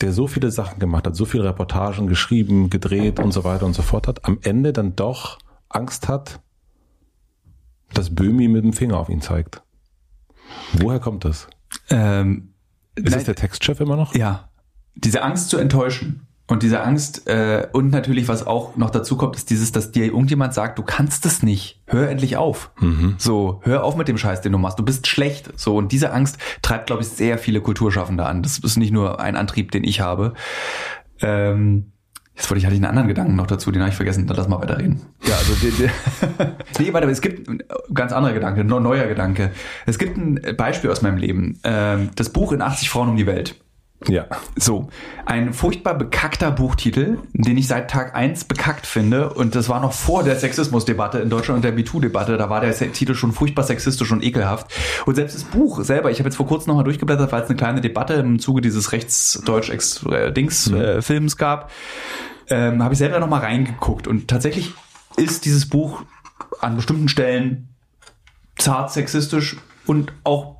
[0.00, 3.74] der so viele Sachen gemacht hat, so viele Reportagen geschrieben, gedreht und so weiter und
[3.74, 5.38] so fort hat, am Ende dann doch
[5.68, 6.40] Angst hat,
[7.92, 9.62] dass Böhmi mit dem Finger auf ihn zeigt.
[10.74, 11.48] Woher kommt das?
[11.90, 12.54] Ähm,
[12.94, 14.14] ist es der Textchef immer noch?
[14.14, 14.50] Ja.
[14.94, 16.27] Diese Angst zu enttäuschen.
[16.48, 20.06] Und diese Angst äh, und natürlich, was auch noch dazu kommt, ist dieses, dass dir
[20.06, 21.82] irgendjemand sagt, du kannst es nicht.
[21.86, 22.70] Hör endlich auf.
[22.80, 23.16] Mhm.
[23.18, 24.78] So, hör auf mit dem Scheiß, den du machst.
[24.78, 25.50] Du bist schlecht.
[25.60, 28.42] So und diese Angst treibt, glaube ich, sehr viele Kulturschaffende an.
[28.42, 30.32] Das ist nicht nur ein Antrieb, den ich habe.
[31.20, 31.92] Ähm,
[32.38, 34.28] Jetzt wollte ich, hatte ich einen anderen Gedanken noch dazu, den habe ich vergessen.
[34.28, 35.00] Dann lass mal weiterreden.
[35.26, 35.88] Ja, also die, die
[36.84, 39.50] nee, warte, es gibt ein ganz anderer Gedanke, ein neuer Gedanke.
[39.86, 41.58] Es gibt ein Beispiel aus meinem Leben.
[41.64, 43.56] Ähm, das Buch in 80 Frauen um die Welt
[44.06, 44.26] Ja.
[44.54, 44.88] So,
[45.26, 49.30] ein furchtbar bekackter Buchtitel, den ich seit Tag eins bekackt finde.
[49.30, 52.36] Und das war noch vor der Sexismusdebatte in Deutschland und der MeToo-Debatte.
[52.36, 54.70] Da war der Titel schon furchtbar sexistisch und ekelhaft.
[55.04, 57.56] Und selbst das Buch selber, ich habe jetzt vor kurzem nochmal durchgeblättert, weil es eine
[57.56, 61.38] kleine Debatte im Zuge dieses Rechtsdeutsch-Dings-Films mhm.
[61.38, 61.72] gab,
[62.50, 64.06] ähm, habe ich selber nochmal reingeguckt.
[64.06, 64.74] Und tatsächlich
[65.16, 66.04] ist dieses Buch
[66.60, 67.74] an bestimmten Stellen
[68.56, 70.57] zart sexistisch und auch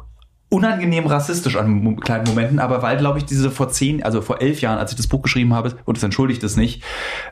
[0.50, 4.60] unangenehm rassistisch an kleinen Momenten, aber weil, glaube ich, diese vor zehn, also vor elf
[4.62, 6.82] Jahren, als ich das Buch geschrieben habe, und das entschuldigt es nicht,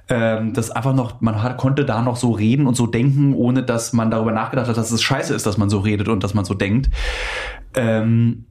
[0.09, 3.63] ähm, das einfach noch, man hat, konnte da noch so reden und so denken, ohne
[3.63, 6.35] dass man darüber nachgedacht hat, dass es scheiße ist, dass man so redet und dass
[6.35, 6.91] man so denkt.
[7.75, 8.45] Ähm,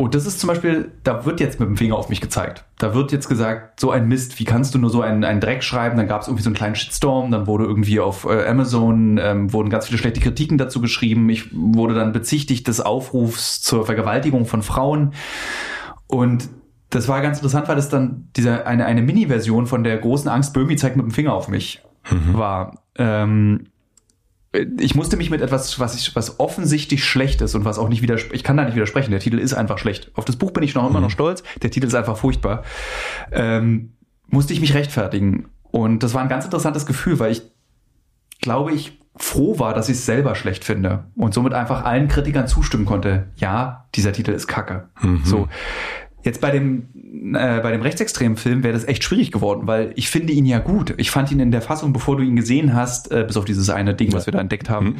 [0.00, 2.64] oh, das ist zum Beispiel, da wird jetzt mit dem Finger auf mich gezeigt.
[2.78, 5.62] Da wird jetzt gesagt, so ein Mist, wie kannst du nur so einen, einen Dreck
[5.62, 5.98] schreiben?
[5.98, 9.52] Dann gab es irgendwie so einen kleinen Shitstorm, dann wurde irgendwie auf äh, Amazon, ähm,
[9.52, 11.28] wurden ganz viele schlechte Kritiken dazu geschrieben.
[11.28, 15.12] Ich wurde dann bezichtigt des Aufrufs zur Vergewaltigung von Frauen.
[16.06, 16.48] Und
[16.88, 20.54] das war ganz interessant, weil es dann diese, eine, eine Mini-Version von der großen Angst,
[20.54, 22.38] Böhmi zeigt mit dem Finger auf mich mhm.
[22.38, 22.82] war.
[22.96, 23.66] Ähm,
[24.52, 28.02] ich musste mich mit etwas, was ich, was offensichtlich schlecht ist und was auch nicht
[28.02, 29.12] widersprechen, ich kann da nicht widersprechen.
[29.12, 30.10] Der Titel ist einfach schlecht.
[30.14, 31.04] Auf das Buch bin ich noch immer mhm.
[31.04, 31.44] noch stolz.
[31.62, 32.64] Der Titel ist einfach furchtbar.
[33.30, 33.92] Ähm,
[34.26, 35.48] musste ich mich rechtfertigen.
[35.62, 37.42] Und das war ein ganz interessantes Gefühl, weil ich
[38.40, 42.48] glaube ich froh war, dass ich es selber schlecht finde und somit einfach allen Kritikern
[42.48, 43.28] zustimmen konnte.
[43.36, 44.88] Ja, dieser Titel ist Kacke.
[45.00, 45.22] Mhm.
[45.24, 45.48] So.
[46.22, 46.88] Jetzt bei dem,
[47.34, 50.58] äh, bei dem rechtsextremen Film wäre das echt schwierig geworden, weil ich finde ihn ja
[50.58, 50.94] gut.
[50.98, 53.70] Ich fand ihn in der Fassung, bevor du ihn gesehen hast, äh, bis auf dieses
[53.70, 54.96] eine Ding, was wir da entdeckt haben, mhm.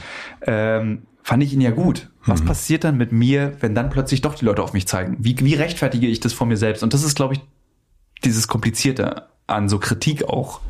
[0.46, 2.10] ähm, fand ich ihn ja gut.
[2.24, 2.46] Was mhm.
[2.46, 5.16] passiert dann mit mir, wenn dann plötzlich doch die Leute auf mich zeigen?
[5.20, 6.82] Wie, wie rechtfertige ich das vor mir selbst?
[6.82, 7.40] Und das ist, glaube ich,
[8.24, 10.60] dieses Komplizierte an so Kritik auch.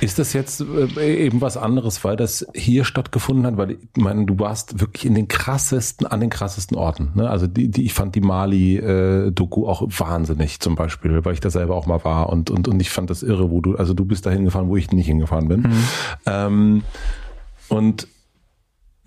[0.00, 0.64] Ist das jetzt
[0.96, 3.58] äh, eben was anderes, weil das hier stattgefunden hat?
[3.58, 7.12] Weil ich meine, du warst wirklich in den krassesten, an den krassesten Orten.
[7.14, 7.28] Ne?
[7.28, 11.50] Also die, die, ich fand die Mali-Doku äh, auch wahnsinnig zum Beispiel, weil ich da
[11.50, 14.06] selber auch mal war und, und, und ich fand das irre, wo du, also du
[14.06, 15.60] bist da hingefahren, wo ich nicht hingefahren bin.
[15.62, 15.84] Mhm.
[16.24, 16.82] Ähm,
[17.68, 18.08] und,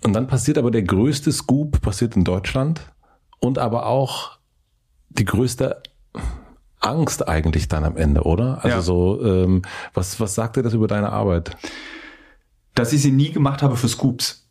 [0.04, 2.82] und dann passiert aber der größte Scoop, passiert in Deutschland
[3.40, 4.38] und aber auch
[5.08, 5.82] die größte
[6.84, 8.58] Angst eigentlich dann am Ende, oder?
[8.62, 8.82] Also ja.
[8.82, 9.62] so, ähm,
[9.92, 11.56] was, was sagt dir das über deine Arbeit?
[12.74, 14.46] Dass ich sie nie gemacht habe für Scoops.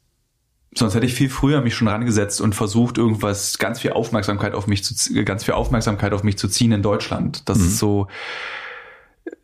[0.75, 4.65] Sonst hätte ich viel früher mich schon rangesetzt und versucht, irgendwas, ganz viel Aufmerksamkeit auf
[4.65, 7.47] mich zu, ganz viel Aufmerksamkeit auf mich zu ziehen in Deutschland.
[7.47, 7.65] Das mhm.
[7.65, 8.07] ist so,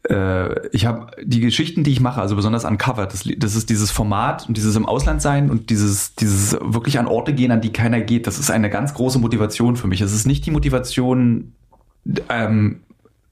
[0.09, 3.91] äh, ich habe die Geschichten, die ich mache, also besonders uncovered, das, das ist dieses
[3.91, 7.71] Format und dieses im Ausland sein und dieses, dieses wirklich an Orte gehen, an die
[7.71, 8.25] keiner geht.
[8.25, 10.01] Das ist eine ganz große Motivation für mich.
[10.01, 11.53] Es ist nicht die Motivation,
[12.29, 12.81] ähm,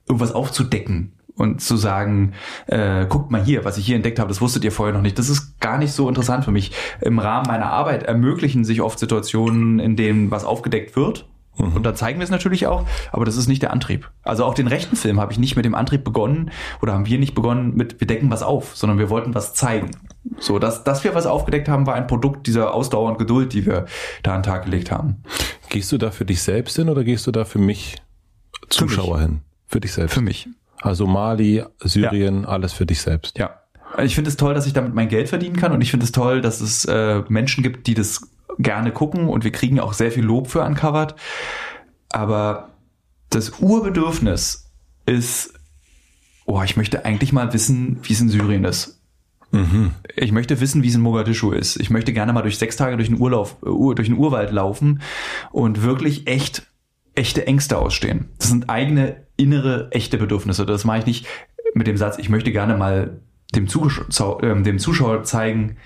[0.06, 2.32] irgendwas aufzudecken und zu sagen,
[2.66, 5.18] äh, guckt mal hier, was ich hier entdeckt habe, das wusstet ihr vorher noch nicht.
[5.18, 6.72] Das ist gar nicht so interessant für mich.
[7.00, 11.28] Im Rahmen meiner Arbeit ermöglichen sich oft Situationen, in denen was aufgedeckt wird.
[11.58, 11.76] Mhm.
[11.76, 14.10] Und da zeigen wir es natürlich auch, aber das ist nicht der Antrieb.
[14.22, 16.50] Also auch den rechten Film habe ich nicht mit dem Antrieb begonnen
[16.82, 19.90] oder haben wir nicht begonnen mit, wir decken was auf, sondern wir wollten was zeigen.
[20.40, 23.66] So, dass, dass wir was aufgedeckt haben, war ein Produkt dieser Ausdauer und Geduld, die
[23.66, 23.86] wir
[24.22, 25.22] da an den Tag gelegt haben.
[25.68, 27.96] Gehst du da für dich selbst hin oder gehst du da für mich
[28.68, 29.40] Zuschauer hin?
[29.66, 30.14] Für dich selbst?
[30.14, 30.48] Für mich.
[30.80, 32.48] Also Mali, Syrien, ja.
[32.48, 33.38] alles für dich selbst.
[33.38, 33.60] Ja.
[34.02, 36.12] Ich finde es toll, dass ich damit mein Geld verdienen kann und ich finde es
[36.12, 40.12] toll, dass es äh, Menschen gibt, die das gerne gucken und wir kriegen auch sehr
[40.12, 41.14] viel Lob für Uncovered.
[42.10, 42.70] Aber
[43.30, 44.70] das Urbedürfnis
[45.06, 45.54] ist,
[46.44, 49.00] oh, ich möchte eigentlich mal wissen, wie es in Syrien ist.
[49.50, 49.92] Mhm.
[50.16, 51.76] Ich möchte wissen, wie es in Mogadischu ist.
[51.76, 55.00] Ich möchte gerne mal durch sechs Tage durch den, Urlauf, uh, durch den Urwald laufen
[55.50, 56.66] und wirklich echt
[57.18, 58.30] echte Ängste ausstehen.
[58.38, 60.64] Das sind eigene innere, echte Bedürfnisse.
[60.64, 61.26] Das mache ich nicht
[61.74, 63.20] mit dem Satz, ich möchte gerne mal
[63.54, 65.76] dem, Zuschauer, äh, dem Zuschauer zeigen,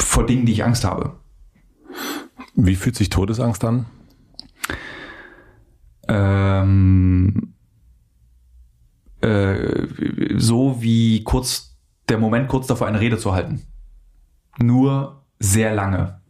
[0.00, 1.18] vor Dingen, die ich Angst habe.
[2.54, 3.86] Wie fühlt sich Todesangst an?
[6.08, 7.54] Ähm,
[9.20, 9.86] äh,
[10.36, 11.76] so wie kurz
[12.08, 13.62] der Moment kurz davor eine Rede zu halten.
[14.58, 16.20] Nur sehr lange.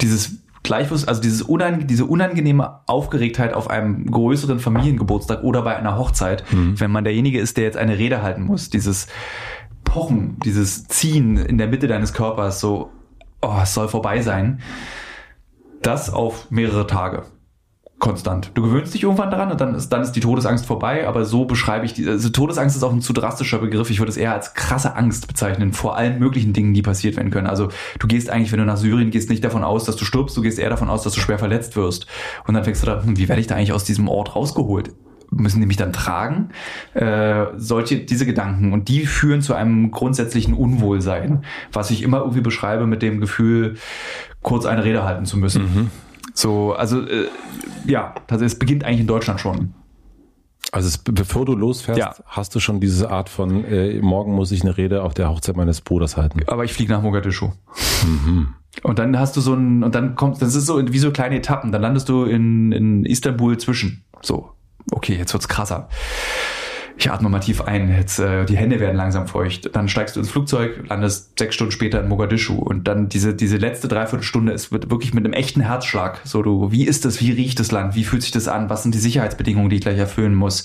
[0.00, 5.96] Dieses Gleichwurst, also dieses unang diese unangenehme Aufgeregtheit auf einem größeren Familiengeburtstag oder bei einer
[5.96, 6.78] Hochzeit, mhm.
[6.78, 9.06] wenn man derjenige ist, der jetzt eine Rede halten muss, dieses
[9.84, 12.90] Pochen, dieses Ziehen in der Mitte deines Körpers, so,
[13.42, 14.60] oh, es soll vorbei sein,
[15.82, 17.24] das auf mehrere Tage
[18.00, 18.50] konstant.
[18.54, 21.44] Du gewöhnst dich irgendwann daran und dann ist, dann ist die Todesangst vorbei, aber so
[21.44, 23.90] beschreibe ich die, also Todesangst ist auch ein zu drastischer Begriff.
[23.90, 27.30] Ich würde es eher als krasse Angst bezeichnen vor allen möglichen Dingen, die passiert werden
[27.30, 27.46] können.
[27.46, 30.36] Also du gehst eigentlich, wenn du nach Syrien gehst, nicht davon aus, dass du stirbst,
[30.36, 32.06] du gehst eher davon aus, dass du schwer verletzt wirst.
[32.46, 34.90] Und dann fängst du da, hm, wie werde ich da eigentlich aus diesem Ort rausgeholt?
[35.32, 36.48] müssen die mich dann tragen?
[36.94, 38.72] Äh, solche, diese Gedanken.
[38.72, 43.76] Und die führen zu einem grundsätzlichen Unwohlsein, was ich immer irgendwie beschreibe mit dem Gefühl,
[44.42, 45.62] kurz eine Rede halten zu müssen.
[45.62, 45.90] Mhm.
[46.34, 47.28] So, also äh,
[47.86, 49.74] ja, das, es beginnt eigentlich in Deutschland schon.
[50.72, 52.14] Also es, bevor du losfährst, Ja.
[52.26, 55.56] hast du schon diese Art von, äh, morgen muss ich eine Rede auf der Hochzeit
[55.56, 56.40] meines Bruders halten.
[56.46, 57.50] Aber ich fliege nach Mogadischu.
[58.84, 61.36] Und dann hast du so ein, und dann kommt, das ist so wie so kleine
[61.36, 61.72] Etappen.
[61.72, 64.04] Dann landest du in, in Istanbul zwischen.
[64.22, 64.50] So,
[64.92, 65.88] okay, jetzt wird's krasser.
[67.00, 69.74] Ich atme mal tief ein, jetzt äh, die Hände werden langsam feucht.
[69.74, 73.56] Dann steigst du ins Flugzeug, landest sechs Stunden später in Mogadischu und dann diese diese
[73.56, 76.20] letzte Dreiviertelstunde, es wird wirklich mit einem echten Herzschlag.
[76.24, 78.82] So du, wie ist das, wie riecht das Land, wie fühlt sich das an, was
[78.82, 80.64] sind die Sicherheitsbedingungen, die ich gleich erfüllen muss?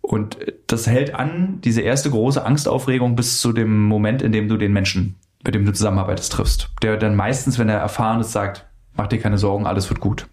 [0.00, 0.38] Und
[0.68, 4.72] das hält an, diese erste große Angstaufregung bis zu dem Moment, in dem du den
[4.72, 6.70] Menschen, mit dem du zusammenarbeitest, triffst.
[6.82, 8.64] Der dann meistens, wenn er erfahren ist, sagt,
[8.96, 10.28] mach dir keine Sorgen, alles wird gut.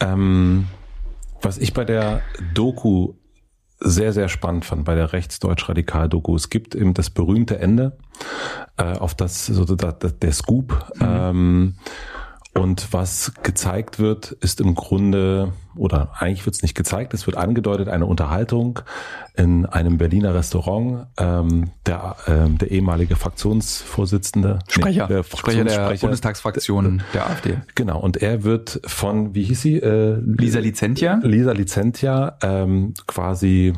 [0.00, 0.66] Ähm,
[1.40, 2.20] was ich bei der
[2.52, 3.14] Doku
[3.78, 7.96] sehr, sehr spannend fand, bei der rechtsdeutsch-radikal-Doku, es gibt eben das berühmte Ende,
[8.76, 11.74] äh, auf das, so der, der Scoop, ähm,
[12.56, 17.36] und was gezeigt wird, ist im Grunde, oder eigentlich wird es nicht gezeigt, es wird
[17.36, 18.80] angedeutet, eine Unterhaltung
[19.36, 21.06] in einem Berliner Restaurant.
[21.18, 27.58] Ähm, der, ähm, der ehemalige Fraktionsvorsitzende, Sprecher, nee, der Sprecher der Fraktionssprecher, Bundestagsfraktion der AfD.
[27.74, 29.76] Genau, und er wird von, wie hieß sie?
[29.76, 31.20] Äh, Lisa Licentia.
[31.22, 33.74] Lisa Licentia ähm, quasi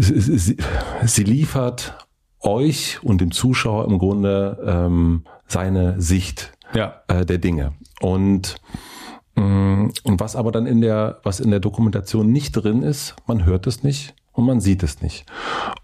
[0.00, 0.56] sie, sie,
[1.04, 2.06] sie liefert
[2.40, 7.02] euch und dem Zuschauer im Grunde ähm, seine Sicht Ja.
[7.08, 7.72] äh, der Dinge.
[8.00, 8.56] Und
[9.36, 13.44] mh, und was aber dann in der, was in der Dokumentation nicht drin ist, man
[13.44, 15.26] hört es nicht und man sieht es nicht.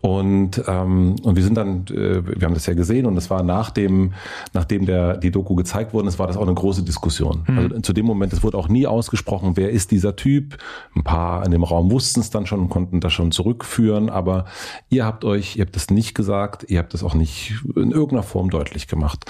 [0.01, 3.43] Und ähm, und wir sind dann, äh, wir haben das ja gesehen und es war
[3.43, 4.15] nach dem,
[4.53, 7.45] nachdem der die Doku gezeigt worden ist, war das auch eine große Diskussion.
[7.47, 10.59] Also zu dem Moment, es wurde auch nie ausgesprochen, wer ist dieser Typ.
[10.95, 14.47] Ein paar in dem Raum wussten es dann schon und konnten das schon zurückführen, aber
[14.89, 18.23] ihr habt euch, ihr habt es nicht gesagt, ihr habt es auch nicht in irgendeiner
[18.23, 19.25] Form deutlich gemacht.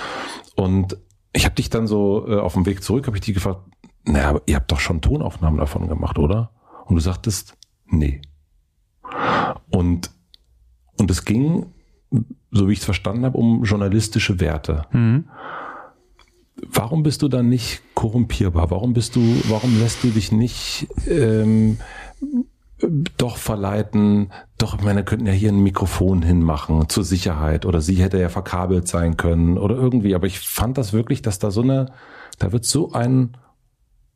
[0.54, 0.96] Und
[1.32, 3.60] ich habe dich dann so äh, auf dem Weg zurück, habe ich dich gefragt,
[4.04, 6.50] naja, aber ihr habt doch schon Tonaufnahmen davon gemacht, oder?
[6.86, 7.54] Und du sagtest,
[7.86, 8.20] nee.
[9.70, 10.10] Und,
[10.98, 11.66] und es ging,
[12.50, 14.86] so wie ich es verstanden habe, um journalistische Werte.
[14.92, 15.28] Mhm.
[16.72, 18.70] Warum bist du dann nicht korrumpierbar?
[18.70, 21.78] Warum bist du, warum lässt du dich nicht ähm,
[23.16, 27.96] doch verleiten, doch, ich meine, könnten ja hier ein Mikrofon hinmachen zur Sicherheit oder sie
[27.96, 30.14] hätte ja verkabelt sein können oder irgendwie.
[30.14, 31.86] Aber ich fand das wirklich, dass da so eine,
[32.38, 33.36] da wird so ein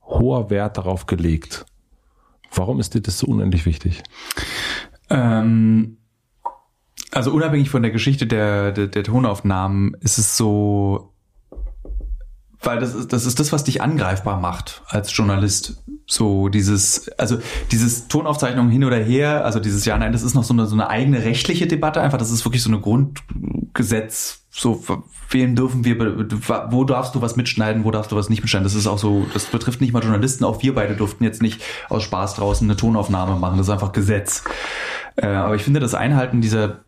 [0.02, 1.64] hoher Wert darauf gelegt.
[2.52, 4.02] Warum ist dir das so unendlich wichtig?
[5.10, 5.98] Ähm,
[7.12, 11.12] also unabhängig von der Geschichte der, der, der Tonaufnahmen ist es so,
[12.62, 15.82] weil das ist, das ist das, was dich angreifbar macht als Journalist.
[16.06, 17.38] So dieses, also
[17.70, 20.74] dieses Tonaufzeichnungen hin oder her, also dieses Ja, nein, das ist noch so eine, so
[20.74, 22.18] eine eigene rechtliche Debatte einfach.
[22.18, 24.44] Das ist wirklich so eine Grundgesetz.
[24.50, 24.82] So,
[25.30, 25.96] wen dürfen wir,
[26.72, 28.64] wo darfst du was mitschneiden, wo darfst du was nicht mitschneiden?
[28.64, 30.44] Das ist auch so, das betrifft nicht mal Journalisten.
[30.44, 33.58] Auch wir beide durften jetzt nicht aus Spaß draußen eine Tonaufnahme machen.
[33.58, 34.42] Das ist einfach Gesetz.
[35.22, 36.80] Äh, aber ich finde das Einhalten dieser,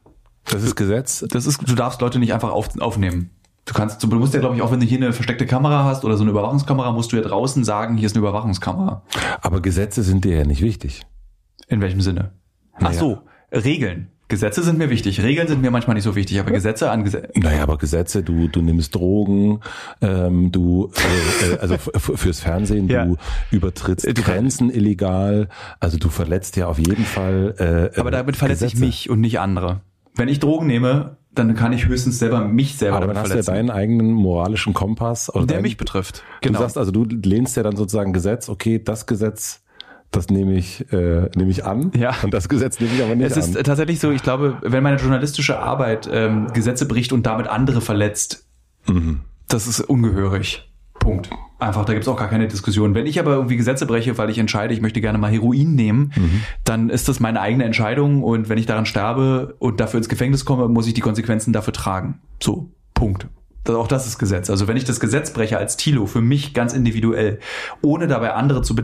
[0.50, 1.24] Das ist Gesetz.
[1.28, 3.30] das ist, du darfst Leute nicht einfach auf, aufnehmen.
[3.64, 6.04] Du kannst, du musst ja, glaube ich, auch wenn du hier eine versteckte Kamera hast
[6.04, 9.02] oder so eine Überwachungskamera, musst du ja draußen sagen, hier ist eine Überwachungskamera.
[9.40, 11.02] Aber Gesetze sind dir ja nicht wichtig.
[11.68, 12.32] In welchem Sinne?
[12.74, 12.98] Ach Naja.
[12.98, 13.20] so,
[13.52, 14.08] Regeln.
[14.32, 15.22] Gesetze sind mir wichtig.
[15.22, 17.28] Regeln sind mir manchmal nicht so wichtig, aber Gesetze an Gesetze.
[17.38, 19.60] Naja, aber Gesetze, du, du nimmst Drogen,
[20.00, 20.90] ähm, du,
[21.44, 23.04] äh, äh, also fürs Fernsehen, Ja.
[23.04, 23.16] du
[23.50, 25.48] übertrittst Du- Grenzen illegal,
[25.80, 27.90] also du verletzt ja auf jeden Fall.
[27.94, 29.82] Äh, Aber damit verletze ich mich und nicht andere.
[30.14, 33.36] Wenn ich Drogen nehme, dann kann ich höchstens selber mich selber Aber dann hast du
[33.36, 35.34] ja deinen eigenen moralischen Kompass.
[35.34, 36.22] Oder der dein, mich betrifft.
[36.40, 36.58] Du Genau.
[36.60, 39.61] sagst also, du lehnst ja dann sozusagen Gesetz, okay, das Gesetz,
[40.12, 41.90] das nehme ich, äh, nehme ich an.
[41.96, 42.14] Ja.
[42.22, 43.64] Und das Gesetz nehme ich aber nicht Es ist an.
[43.64, 48.46] tatsächlich so, ich glaube, wenn meine journalistische Arbeit ähm, Gesetze bricht und damit andere verletzt,
[48.86, 49.20] Mhm.
[49.48, 50.68] das ist ungehörig.
[51.00, 51.30] Punkt.
[51.58, 52.94] Einfach, da gibt's auch gar keine Diskussion.
[52.94, 56.12] Wenn ich aber irgendwie Gesetze breche, weil ich entscheide, ich möchte gerne mal Heroin nehmen,
[56.16, 56.42] Mhm.
[56.64, 60.44] dann ist das meine eigene Entscheidung und wenn ich daran sterbe und dafür ins Gefängnis
[60.44, 62.20] komme, muss ich die Konsequenzen dafür tragen.
[62.40, 63.26] So, Punkt.
[63.64, 64.50] Das, auch das ist Gesetz.
[64.50, 67.38] Also wenn ich das Gesetz breche als Tilo, für mich ganz individuell,
[67.80, 68.74] ohne dabei andere zu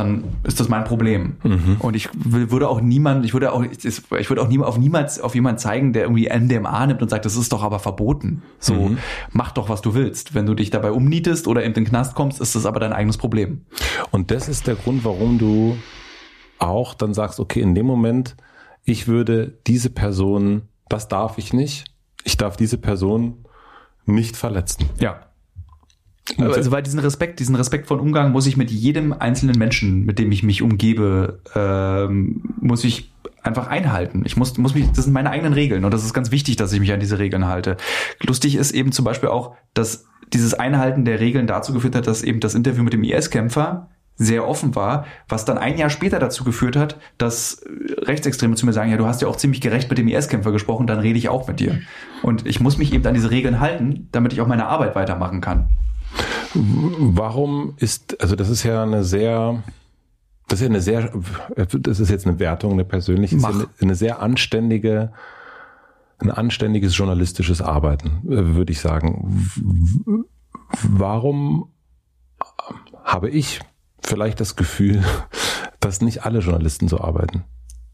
[0.00, 1.36] dann ist das mein Problem.
[1.78, 5.34] Und ich würde auch niemand, ich würde auch, ich würde auch niemand, auf niemals auf
[5.34, 8.42] jemanden zeigen, der irgendwie MDMA nimmt und sagt, das ist doch aber verboten.
[8.58, 8.96] So,
[9.32, 10.34] mach doch, was du willst.
[10.34, 13.18] Wenn du dich dabei umnietest oder in den Knast kommst, ist das aber dein eigenes
[13.18, 13.62] Problem.
[14.10, 15.76] Und das ist der Grund, warum du
[16.58, 18.36] auch dann sagst, okay, in dem Moment,
[18.84, 21.84] ich würde diese Person, das darf ich nicht,
[22.24, 23.44] ich darf diese Person
[24.06, 24.86] nicht verletzen.
[24.98, 25.20] Ja.
[26.38, 30.30] Also weil diesen Respekt, diesen respektvollen Umgang muss ich mit jedem einzelnen Menschen, mit dem
[30.32, 33.12] ich mich umgebe, ähm, muss ich
[33.42, 34.22] einfach einhalten.
[34.24, 36.72] Ich muss, muss mich, das sind meine eigenen Regeln und das ist ganz wichtig, dass
[36.72, 37.76] ich mich an diese Regeln halte.
[38.20, 42.22] Lustig ist eben zum Beispiel auch, dass dieses Einhalten der Regeln dazu geführt hat, dass
[42.22, 46.44] eben das Interview mit dem IS-Kämpfer sehr offen war, was dann ein Jahr später dazu
[46.44, 47.64] geführt hat, dass
[48.02, 50.86] Rechtsextreme zu mir sagen, ja, du hast ja auch ziemlich gerecht mit dem IS-Kämpfer gesprochen,
[50.86, 51.80] dann rede ich auch mit dir.
[52.22, 55.40] Und ich muss mich eben an diese Regeln halten, damit ich auch meine Arbeit weitermachen
[55.40, 55.70] kann.
[56.54, 59.62] Warum ist, also das ist ja eine sehr,
[60.48, 61.12] das ist ja eine sehr,
[61.56, 65.12] das ist jetzt eine Wertung, eine persönliche, ja eine, eine sehr anständige,
[66.18, 69.46] ein anständiges journalistisches Arbeiten, würde ich sagen.
[70.82, 71.70] Warum
[73.04, 73.60] habe ich
[74.02, 75.02] vielleicht das Gefühl,
[75.80, 77.44] dass nicht alle Journalisten so arbeiten.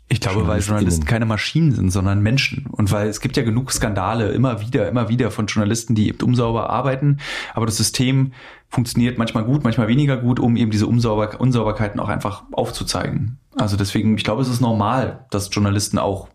[0.08, 2.66] Ich glaube, weil Journalisten keine Maschinen sind, sondern Menschen.
[2.70, 6.20] Und weil es gibt ja genug Skandale immer wieder, immer wieder von Journalisten, die eben
[6.22, 7.18] unsauber arbeiten.
[7.54, 8.32] Aber das System
[8.68, 13.38] funktioniert manchmal gut, manchmal weniger gut, um eben diese Unsauber Unsauberkeiten auch einfach aufzuzeigen.
[13.56, 16.28] Also deswegen, ich glaube, es ist normal, dass Journalisten auch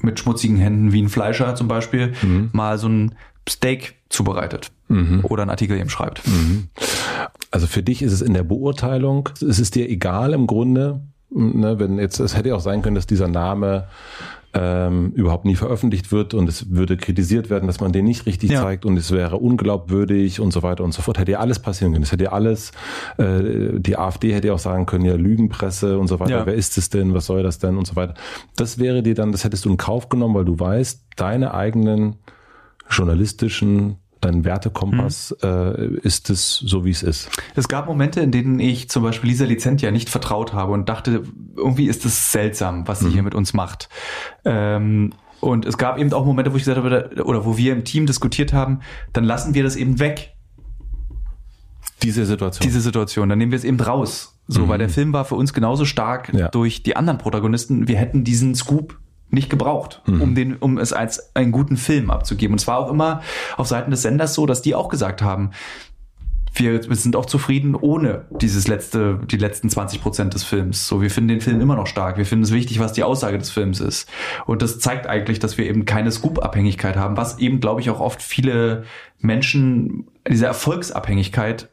[0.00, 2.50] mit schmutzigen Händen wie ein Fleischer zum Beispiel mhm.
[2.52, 3.14] mal so ein
[3.48, 5.20] Steak zubereitet mhm.
[5.22, 6.26] oder einen Artikel eben schreibt.
[6.26, 6.68] Mhm.
[7.52, 11.02] Also für dich ist es in der Beurteilung, ist es dir egal im Grunde,
[11.34, 13.88] ne, wenn jetzt, es hätte auch sein können, dass dieser Name
[14.54, 18.50] ähm, überhaupt nie veröffentlicht wird und es würde kritisiert werden, dass man den nicht richtig
[18.50, 18.60] ja.
[18.60, 21.18] zeigt und es wäre unglaubwürdig und so weiter und so fort.
[21.18, 22.02] Hätte ja alles passieren können.
[22.02, 22.72] Es hätte ja alles,
[23.16, 26.30] äh, die AfD hätte ja auch sagen können, ja, Lügenpresse und so weiter.
[26.30, 26.46] Ja.
[26.46, 27.14] Wer ist es denn?
[27.14, 27.78] Was soll das denn?
[27.78, 28.14] Und so weiter.
[28.56, 32.16] Das wäre dir dann, das hättest du in Kauf genommen, weil du weißt, deine eigenen
[32.90, 35.48] journalistischen dein Wertekompass, mhm.
[35.48, 37.28] äh, ist es so, wie es ist?
[37.54, 41.24] Es gab Momente, in denen ich zum Beispiel Lisa Lizentia nicht vertraut habe und dachte,
[41.56, 43.12] irgendwie ist es seltsam, was sie mhm.
[43.12, 43.88] hier mit uns macht.
[44.44, 47.84] Ähm, und es gab eben auch Momente, wo ich gesagt habe, oder wo wir im
[47.84, 48.80] Team diskutiert haben,
[49.12, 50.36] dann lassen wir das eben weg.
[52.02, 52.66] Diese Situation.
[52.66, 54.38] Diese Situation, dann nehmen wir es eben raus.
[54.46, 54.68] So, mhm.
[54.68, 56.48] weil der Film war für uns genauso stark ja.
[56.48, 57.88] durch die anderen Protagonisten.
[57.88, 58.98] Wir hätten diesen Scoop
[59.32, 60.22] nicht gebraucht, mhm.
[60.22, 62.54] um den, um es als einen guten Film abzugeben.
[62.54, 63.22] Und es war auch immer
[63.56, 65.50] auf Seiten des Senders so, dass die auch gesagt haben,
[66.54, 70.86] wir, wir sind auch zufrieden ohne dieses letzte, die letzten 20 Prozent des Films.
[70.86, 72.18] So, wir finden den Film immer noch stark.
[72.18, 74.08] Wir finden es wichtig, was die Aussage des Films ist.
[74.44, 78.00] Und das zeigt eigentlich, dass wir eben keine Scoop-Abhängigkeit haben, was eben, glaube ich, auch
[78.00, 78.84] oft viele
[79.18, 81.70] Menschen diese Erfolgsabhängigkeit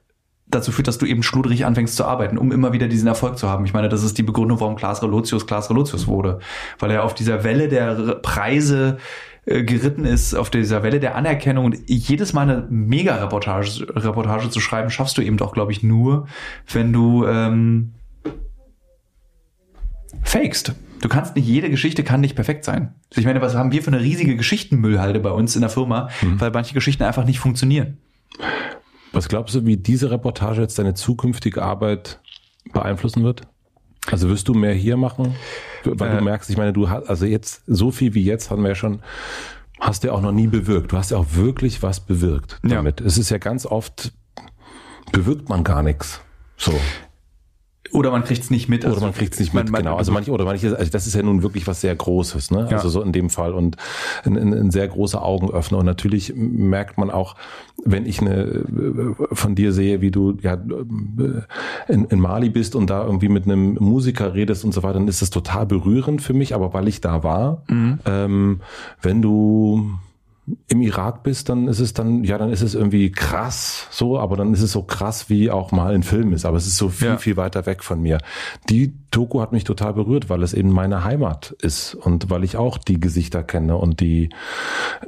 [0.50, 3.48] dazu führt, dass du eben schludrig anfängst zu arbeiten, um immer wieder diesen Erfolg zu
[3.48, 3.66] haben.
[3.66, 6.40] Ich meine, das ist die Begründung, warum Klaas Relotius Klaas Relotius wurde,
[6.80, 8.98] weil er auf dieser Welle der Preise
[9.46, 14.60] äh, geritten ist, auf dieser Welle der Anerkennung und jedes Mal eine Mega-Reportage Reportage zu
[14.60, 16.28] schreiben, schaffst du eben doch, glaube ich, nur,
[16.72, 17.94] wenn du ähm,
[20.24, 20.74] fakest.
[21.02, 22.94] Du kannst nicht, jede Geschichte kann nicht perfekt sein.
[23.16, 26.42] Ich meine, was haben wir für eine riesige Geschichtenmüllhalde bei uns in der Firma, mhm.
[26.42, 27.98] weil manche Geschichten einfach nicht funktionieren.
[29.20, 32.22] Was glaubst du, wie diese Reportage jetzt deine zukünftige Arbeit
[32.72, 33.42] beeinflussen wird?
[34.10, 35.36] Also wirst du mehr hier machen?
[35.84, 38.62] Weil äh, du merkst, ich meine, du hast, also jetzt, so viel wie jetzt haben
[38.62, 39.02] wir ja schon,
[39.78, 40.94] hast du ja auch noch nie bewirkt.
[40.94, 43.02] Du hast ja auch wirklich was bewirkt damit.
[43.02, 43.06] Ja.
[43.06, 44.14] Es ist ja ganz oft,
[45.12, 46.22] bewirkt man gar nichts.
[46.56, 46.80] So.
[47.92, 48.86] Oder man kriegt es nicht mit.
[48.86, 49.98] Also oder man kriegt es nicht mit, man, genau.
[49.98, 52.68] Also manche, oder manche, also das ist ja nun wirklich was sehr Großes, ne?
[52.70, 52.78] Ja.
[52.78, 53.78] Also so in dem Fall und
[54.26, 55.80] ein, ein, ein sehr großer Augenöffner.
[55.80, 57.36] Und natürlich merkt man auch,
[57.86, 60.58] wenn ich eine von dir sehe, wie du ja
[61.88, 65.08] in, in Mali bist und da irgendwie mit einem Musiker redest und so weiter, dann
[65.08, 68.00] ist das total berührend für mich, aber weil ich da war, mhm.
[68.06, 68.62] ähm,
[69.02, 69.92] wenn du
[70.68, 74.38] im Irak bist, dann ist es dann, ja, dann ist es irgendwie krass so, aber
[74.38, 76.46] dann ist es so krass, wie auch mal ein Film ist.
[76.46, 77.18] Aber es ist so viel, ja.
[77.18, 78.20] viel weiter weg von mir.
[78.70, 82.58] Die Doku hat mich total berührt, weil es eben meine Heimat ist und weil ich
[82.58, 84.30] auch die Gesichter kenne und die,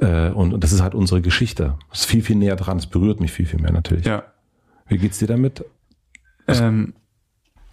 [0.00, 1.76] äh, und, und das ist halt unsere Geschichte.
[1.92, 2.78] Es ist viel, viel näher dran.
[2.78, 4.06] Es berührt mich viel, viel mehr natürlich.
[4.06, 4.24] Ja.
[4.88, 5.64] Wie geht's dir damit?
[6.48, 6.94] Ähm,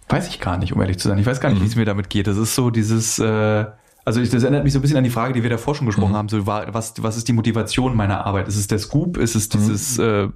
[0.08, 1.18] weiß ich gar nicht, um ehrlich zu sein.
[1.18, 1.64] Ich weiß gar nicht, mhm.
[1.64, 2.26] wie es mir damit geht.
[2.26, 3.66] Das ist so dieses, äh,
[4.04, 5.86] also ich, das erinnert mich so ein bisschen an die Frage, die wir davor schon
[5.86, 6.16] gesprochen mhm.
[6.16, 6.28] haben.
[6.28, 8.48] So, was, was ist die Motivation meiner Arbeit?
[8.48, 9.16] Ist es der Scoop?
[9.16, 10.04] Ist es dieses mhm.
[10.04, 10.28] äh,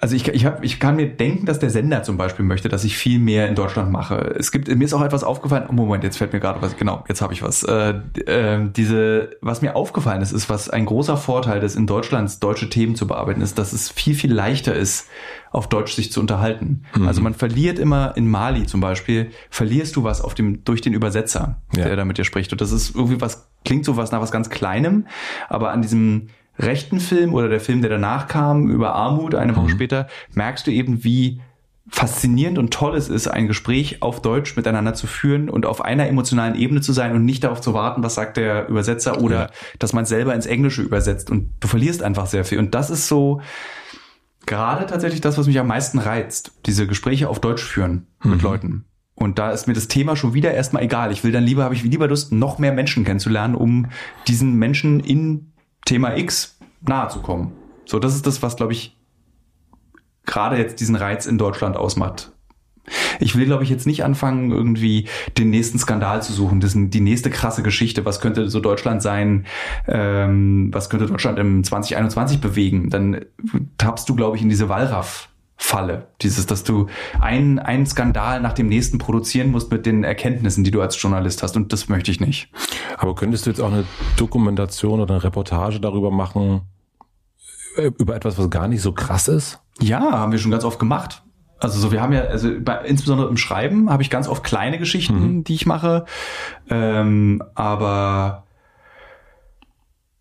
[0.00, 2.84] also ich, ich, hab, ich kann mir denken, dass der Sender zum Beispiel möchte, dass
[2.84, 4.34] ich viel mehr in Deutschland mache.
[4.38, 5.66] Es gibt mir ist auch etwas aufgefallen.
[5.68, 6.78] Oh Moment, jetzt fällt mir gerade was.
[6.78, 7.62] Genau, jetzt habe ich was.
[7.64, 12.40] Äh, äh, diese, was mir aufgefallen ist, ist, was ein großer Vorteil des in Deutschlands
[12.40, 15.06] deutsche Themen zu bearbeiten ist, dass es viel viel leichter ist,
[15.50, 16.84] auf Deutsch sich zu unterhalten.
[16.96, 17.06] Mhm.
[17.06, 20.94] Also man verliert immer in Mali zum Beispiel verlierst du was auf dem durch den
[20.94, 21.84] Übersetzer, ja.
[21.84, 22.52] der da mit dir spricht.
[22.52, 25.06] Und das ist irgendwie was klingt so was nach was ganz Kleinem,
[25.50, 26.28] aber an diesem
[26.60, 29.70] rechten Film oder der Film, der danach kam, über Armut, eine Woche mhm.
[29.70, 31.40] später, merkst du eben, wie
[31.88, 36.06] faszinierend und toll es ist, ein Gespräch auf Deutsch miteinander zu führen und auf einer
[36.06, 39.50] emotionalen Ebene zu sein und nicht darauf zu warten, was sagt der Übersetzer oder ja.
[39.78, 42.58] dass man selber ins Englische übersetzt und du verlierst einfach sehr viel.
[42.58, 43.40] Und das ist so
[44.46, 48.30] gerade tatsächlich das, was mich am meisten reizt, diese Gespräche auf Deutsch führen mhm.
[48.30, 48.84] mit Leuten.
[49.14, 51.12] Und da ist mir das Thema schon wieder erstmal egal.
[51.12, 53.86] Ich will dann lieber, habe ich lieber Lust, noch mehr Menschen kennenzulernen, um
[54.28, 55.49] diesen Menschen in
[55.84, 57.52] Thema X nahe zu kommen.
[57.84, 58.96] So, das ist das, was, glaube ich,
[60.26, 62.32] gerade jetzt diesen Reiz in Deutschland ausmacht.
[63.20, 65.06] Ich will, glaube ich, jetzt nicht anfangen, irgendwie
[65.38, 66.60] den nächsten Skandal zu suchen.
[66.60, 68.04] Das die nächste krasse Geschichte.
[68.04, 69.46] Was könnte so Deutschland sein?
[69.86, 72.90] Ähm, was könnte Deutschland im 2021 bewegen?
[72.90, 73.24] Dann
[73.78, 75.29] tappst du, glaube ich, in diese Wallraff.
[75.62, 76.06] Falle.
[76.22, 76.86] Dieses, dass du
[77.20, 81.42] einen, einen Skandal nach dem nächsten produzieren musst mit den Erkenntnissen, die du als Journalist
[81.42, 81.54] hast.
[81.54, 82.48] Und das möchte ich nicht.
[82.96, 83.84] Aber könntest du jetzt auch eine
[84.16, 86.62] Dokumentation oder eine Reportage darüber machen,
[87.76, 89.60] äh, über etwas, was gar nicht so krass ist?
[89.80, 91.22] Ja, haben wir schon ganz oft gemacht.
[91.58, 94.78] Also so, wir haben ja, also bei, insbesondere im Schreiben habe ich ganz oft kleine
[94.78, 95.44] Geschichten, mhm.
[95.44, 96.06] die ich mache.
[96.70, 98.44] Ähm, aber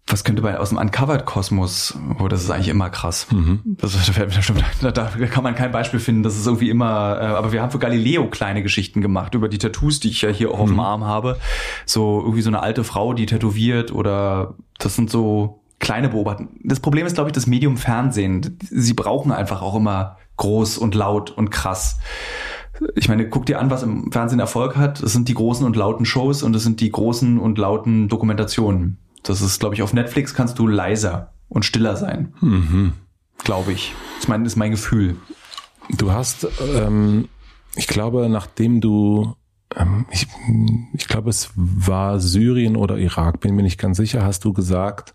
[0.10, 3.28] was könnte man aus dem Uncovered-Kosmos, oh, das ist eigentlich immer krass.
[3.32, 3.62] Mhm.
[3.64, 3.94] Das,
[4.82, 7.72] da, da, kann man kein Beispiel finden, das ist irgendwie immer, äh, aber wir haben
[7.72, 10.62] für Galileo kleine Geschichten gemacht über die Tattoos, die ich ja hier auch mhm.
[10.62, 10.80] auf dem mhm.
[10.80, 11.38] Arm habe.
[11.86, 16.60] So irgendwie so eine alte Frau, die tätowiert oder das sind so kleine Beobachtungen.
[16.64, 18.58] Das Problem ist, glaube ich, das Medium Fernsehen.
[18.70, 22.00] Sie brauchen einfach auch immer groß und laut und krass.
[22.96, 25.02] Ich meine, guck dir an, was im Fernsehen Erfolg hat.
[25.02, 28.98] Es sind die großen und lauten Shows und es sind die großen und lauten Dokumentationen.
[29.24, 32.34] Das ist, glaube ich, auf Netflix kannst du leiser und stiller sein.
[32.42, 32.94] Mhm.
[33.44, 33.94] Glaube ich.
[34.16, 35.16] Das ist mein, ist mein Gefühl.
[35.90, 37.30] Du hast, ähm,
[37.76, 39.36] ich glaube, nachdem du,
[39.76, 40.28] ähm, ich,
[40.94, 45.14] ich glaube, es war Syrien oder Irak, bin mir nicht ganz sicher, hast du gesagt,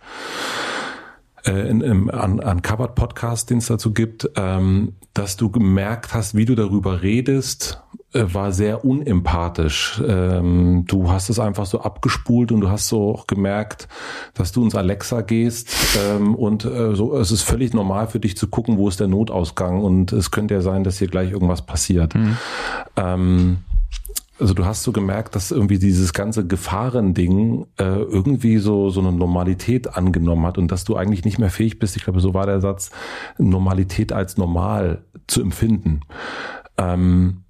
[1.45, 6.35] äh, in, im an, Uncovered Podcast, den es dazu gibt, ähm, dass du gemerkt hast,
[6.35, 7.84] wie du darüber redest,
[8.15, 10.01] war sehr unempathisch.
[10.07, 13.89] Ähm, du hast es einfach so abgespult und du hast so auch gemerkt,
[14.35, 18.37] dass du ins Alexa gehst ähm, und äh, so es ist völlig normal für dich
[18.37, 21.63] zu gucken, wo ist der Notausgang und es könnte ja sein, dass hier gleich irgendwas
[21.63, 22.15] passiert.
[22.15, 22.37] Mhm.
[22.97, 23.57] Ähm,
[24.39, 29.13] also du hast so gemerkt, dass irgendwie dieses ganze Gefahrending äh, irgendwie so so eine
[29.13, 32.47] Normalität angenommen hat und dass du eigentlich nicht mehr fähig bist, ich glaube, so war
[32.47, 32.91] der Satz,
[33.39, 36.01] Normalität als normal zu empfinden.
[36.77, 37.44] Ähm,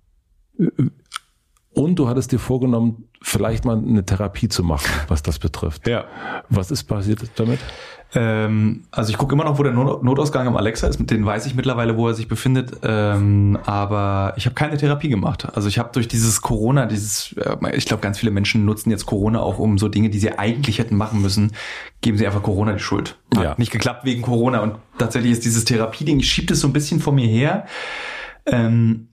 [1.74, 5.89] und du hattest dir vorgenommen, vielleicht mal eine Therapie zu machen, was das betrifft.
[5.89, 6.05] Ja.
[6.48, 7.59] Was ist passiert damit?
[8.16, 11.01] Ähm, also ich gucke immer noch, wo der Notausgang am Alexa ist.
[11.01, 12.70] Mit den weiß ich mittlerweile, wo er sich befindet.
[12.82, 15.48] Ähm, aber ich habe keine Therapie gemacht.
[15.55, 19.06] Also ich habe durch dieses Corona, dieses, äh, ich glaube, ganz viele Menschen nutzen jetzt
[19.06, 21.52] Corona auch, um so Dinge, die sie eigentlich hätten machen müssen,
[22.02, 23.16] geben sie einfach Corona die Schuld.
[23.35, 23.55] Hat ja.
[23.59, 24.60] nicht geklappt wegen Corona.
[24.60, 27.66] Und tatsächlich ist dieses Therapieding, ich schiebe das so ein bisschen vor mir her.
[28.47, 29.09] Ähm,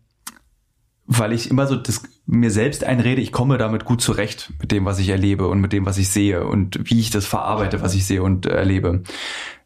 [1.18, 4.86] weil ich immer so das mir selbst einrede, ich komme damit gut zurecht mit dem,
[4.86, 7.94] was ich erlebe und mit dem, was ich sehe und wie ich das verarbeite, was
[7.94, 9.04] ich sehe und erlebe.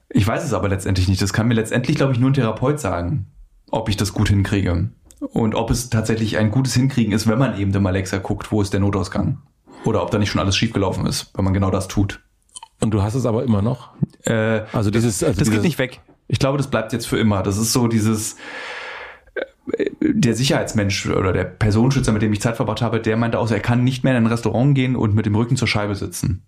[0.09, 1.21] Ich weiß es aber letztendlich nicht.
[1.21, 3.27] Das kann mir letztendlich, glaube ich, nur ein Therapeut sagen,
[3.69, 4.89] ob ich das gut hinkriege.
[5.19, 8.61] Und ob es tatsächlich ein gutes Hinkriegen ist, wenn man eben dem Alexa guckt, wo
[8.61, 9.39] ist der Notausgang.
[9.83, 12.21] Oder ob da nicht schon alles schiefgelaufen ist, wenn man genau das tut.
[12.81, 13.91] Und du hast es aber immer noch?
[14.23, 16.01] Äh, also dieses, also das dieses geht nicht weg.
[16.27, 17.43] Ich glaube, das bleibt jetzt für immer.
[17.43, 18.35] Das ist so dieses,
[19.99, 23.59] der Sicherheitsmensch oder der Personenschützer, mit dem ich Zeit verbracht habe, der meinte auch, er
[23.59, 26.43] kann nicht mehr in ein Restaurant gehen und mit dem Rücken zur Scheibe sitzen.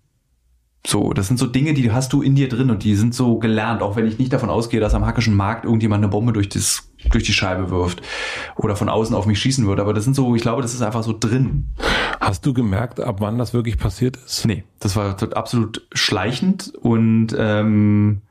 [0.86, 3.38] So, das sind so Dinge, die hast du in dir drin und die sind so
[3.38, 6.48] gelernt, auch wenn ich nicht davon ausgehe, dass am hackischen Markt irgendjemand eine Bombe durch,
[6.48, 8.00] das, durch die Scheibe wirft
[8.56, 9.82] oder von außen auf mich schießen würde.
[9.82, 11.74] Aber das sind so, ich glaube, das ist einfach so drin.
[12.20, 14.46] Hast du gemerkt, ab wann das wirklich passiert ist?
[14.46, 18.22] Nee, das war absolut schleichend und ähm,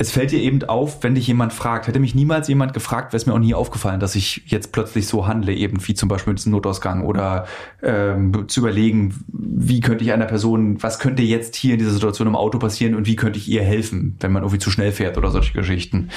[0.00, 1.86] es fällt dir eben auf, wenn dich jemand fragt.
[1.86, 5.06] Hätte mich niemals jemand gefragt, wäre es mir auch nie aufgefallen, dass ich jetzt plötzlich
[5.06, 7.46] so handle, eben wie zum Beispiel mit diesem Notausgang oder
[7.82, 12.28] ähm, zu überlegen, wie könnte ich einer Person, was könnte jetzt hier in dieser Situation
[12.28, 15.18] im Auto passieren und wie könnte ich ihr helfen, wenn man irgendwie zu schnell fährt
[15.18, 16.08] oder solche Geschichten.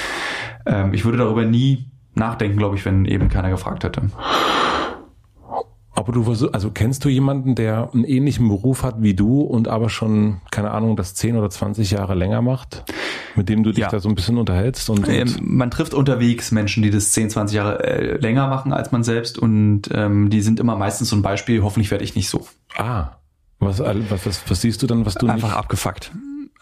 [0.66, 4.04] Ähm, ich würde darüber nie nachdenken, glaube ich, wenn eben keiner gefragt hätte.
[5.96, 9.90] Aber du also kennst du jemanden, der einen ähnlichen Beruf hat wie du und aber
[9.90, 12.84] schon, keine Ahnung, das 10 oder 20 Jahre länger macht,
[13.36, 13.90] mit dem du dich ja.
[13.90, 14.90] da so ein bisschen unterhältst?
[14.90, 18.74] Und, und ähm, man trifft unterwegs Menschen, die das 10, 20 Jahre äh, länger machen
[18.74, 22.16] als man selbst und ähm, die sind immer meistens so ein Beispiel, hoffentlich werde ich
[22.16, 22.48] nicht so.
[22.76, 23.12] Ah.
[23.60, 25.58] Was, was, was, was siehst du dann, was du Einfach nicht?
[25.58, 26.12] abgefuckt.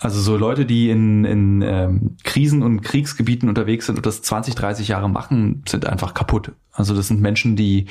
[0.02, 4.56] Also so Leute, die in, in ähm, Krisen- und Kriegsgebieten unterwegs sind und das 20,
[4.56, 6.54] 30 Jahre machen, sind einfach kaputt.
[6.72, 7.86] Also das sind Menschen, die,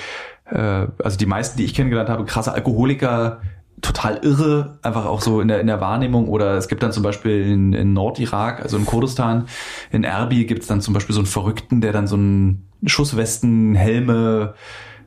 [0.51, 3.40] äh, also die meisten, die ich kennengelernt habe, krasse Alkoholiker,
[3.82, 6.28] total irre, einfach auch so in der, in der Wahrnehmung.
[6.28, 9.47] Oder es gibt dann zum Beispiel in, in Nordirak, also in Kurdistan,
[9.90, 13.74] in Erbil gibt es dann zum Beispiel so einen Verrückten, der dann so einen Schusswesten,
[13.74, 14.55] Helme,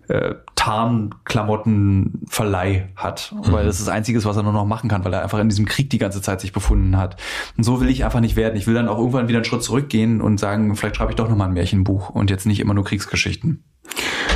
[0.07, 3.51] äh, Tarnklamottenverleih hat, mhm.
[3.51, 5.49] weil das ist das Einzige, was er nur noch machen kann, weil er einfach in
[5.49, 7.17] diesem Krieg die ganze Zeit sich befunden hat.
[7.57, 8.55] Und so will ich einfach nicht werden.
[8.55, 11.29] Ich will dann auch irgendwann wieder einen Schritt zurückgehen und sagen, vielleicht schreibe ich doch
[11.29, 13.63] nochmal ein Märchenbuch und jetzt nicht immer nur Kriegsgeschichten.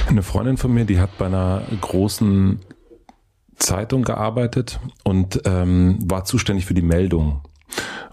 [0.08, 2.60] Eine Freundin von mir, die hat bei einer großen
[3.58, 7.42] Zeitung gearbeitet und ähm, war zuständig für die Meldung.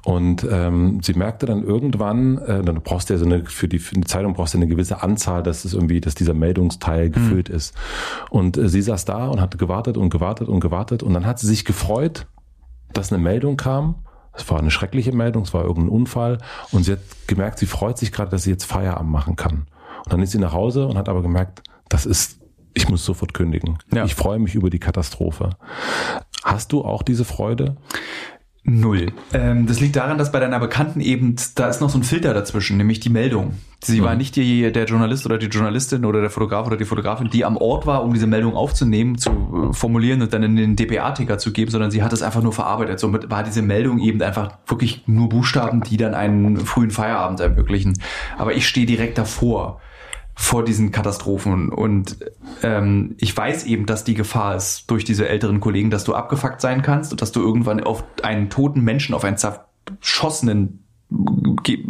[0.04, 3.78] Und ähm, sie merkte dann irgendwann, äh, dann brauchst du ja so eine, für die,
[3.78, 7.48] für die Zeitung brauchst du eine gewisse Anzahl, dass es irgendwie, dass dieser Meldungsteil gefüllt
[7.48, 7.54] mhm.
[7.54, 7.74] ist.
[8.28, 11.38] Und äh, sie saß da und hatte gewartet und gewartet und gewartet und dann hat
[11.38, 12.26] sie sich gefreut,
[12.92, 14.04] dass eine Meldung kam.
[14.34, 16.38] Es war eine schreckliche Meldung, es war irgendein Unfall
[16.72, 19.68] und sie hat gemerkt, sie freut sich gerade, dass sie jetzt Feierabend machen kann.
[20.04, 22.40] Und dann ist sie nach Hause und hat aber gemerkt, das ist
[22.74, 23.78] ich muss sofort kündigen.
[23.93, 24.05] Ja.
[24.05, 25.51] Ich freue mich über die Katastrophe.
[26.43, 27.77] Hast du auch diese Freude?
[28.66, 29.12] Null.
[29.35, 32.32] Ähm, das liegt daran, dass bei deiner Bekannten eben, da ist noch so ein Filter
[32.32, 33.59] dazwischen, nämlich die Meldung.
[33.82, 34.05] Sie mhm.
[34.05, 37.44] war nicht die, der Journalist oder die Journalistin oder der Fotograf oder die Fotografin, die
[37.44, 41.36] am Ort war, um diese Meldung aufzunehmen, zu äh, formulieren und dann in den DPA-Ticker
[41.36, 42.98] zu geben, sondern sie hat es einfach nur verarbeitet.
[42.98, 47.98] Somit war diese Meldung eben einfach wirklich nur Buchstaben, die dann einen frühen Feierabend ermöglichen.
[48.39, 49.81] Aber ich stehe direkt davor
[50.35, 51.69] vor diesen Katastrophen.
[51.69, 52.19] Und
[52.62, 56.61] ähm, ich weiß eben, dass die Gefahr ist durch diese älteren Kollegen, dass du abgefuckt
[56.61, 60.85] sein kannst und dass du irgendwann auf einen toten Menschen, auf einen zerschossenen,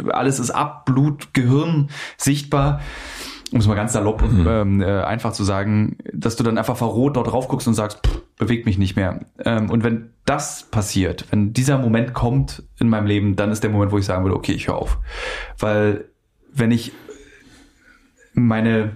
[0.09, 2.81] alles ist ab, Blut, Gehirn sichtbar,
[3.51, 4.47] um es mal ganz salopp mhm.
[4.47, 8.05] ähm, äh, einfach zu sagen, dass du dann einfach verrot dort drauf guckst und sagst,
[8.05, 9.21] pff, bewegt mich nicht mehr.
[9.43, 13.69] Ähm, und wenn das passiert, wenn dieser Moment kommt in meinem Leben, dann ist der
[13.69, 14.99] Moment, wo ich sagen würde, okay, ich höre auf.
[15.57, 16.05] Weil
[16.53, 16.93] wenn ich
[18.35, 18.95] meine,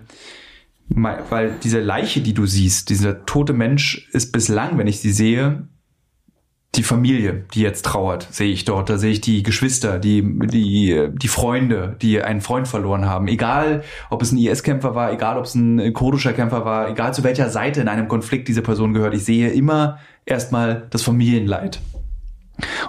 [0.89, 5.67] weil diese Leiche, die du siehst, dieser tote Mensch ist bislang, wenn ich sie sehe,
[6.75, 8.89] die Familie, die jetzt trauert, sehe ich dort.
[8.89, 13.27] Da sehe ich die Geschwister, die, die, die Freunde, die einen Freund verloren haben.
[13.27, 17.23] Egal, ob es ein IS-Kämpfer war, egal, ob es ein kurdischer Kämpfer war, egal zu
[17.23, 19.15] welcher Seite in einem Konflikt diese Person gehört.
[19.15, 21.79] Ich sehe immer erstmal das Familienleid.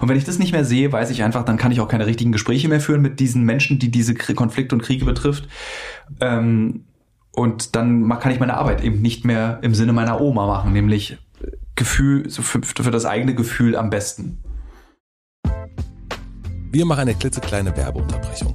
[0.01, 2.07] Und wenn ich das nicht mehr sehe, weiß ich einfach, dann kann ich auch keine
[2.07, 5.49] richtigen Gespräche mehr führen mit diesen Menschen, die diese Konflikte und Kriege betrifft.
[6.21, 6.85] Ähm,
[7.33, 11.19] und dann kann ich meine Arbeit eben nicht mehr im Sinne meiner Oma machen, nämlich
[11.77, 14.39] Gefühl, für, für das eigene Gefühl am besten.
[16.73, 18.55] Wir machen eine klitzekleine Werbeunterbrechung.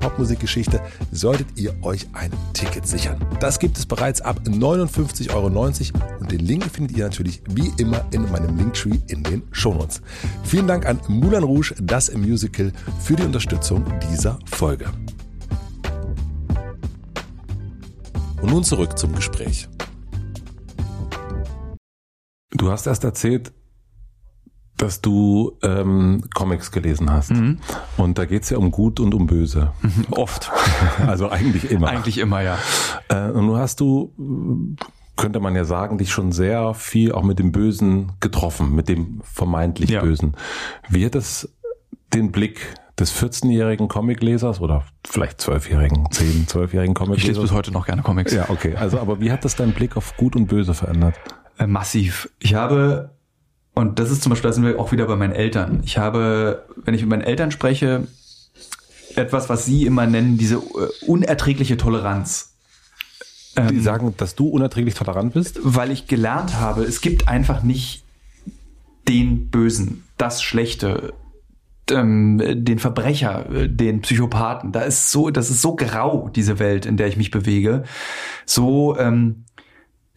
[0.00, 0.80] Popmusikgeschichte,
[1.12, 3.24] solltet ihr euch ein Ticket sichern.
[3.40, 5.48] Das gibt es bereits ab 59,90 Euro
[6.20, 10.02] und den Link findet ihr natürlich wie immer in meinem Linktree in den Shownotes.
[10.44, 14.86] Vielen Dank an Moulin Rouge, das Musical, für die Unterstützung dieser Folge.
[18.40, 19.68] Und nun zurück zum Gespräch.
[22.50, 23.52] Du hast erst erzählt,
[24.78, 27.32] dass du ähm, Comics gelesen hast.
[27.32, 27.58] Mhm.
[27.96, 29.72] Und da geht's ja um Gut und um Böse.
[29.82, 30.50] Mhm, oft.
[31.06, 31.88] also eigentlich immer.
[31.88, 32.58] eigentlich immer, ja.
[33.08, 34.14] Äh, und nun hast du,
[35.16, 39.20] könnte man ja sagen, dich schon sehr viel auch mit dem Bösen getroffen, mit dem
[39.24, 40.00] vermeintlich ja.
[40.00, 40.36] Bösen.
[40.88, 41.52] Wie hat das
[42.14, 47.22] den Blick des 14-jährigen Comiclesers oder vielleicht 12-jährigen, 10, 12-jährigen Comiclesers?
[47.22, 48.32] Ich lese bis heute noch gerne Comics.
[48.32, 48.76] Ja, okay.
[48.76, 51.14] Also, aber wie hat das deinen Blick auf Gut und Böse verändert?
[51.58, 52.28] Äh, massiv.
[52.38, 53.10] Ich habe
[53.78, 55.82] und das ist zum Beispiel, da sind wir auch wieder bei meinen Eltern.
[55.84, 58.08] Ich habe, wenn ich mit meinen Eltern spreche,
[59.14, 62.56] etwas, was sie immer nennen, diese äh, unerträgliche Toleranz.
[63.56, 65.60] Die ähm, sagen, dass du unerträglich tolerant bist?
[65.62, 68.02] Weil ich gelernt habe, es gibt einfach nicht
[69.06, 71.12] den Bösen, das Schlechte,
[71.88, 74.72] ähm, den Verbrecher, den Psychopathen.
[74.72, 77.84] Da ist so, das ist so grau, diese Welt, in der ich mich bewege.
[78.44, 79.44] So, ähm,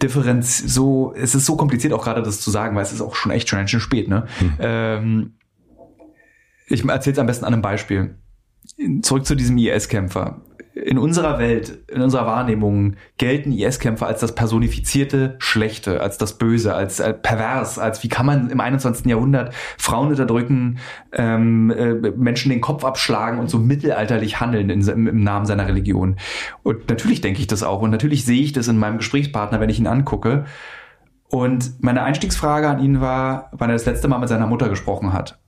[0.01, 3.15] Differenz so, es ist so kompliziert auch gerade das zu sagen, weil es ist auch
[3.15, 4.27] schon echt schon ein bisschen spät, ne?
[4.39, 4.53] Hm.
[4.59, 5.33] Ähm,
[6.67, 8.15] ich erzähle es am besten an einem Beispiel.
[9.01, 10.41] Zurück zu diesem IS-Kämpfer
[10.73, 16.73] in unserer Welt, in unserer Wahrnehmung gelten IS-Kämpfer als das personifizierte Schlechte, als das Böse,
[16.73, 19.05] als äh, pervers, als wie kann man im 21.
[19.05, 20.79] Jahrhundert Frauen unterdrücken,
[21.11, 25.67] ähm, äh, Menschen den Kopf abschlagen und so mittelalterlich handeln in, im, im, Namen seiner
[25.67, 26.15] Religion.
[26.63, 29.69] Und natürlich denke ich das auch und natürlich sehe ich das in meinem Gesprächspartner, wenn
[29.69, 30.45] ich ihn angucke.
[31.27, 35.11] Und meine Einstiegsfrage an ihn war, wann er das letzte Mal mit seiner Mutter gesprochen
[35.11, 35.39] hat.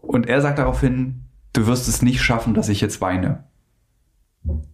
[0.00, 3.44] Und er sagt daraufhin, du wirst es nicht schaffen, dass ich jetzt weine.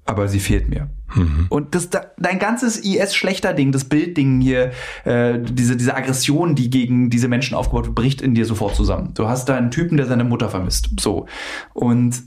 [0.05, 0.91] Aber sie fehlt mir.
[1.15, 1.47] Mhm.
[1.51, 4.73] Und das, dein ganzes IS-Schlechter-Ding, das Bildding hier,
[5.05, 9.13] äh, diese, diese Aggression, die gegen diese Menschen aufgebaut wird, bricht in dir sofort zusammen.
[9.15, 10.91] Du hast da einen Typen, der seine Mutter vermisst.
[11.01, 11.27] So.
[11.75, 12.23] Und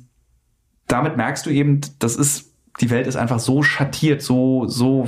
[0.87, 5.07] damit merkst du eben, das ist die Welt ist einfach so schattiert, so, so,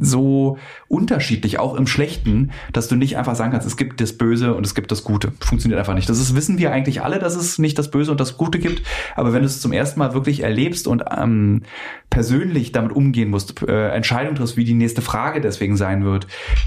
[0.00, 0.58] so
[0.88, 4.66] unterschiedlich, auch im Schlechten, dass du nicht einfach sagen kannst, es gibt das Böse und
[4.66, 5.32] es gibt das Gute.
[5.40, 6.08] Funktioniert einfach nicht.
[6.08, 8.82] Das ist, wissen wir eigentlich alle, dass es nicht das Böse und das Gute gibt.
[9.14, 11.62] Aber wenn du es zum ersten Mal wirklich erlebst und ähm,
[12.10, 16.26] persönlich damit umgehen musst, äh, Entscheidung triffst, wie die nächste Frage deswegen sein wird,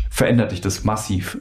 [0.10, 1.38] verändert dich das massiv.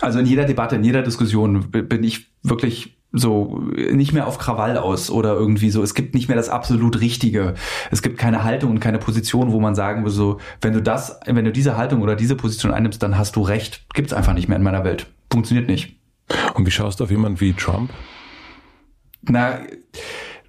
[0.00, 4.76] Also in jeder Debatte, in jeder Diskussion bin ich wirklich so nicht mehr auf Krawall
[4.76, 5.82] aus oder irgendwie so.
[5.82, 7.54] Es gibt nicht mehr das absolut Richtige.
[7.90, 11.18] Es gibt keine Haltung und keine Position, wo man sagen würde, so, wenn du das,
[11.24, 13.86] wenn du diese Haltung oder diese Position einnimmst, dann hast du recht.
[13.94, 15.06] Gibt's einfach nicht mehr in meiner Welt.
[15.32, 15.96] Funktioniert nicht.
[16.54, 17.90] Und wie schaust du auf jemanden wie Trump?
[19.22, 19.60] Na,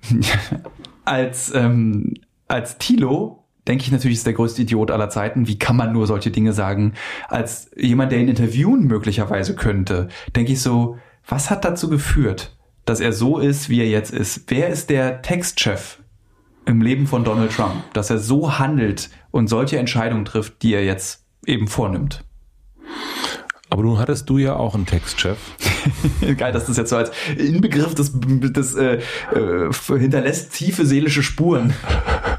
[1.06, 2.14] als, ähm,
[2.48, 5.48] als Tilo denke ich natürlich, ist der größte Idiot aller Zeiten.
[5.48, 6.94] Wie kann man nur solche Dinge sagen?
[7.28, 10.98] Als jemand, der ihn interviewen möglicherweise könnte, denke ich so,
[11.30, 14.44] was hat dazu geführt, dass er so ist, wie er jetzt ist?
[14.48, 16.00] Wer ist der Textchef
[16.66, 20.84] im Leben von Donald Trump, dass er so handelt und solche Entscheidungen trifft, die er
[20.84, 22.24] jetzt eben vornimmt?
[23.72, 25.38] Aber nun hattest du ja auch einen Textchef.
[26.38, 29.00] Geil, dass das jetzt so als Inbegriff des, des äh,
[29.32, 31.76] äh, hinterlässt tiefe seelische Spuren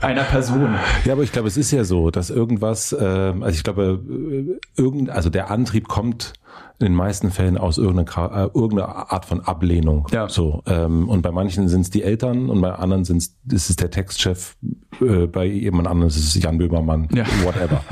[0.01, 0.75] einer Person.
[1.05, 4.81] Ja, aber ich glaube, es ist ja so, dass irgendwas, äh, also ich glaube, äh,
[4.81, 6.33] irgend, also der Antrieb kommt
[6.81, 10.07] in den meisten Fällen aus irgendeiner, äh, irgendeiner Art von Ablehnung.
[10.13, 10.31] Ja.
[10.31, 13.71] So ähm, und bei manchen sind es die Eltern und bei anderen sind es ist
[13.71, 14.57] es der Textchef,
[15.03, 17.27] äh, bei jemand anderem ist es Jan Böhmermann, ja.
[17.45, 17.83] whatever.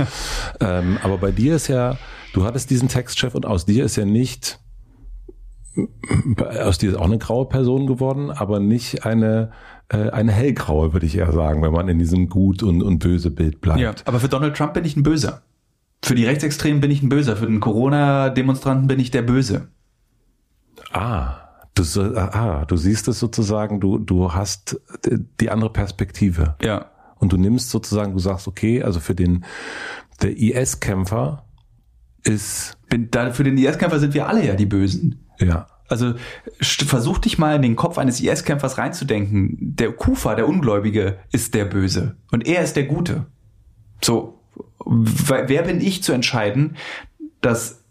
[0.60, 1.98] ähm, aber bei dir ist ja,
[2.32, 4.58] du hattest diesen Textchef und aus dir ist ja nicht
[6.38, 9.52] aus dir ist auch eine graue Person geworden, aber nicht eine
[9.90, 13.30] äh, eine hellgraue, würde ich eher sagen, wenn man in diesem gut und, und böse
[13.30, 13.80] Bild bleibt.
[13.80, 15.42] Ja, aber für Donald Trump bin ich ein Böser.
[16.02, 19.68] Für die Rechtsextremen bin ich ein Böser, für den Corona-Demonstranten bin ich der Böse.
[20.92, 21.36] Ah,
[21.74, 21.82] du,
[22.16, 24.80] ah, du siehst es sozusagen, du, du hast
[25.40, 26.56] die andere Perspektive.
[26.62, 26.90] Ja.
[27.16, 29.44] Und du nimmst sozusagen, du sagst, okay, also für den
[30.22, 31.44] der IS-Kämpfer
[32.22, 32.76] ist.
[32.88, 35.26] Bin, da, für den IS-Kämpfer sind wir alle ja die Bösen.
[35.40, 35.66] Ja.
[35.88, 36.14] Also
[36.60, 39.56] versuch dich mal in den Kopf eines IS-Kämpfers reinzudenken.
[39.60, 42.16] Der Kufa, der Ungläubige, ist der Böse.
[42.30, 43.26] Und er ist der Gute.
[44.02, 44.37] So,
[44.88, 46.76] wer bin ich zu entscheiden,
[47.40, 47.84] dass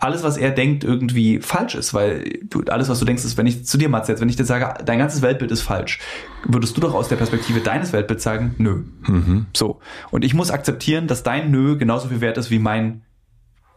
[0.00, 3.46] alles, was er denkt, irgendwie falsch ist, weil du, alles, was du denkst, ist, wenn
[3.46, 5.98] ich zu dir, Mats, jetzt, wenn ich dir sage, dein ganzes Weltbild ist falsch,
[6.44, 8.84] würdest du doch aus der Perspektive deines Weltbilds sagen, nö.
[9.08, 9.46] Mhm.
[9.56, 9.80] So.
[10.10, 13.02] Und ich muss akzeptieren, dass dein Nö genauso viel wert ist wie mein,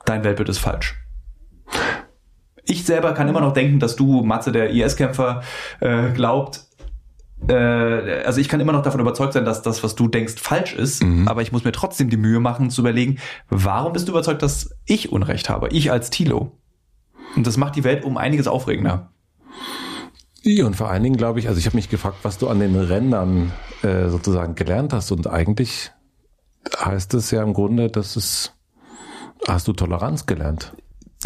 [0.05, 0.95] dein Weltbild ist falsch.
[2.65, 5.41] Ich selber kann immer noch denken, dass du, Matze, der IS-Kämpfer,
[5.79, 6.65] äh, glaubt,
[7.47, 11.03] also ich kann immer noch davon überzeugt sein, dass das, was du denkst, falsch ist,
[11.03, 11.27] mhm.
[11.27, 13.17] aber ich muss mir trotzdem die Mühe machen zu überlegen,
[13.49, 16.51] warum bist du überzeugt, dass ich Unrecht habe, ich als Tilo.
[17.35, 19.11] Und das macht die Welt um einiges aufregender.
[20.43, 22.59] Ja, und vor allen Dingen glaube ich, also ich habe mich gefragt, was du an
[22.59, 23.51] den Rändern
[23.83, 25.11] äh, sozusagen gelernt hast.
[25.11, 25.91] Und eigentlich
[26.77, 28.53] heißt es ja im Grunde, dass es
[29.47, 30.75] hast du Toleranz gelernt.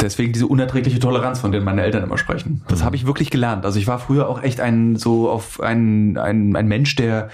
[0.00, 2.62] Deswegen diese unerträgliche Toleranz, von der meine Eltern immer sprechen.
[2.68, 2.84] Das mhm.
[2.84, 3.64] habe ich wirklich gelernt.
[3.64, 7.30] Also ich war früher auch echt ein so auf ein, ein, ein Mensch, der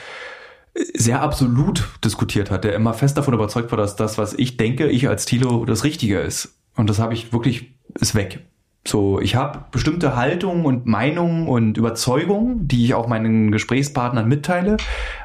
[0.94, 4.88] sehr absolut diskutiert hat, der immer fest davon überzeugt war, dass das, was ich denke,
[4.88, 6.56] ich als Tilo das Richtige ist.
[6.76, 8.46] Und das habe ich wirklich, ist weg.
[8.86, 14.76] So, ich habe bestimmte Haltungen und Meinungen und Überzeugungen, die ich auch meinen Gesprächspartnern mitteile,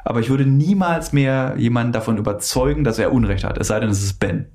[0.06, 3.90] aber ich würde niemals mehr jemanden davon überzeugen, dass er Unrecht hat, es sei denn,
[3.90, 4.46] es ist Ben.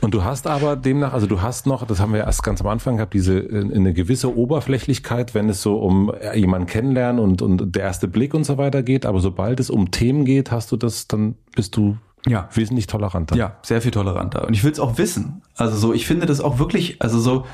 [0.00, 2.66] Und du hast aber demnach, also du hast noch, das haben wir erst ganz am
[2.66, 7.42] Anfang gehabt, diese äh, eine gewisse Oberflächlichkeit, wenn es so um äh, jemanden kennenlernen und,
[7.42, 9.06] und der erste Blick und so weiter geht.
[9.06, 12.48] Aber sobald es um Themen geht, hast du das, dann bist du ja.
[12.54, 13.36] wesentlich toleranter.
[13.36, 14.46] Ja, sehr viel toleranter.
[14.46, 15.42] Und ich will es auch wissen.
[15.56, 17.46] Also so, ich finde das auch wirklich, also so,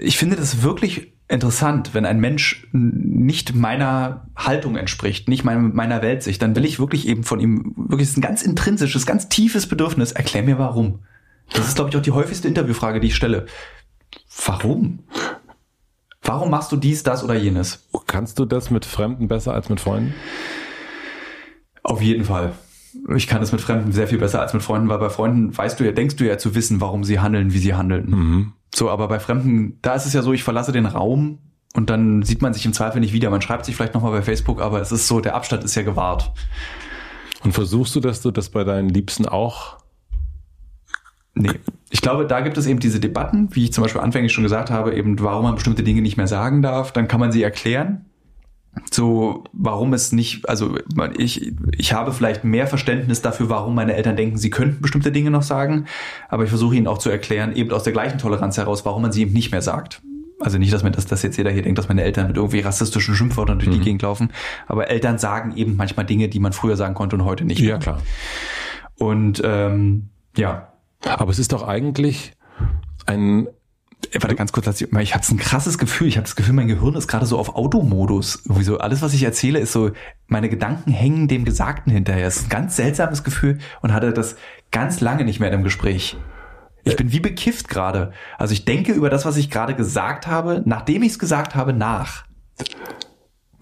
[0.00, 6.42] ich finde das wirklich interessant, wenn ein Mensch nicht meiner Haltung entspricht, nicht meiner Weltsicht,
[6.42, 10.42] dann will ich wirklich eben von ihm, wirklich ein ganz intrinsisches, ganz tiefes Bedürfnis, erklär
[10.42, 11.00] mir warum.
[11.52, 13.46] Das ist, glaube ich, auch die häufigste Interviewfrage, die ich stelle.
[14.46, 15.00] Warum?
[16.22, 17.86] Warum machst du dies, das oder jenes?
[18.06, 20.14] Kannst du das mit Fremden besser als mit Freunden?
[21.82, 22.52] Auf jeden Fall.
[23.14, 25.78] Ich kann das mit Fremden sehr viel besser als mit Freunden, weil bei Freunden weißt
[25.78, 28.08] du ja, denkst du ja zu wissen, warum sie handeln, wie sie handeln.
[28.08, 28.52] Mhm.
[28.74, 31.38] So, aber bei Fremden, da ist es ja so, ich verlasse den Raum
[31.74, 33.30] und dann sieht man sich im Zweifel nicht wieder.
[33.30, 35.82] Man schreibt sich vielleicht nochmal bei Facebook, aber es ist so, der Abstand ist ja
[35.82, 36.32] gewahrt.
[37.44, 39.78] Und versuchst du, dass du das bei deinen Liebsten auch?
[41.34, 41.50] Nee.
[41.90, 44.70] Ich glaube, da gibt es eben diese Debatten, wie ich zum Beispiel anfänglich schon gesagt
[44.70, 46.92] habe, eben warum man bestimmte Dinge nicht mehr sagen darf.
[46.92, 48.06] Dann kann man sie erklären.
[48.90, 50.76] So, warum es nicht, also
[51.16, 55.30] ich, ich habe vielleicht mehr Verständnis dafür, warum meine Eltern denken, sie könnten bestimmte Dinge
[55.30, 55.86] noch sagen,
[56.28, 59.12] aber ich versuche ihnen auch zu erklären, eben aus der gleichen Toleranz heraus, warum man
[59.12, 60.02] sie eben nicht mehr sagt.
[60.40, 62.60] Also nicht, dass man das, dass jetzt jeder hier denkt, dass meine Eltern mit irgendwie
[62.60, 64.30] rassistischen Schimpfwörtern durch die Gegend laufen,
[64.66, 67.60] aber Eltern sagen eben manchmal Dinge, die man früher sagen konnte und heute nicht.
[67.60, 68.02] Ja, klar.
[68.96, 70.68] Und ähm, ja,
[71.04, 72.32] Aber es ist doch eigentlich
[73.06, 73.48] ein,
[74.12, 76.08] Warte ganz kurz, ich ich habe ein krasses Gefühl.
[76.08, 78.42] Ich habe das Gefühl, mein Gehirn ist gerade so auf Automodus.
[78.44, 79.90] Irgendwie so alles, was ich erzähle, ist so,
[80.26, 82.26] meine Gedanken hängen dem Gesagten hinterher.
[82.26, 84.36] Es ist ein ganz seltsames Gefühl und hatte das
[84.70, 86.16] ganz lange nicht mehr in einem Gespräch.
[86.84, 88.12] Ich bin wie bekifft gerade.
[88.36, 91.72] Also ich denke über das, was ich gerade gesagt habe, nachdem ich es gesagt habe,
[91.72, 92.24] nach.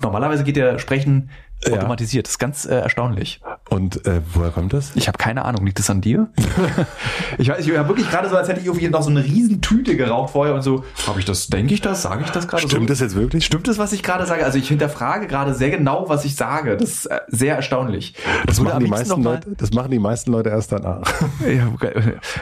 [0.01, 1.31] Normalerweise geht ja Sprechen
[1.65, 1.75] Ja.
[1.75, 2.27] automatisiert.
[2.27, 3.41] Das ist ganz äh, erstaunlich.
[3.73, 4.93] Und äh, woher kommt das?
[4.97, 5.65] Ich habe keine Ahnung.
[5.65, 6.29] Liegt das an dir?
[7.39, 9.63] ich weiß, ich habe wirklich gerade so, als hätte ich irgendwie noch so eine riesen
[9.63, 10.85] Tüte geraucht vorher und so.
[11.07, 11.47] Habe ich das?
[11.47, 12.03] Denke ich das?
[12.03, 12.63] Sage ich das gerade?
[12.63, 12.69] so?
[12.69, 13.47] Stimmt das jetzt wirklich?
[13.47, 14.45] Stimmt das, was ich gerade sage?
[14.45, 16.77] Also ich hinterfrage gerade sehr genau, was ich sage.
[16.77, 18.15] Das ist äh, sehr erstaunlich.
[18.47, 21.03] Das Würde machen, die meisten mal- Leute, das machen die meisten Leute erst danach.
[21.43, 21.93] Ja, okay.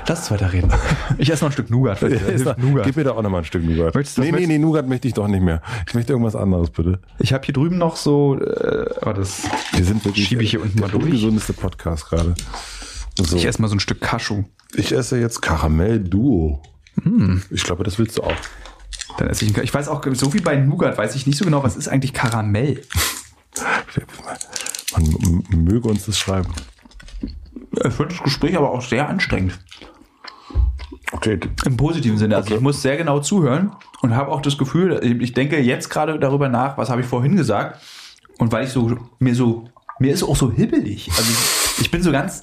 [0.08, 0.70] Lass uns weiter reden.
[1.16, 1.98] Ich esse noch ein Stück Nougat.
[2.00, 2.84] Hilft Nougat.
[2.86, 3.94] Gib mir doch auch noch mal ein Stück Nougat.
[3.94, 5.62] Möchtest du das- nee, nee, nee, Nougat möchte ich doch nicht mehr.
[5.86, 6.98] Ich möchte irgendwas anderes, bitte.
[7.18, 9.42] Ich habe hier drüben noch so, äh, oh, das,
[9.72, 11.19] Wir sind wirklich Schiebe ich hier unten mal durch.
[11.20, 12.34] Ungesundeste Podcast gerade.
[13.18, 13.36] So.
[13.36, 14.44] ich esse mal so ein Stück Cashew.
[14.74, 16.62] Ich esse jetzt Karamell Duo.
[17.02, 17.42] Hm.
[17.50, 18.36] Ich glaube, das willst du auch.
[19.18, 21.62] Dann esse ich, ich weiß auch, so wie bei Nougat weiß ich nicht so genau,
[21.62, 22.80] was ist eigentlich Karamell?
[24.92, 26.48] Man möge uns das schreiben.
[27.84, 29.58] Ich finde das Gespräch aber auch sehr anstrengend.
[31.12, 31.38] Okay.
[31.64, 32.36] Im positiven Sinne.
[32.36, 36.18] Also ich muss sehr genau zuhören und habe auch das Gefühl, ich denke jetzt gerade
[36.18, 37.80] darüber nach, was habe ich vorhin gesagt.
[38.38, 39.68] Und weil ich so, mir so,
[40.00, 41.08] mir ist auch so hibbelig.
[41.16, 41.30] Also
[41.80, 42.42] ich bin so ganz,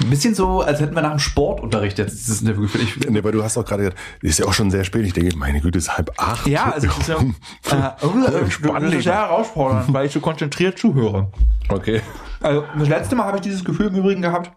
[0.00, 2.84] ein bisschen so, als hätten wir nach dem Sportunterricht jetzt dieses Interview geführt.
[2.84, 5.04] Ich, Nee, weil du hast auch gerade gesagt, ist ja auch schon sehr spät.
[5.04, 6.46] Ich denke, meine Güte, es ist halb acht.
[6.46, 8.88] ja, also es ist ja, äh, Spannend.
[8.88, 11.28] das ist sehr herausfordernd, weil ich so konzentriert zuhöre.
[11.68, 12.00] Okay.
[12.40, 14.50] Also das letzte Mal habe ich dieses Gefühl im Übrigen gehabt,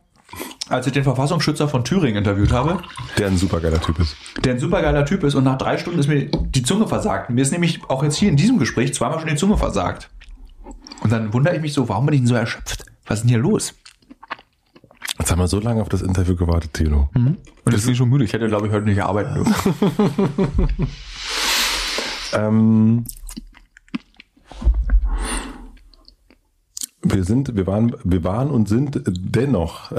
[0.69, 2.81] als ich den Verfassungsschützer von Thüringen interviewt habe.
[3.17, 4.15] Der ein supergeiler Typ ist.
[4.43, 7.29] der ein supergeiler Typ ist und nach drei Stunden ist mir die Zunge versagt.
[7.29, 10.09] Mir ist nämlich auch jetzt hier in diesem Gespräch zweimal schon die Zunge versagt.
[11.01, 12.85] Und dann wundere ich mich so, warum bin ich denn so erschöpft?
[13.05, 13.73] Was ist denn hier los?
[15.19, 17.09] Jetzt haben wir so lange auf das Interview gewartet, Thilo.
[17.13, 17.37] Und
[17.71, 18.23] jetzt bin ich schon müde.
[18.23, 20.67] Ich hätte, glaube ich, heute nicht arbeiten dürfen.
[22.33, 23.05] Ähm,
[27.01, 29.91] wir sind, wir waren, wir waren und sind dennoch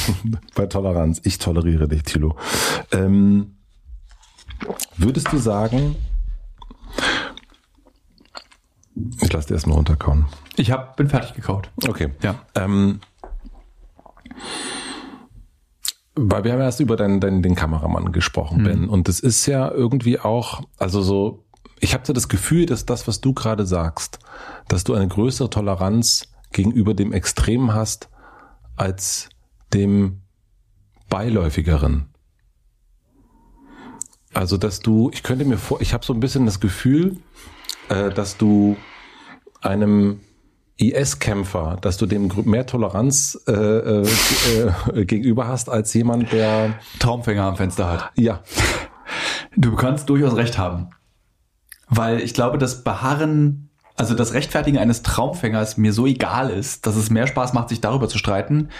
[0.54, 1.20] bei Toleranz.
[1.24, 2.36] Ich toleriere dich, Thilo.
[2.90, 3.56] Ähm,
[4.96, 5.96] würdest du sagen,
[9.20, 10.26] ich lasse dir erstmal runterkauen.
[10.56, 11.70] Ich hab, bin fertig gekaut.
[11.88, 12.10] Okay.
[12.22, 12.36] Ja.
[12.54, 13.00] Ähm,
[16.14, 18.88] weil wir haben erst über deinen, deinen, den Kameramann gesprochen, Ben.
[18.88, 21.44] Und das ist ja irgendwie auch, also so,
[21.80, 24.20] ich habe so das Gefühl, dass das, was du gerade sagst,
[24.68, 28.10] dass du eine größere Toleranz gegenüber dem Extremen hast
[28.76, 29.28] als
[29.72, 30.20] dem
[31.08, 32.14] beiläufigeren.
[34.32, 37.18] Also, dass du, ich könnte mir vor, ich habe so ein bisschen das Gefühl,
[37.88, 38.76] äh, dass du
[39.60, 40.20] einem
[40.76, 44.06] IS-Kämpfer, dass du dem mehr Toleranz äh, äh,
[44.94, 48.12] äh, gegenüber hast als jemand, der Traumfänger am Fenster hat.
[48.16, 48.40] ja
[49.56, 50.90] Du kannst durchaus recht haben.
[51.88, 56.96] Weil ich glaube, das Beharren, also das Rechtfertigen eines Traumfängers mir so egal ist, dass
[56.96, 58.70] es mehr Spaß macht, sich darüber zu streiten,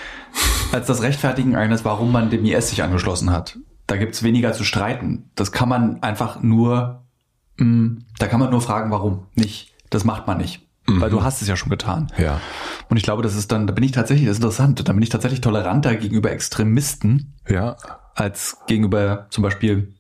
[0.73, 3.59] als das Rechtfertigen eines, warum man dem IS sich angeschlossen hat.
[3.87, 5.31] Da gibt's weniger zu streiten.
[5.35, 7.05] Das kann man einfach nur,
[7.59, 9.27] mh, da kann man nur fragen, warum.
[9.35, 10.64] Nicht, das macht man nicht.
[10.87, 12.13] Weil du hast es ja schon getan.
[12.19, 12.41] ja.
[12.91, 15.03] Und ich glaube, das ist dann, da bin ich tatsächlich, das ist interessant, da bin
[15.03, 17.77] ich tatsächlich toleranter gegenüber Extremisten, ja.
[18.15, 19.95] als gegenüber zum Beispiel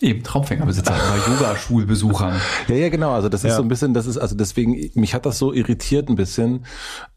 [0.00, 2.34] eben Traumfängerbesitzern oder Yogaschulbesuchern.
[2.68, 3.12] Ja, ja, genau.
[3.12, 3.56] Also das ist Ja.
[3.56, 6.64] so ein bisschen, das ist also deswegen mich hat das so irritiert ein bisschen.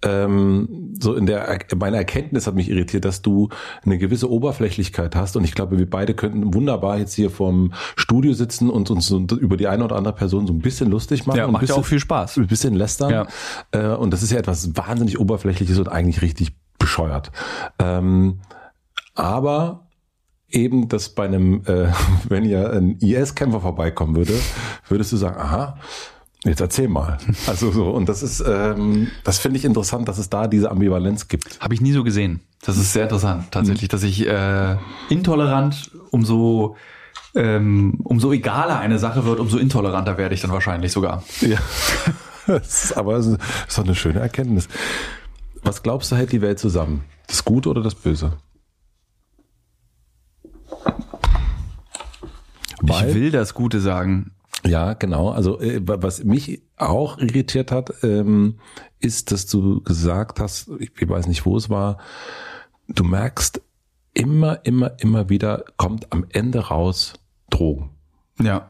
[0.03, 3.49] Ähm, so in der meine Erkenntnis hat mich irritiert, dass du
[3.85, 8.33] eine gewisse Oberflächlichkeit hast und ich glaube, wir beide könnten wunderbar jetzt hier vorm Studio
[8.33, 11.37] sitzen und uns so über die eine oder andere Person so ein bisschen lustig machen.
[11.37, 12.37] Ja, macht ja bisschen, auch viel Spaß.
[12.37, 13.11] Ein bisschen lästern.
[13.11, 13.27] Ja.
[13.71, 17.31] Äh, und das ist ja etwas wahnsinnig oberflächliches und eigentlich richtig bescheuert.
[17.79, 18.39] Ähm,
[19.15, 19.82] aber
[20.53, 21.87] eben, dass bei einem, äh,
[22.29, 24.33] wenn ja ein IS-Kämpfer vorbeikommen würde,
[24.87, 25.77] würdest du sagen, aha,
[26.43, 27.17] jetzt erzähl mal.
[27.47, 31.27] Also so, und das ist, ähm, das finde ich interessant, dass es da diese Ambivalenz
[31.27, 31.59] gibt.
[31.59, 32.41] Habe ich nie so gesehen.
[32.65, 34.77] Das ist sehr interessant, tatsächlich, dass ich äh,
[35.09, 36.75] intolerant, umso
[37.35, 41.23] ähm, umso egaler eine Sache wird, umso intoleranter werde ich dann wahrscheinlich sogar.
[41.41, 41.57] Ja.
[42.45, 43.39] Das ist aber es ist
[43.77, 44.67] doch eine schöne Erkenntnis.
[45.61, 47.05] Was glaubst du, hält die Welt zusammen?
[47.27, 48.33] Das Gute oder das Böse?
[52.85, 54.31] Ich will das Gute sagen.
[54.65, 55.29] Ja, genau.
[55.29, 58.59] Also äh, was mich auch irritiert hat, ähm,
[58.99, 61.97] ist, dass du gesagt hast, ich, ich weiß nicht, wo es war,
[62.87, 63.61] du merkst
[64.13, 67.13] immer, immer, immer wieder kommt am Ende raus
[67.49, 67.89] Drogen.
[68.41, 68.69] Ja.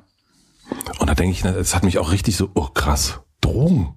[0.99, 3.95] Und da denke ich, das hat mich auch richtig so, oh krass, Drogen.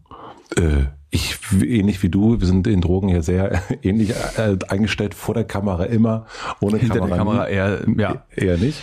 [0.57, 0.87] Äh,
[1.17, 5.45] ich, ähnlich wie du, wir sind in Drogen ja sehr ähnlich äh, eingestellt, vor der
[5.45, 6.27] Kamera immer,
[6.61, 8.25] ohne Hinter Kamera, der Kamera eher, ja.
[8.35, 8.81] eher nicht.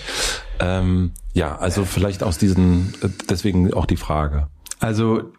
[0.59, 4.47] Ähm, ja, also vielleicht aus diesen, äh, deswegen auch die Frage.
[4.79, 5.31] Also,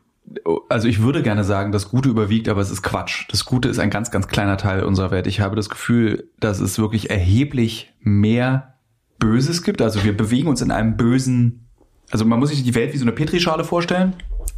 [0.68, 3.26] also ich würde gerne sagen, das Gute überwiegt, aber es ist Quatsch.
[3.30, 5.26] Das Gute ist ein ganz, ganz kleiner Teil unserer Welt.
[5.26, 8.74] Ich habe das Gefühl, dass es wirklich erheblich mehr
[9.18, 9.82] Böses gibt.
[9.82, 11.68] Also wir bewegen uns in einem bösen,
[12.10, 14.14] also man muss sich die Welt wie so eine Petrischale vorstellen.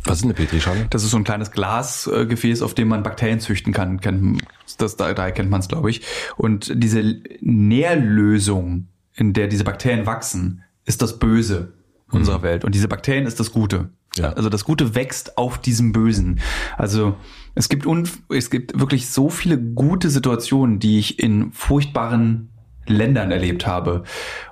[0.06, 0.86] Was ist eine Petrischale?
[0.90, 4.38] Das ist so ein kleines Glasgefäß, auf dem man Bakterien züchten kann.
[4.78, 6.02] Das, da, daher kennt man es, glaube ich.
[6.36, 11.72] Und diese Nährlösung, in der diese Bakterien wachsen, ist das Böse
[12.10, 12.64] unserer Welt.
[12.64, 13.90] Und diese Bakterien ist das Gute.
[14.14, 14.32] Ja.
[14.32, 16.40] Also das Gute wächst auf diesem Bösen.
[16.76, 17.16] Also
[17.54, 22.50] es gibt un, es gibt wirklich so viele gute Situationen, die ich in furchtbaren
[22.86, 24.04] Ländern erlebt habe.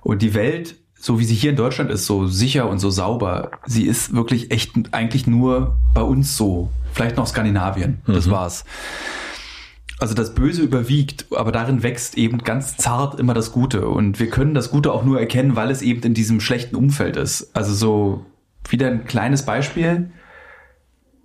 [0.02, 3.50] Und die Welt, so wie sie hier in Deutschland ist, so sicher und so sauber,
[3.66, 6.70] sie ist wirklich echt eigentlich nur bei uns so.
[6.94, 7.98] Vielleicht noch Skandinavien.
[8.06, 8.64] Das war's.
[9.98, 13.86] Also das Böse überwiegt, aber darin wächst eben ganz zart immer das Gute.
[13.86, 17.18] Und wir können das Gute auch nur erkennen, weil es eben in diesem schlechten Umfeld
[17.18, 17.54] ist.
[17.54, 18.24] Also so
[18.66, 20.10] wieder ein kleines Beispiel.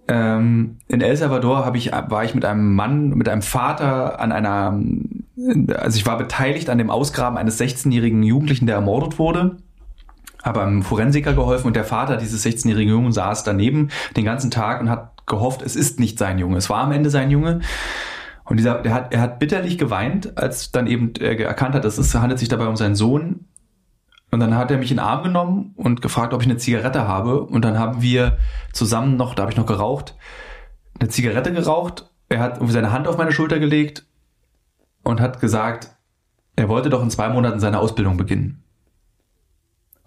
[0.10, 4.34] Ähm, in El Salvador habe ich, war ich mit einem Mann, mit einem Vater an
[4.34, 4.78] einer,
[5.78, 9.56] also ich war beteiligt an dem Ausgraben eines 16-jährigen Jugendlichen, der ermordet wurde
[10.44, 14.82] habe einem Forensiker geholfen und der Vater dieses 16-jährigen Jungen saß daneben den ganzen Tag
[14.82, 16.58] und hat gehofft, es ist nicht sein Junge.
[16.58, 17.62] Es war am Ende sein Junge.
[18.46, 21.98] Und dieser, der hat, er hat bitterlich geweint, als dann eben er erkannt hat, dass
[21.98, 23.46] es handelt sich dabei um seinen Sohn.
[24.32, 27.08] Und dann hat er mich in den Arm genommen und gefragt, ob ich eine Zigarette
[27.08, 27.42] habe.
[27.42, 28.38] Und dann haben wir
[28.74, 30.16] zusammen noch, da habe ich noch geraucht,
[31.00, 32.10] eine Zigarette geraucht.
[32.28, 34.06] Er hat seine Hand auf meine Schulter gelegt
[35.04, 35.96] und hat gesagt,
[36.56, 38.64] er wollte doch in zwei Monaten seine Ausbildung beginnen.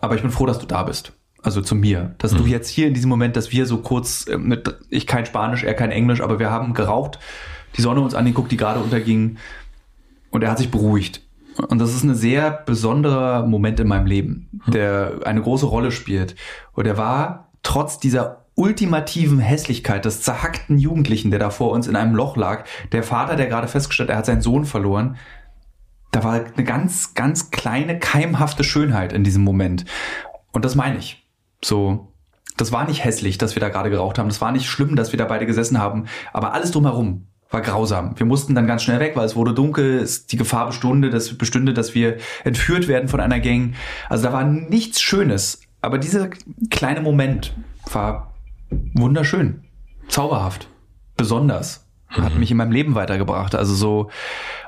[0.02, 1.12] Aber ich bin froh, dass du da bist.
[1.42, 2.14] Also zu mir.
[2.18, 5.24] Dass du jetzt hier in diesem Moment, dass wir so kurz, äh, mit, ich kein
[5.24, 7.18] Spanisch, er kein Englisch, aber wir haben geraucht,
[7.76, 9.38] die Sonne uns angeguckt, die gerade unterging.
[10.30, 11.22] Und er hat sich beruhigt.
[11.68, 16.34] Und das ist ein sehr besonderer Moment in meinem Leben, der eine große Rolle spielt.
[16.72, 21.96] Und er war trotz dieser ultimativen Hässlichkeit des zerhackten Jugendlichen, der da vor uns in
[21.96, 25.16] einem Loch lag, der Vater, der gerade festgestellt, er hat seinen Sohn verloren,
[26.12, 29.84] da war eine ganz, ganz kleine, keimhafte Schönheit in diesem Moment.
[30.52, 31.26] Und das meine ich.
[31.64, 32.12] So,
[32.56, 34.28] das war nicht hässlich, dass wir da gerade geraucht haben.
[34.28, 36.05] Das war nicht schlimm, dass wir da beide gesessen haben.
[36.32, 38.18] Aber alles drumherum war grausam.
[38.18, 41.72] Wir mussten dann ganz schnell weg, weil es wurde dunkel, die Gefahr bestünde, dass, bestünde,
[41.72, 43.74] dass wir entführt werden von einer Gang.
[44.09, 45.60] Also da war nichts Schönes.
[45.80, 46.28] Aber dieser
[46.70, 47.55] kleine Moment
[47.90, 48.34] war
[48.70, 49.64] wunderschön,
[50.09, 50.68] zauberhaft,
[51.16, 51.81] besonders.
[52.12, 53.55] Hat mich in meinem Leben weitergebracht.
[53.55, 54.10] Also so,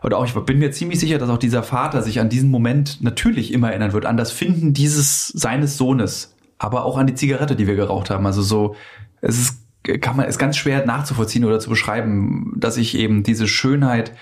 [0.02, 3.02] oder auch, ich bin mir ziemlich sicher, dass auch dieser Vater sich an diesen Moment
[3.02, 7.54] natürlich immer erinnern wird, an das Finden dieses, seines Sohnes, aber auch an die Zigarette,
[7.56, 8.24] die wir geraucht haben.
[8.26, 8.76] Also so,
[9.20, 13.46] es ist, kann man, ist ganz schwer nachzuvollziehen oder zu beschreiben, dass ich eben diese
[13.46, 14.12] Schönheit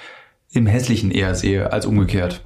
[0.51, 2.45] im Hässlichen eher sehe als umgekehrt.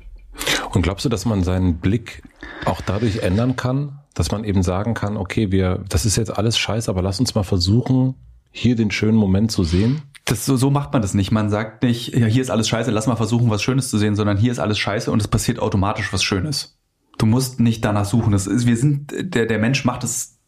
[0.72, 2.22] Und glaubst du, dass man seinen Blick
[2.66, 6.58] auch dadurch ändern kann, dass man eben sagen kann, okay, wir, das ist jetzt alles
[6.58, 8.14] scheiße, aber lass uns mal versuchen,
[8.50, 10.02] hier den schönen Moment zu sehen?
[10.26, 11.30] Das, so, so macht man das nicht.
[11.30, 14.16] Man sagt nicht, ja, hier ist alles scheiße, lass mal versuchen, was Schönes zu sehen,
[14.16, 16.78] sondern hier ist alles scheiße und es passiert automatisch was Schönes.
[17.16, 18.32] Du musst nicht danach suchen.
[18.32, 20.38] Das ist, wir sind, der, der Mensch macht es,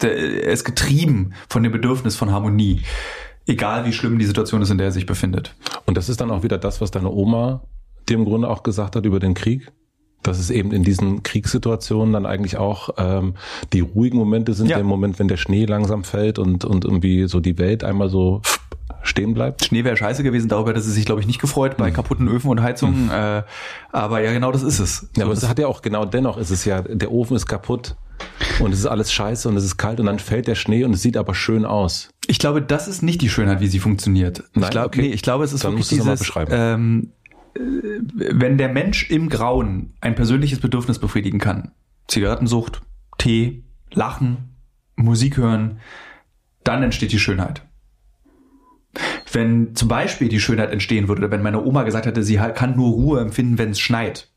[0.00, 2.82] der, er ist getrieben von dem Bedürfnis von Harmonie.
[3.46, 5.54] Egal wie schlimm die Situation ist, in der er sich befindet.
[5.84, 7.64] Und das ist dann auch wieder das, was deine Oma
[8.08, 9.70] dir im Grunde auch gesagt hat über den Krieg?
[10.22, 13.34] Dass es eben in diesen Kriegssituationen dann eigentlich auch ähm,
[13.72, 14.76] die ruhigen Momente sind, Ja.
[14.76, 18.40] der Moment, wenn der Schnee langsam fällt und, und irgendwie so die Welt einmal so
[19.04, 19.64] stehen bleibt.
[19.64, 22.48] Schnee wäre scheiße gewesen, darüber hätte sie sich, glaube ich, nicht gefreut bei kaputten Öfen
[22.50, 23.10] und Heizungen.
[23.10, 23.42] Äh,
[23.92, 25.08] aber ja, genau das ist es.
[25.16, 27.46] Ja, aber So, es hat ja auch genau dennoch ist es ja, der Ofen ist
[27.46, 27.96] kaputt
[28.60, 30.92] und es ist alles scheiße und es ist kalt und dann fällt der Schnee und
[30.94, 32.08] es sieht aber schön aus.
[32.26, 34.42] Ich glaube, das ist nicht die Schönheit, wie sie funktioniert.
[34.54, 34.64] Nein?
[34.64, 35.02] ich glaube, Okay.
[35.02, 36.50] nee, ich glaube, es ist Dann wirklich dieses, beschreiben.
[36.54, 37.12] ähm,
[37.54, 37.60] äh,
[38.32, 41.72] wenn der Mensch im Grauen ein persönliches Bedürfnis befriedigen kann,
[42.08, 42.80] Zigarettensucht,
[43.18, 44.56] Tee, Lachen,
[44.96, 45.78] Musik hören,
[46.64, 47.62] dann entsteht die Schönheit.
[49.32, 52.92] Wenn zum Beispiel die Schönheit entstehen würde, wenn meine Oma gesagt hätte, sie kann nur
[52.92, 54.28] Ruhe empfinden, wenn es schneit,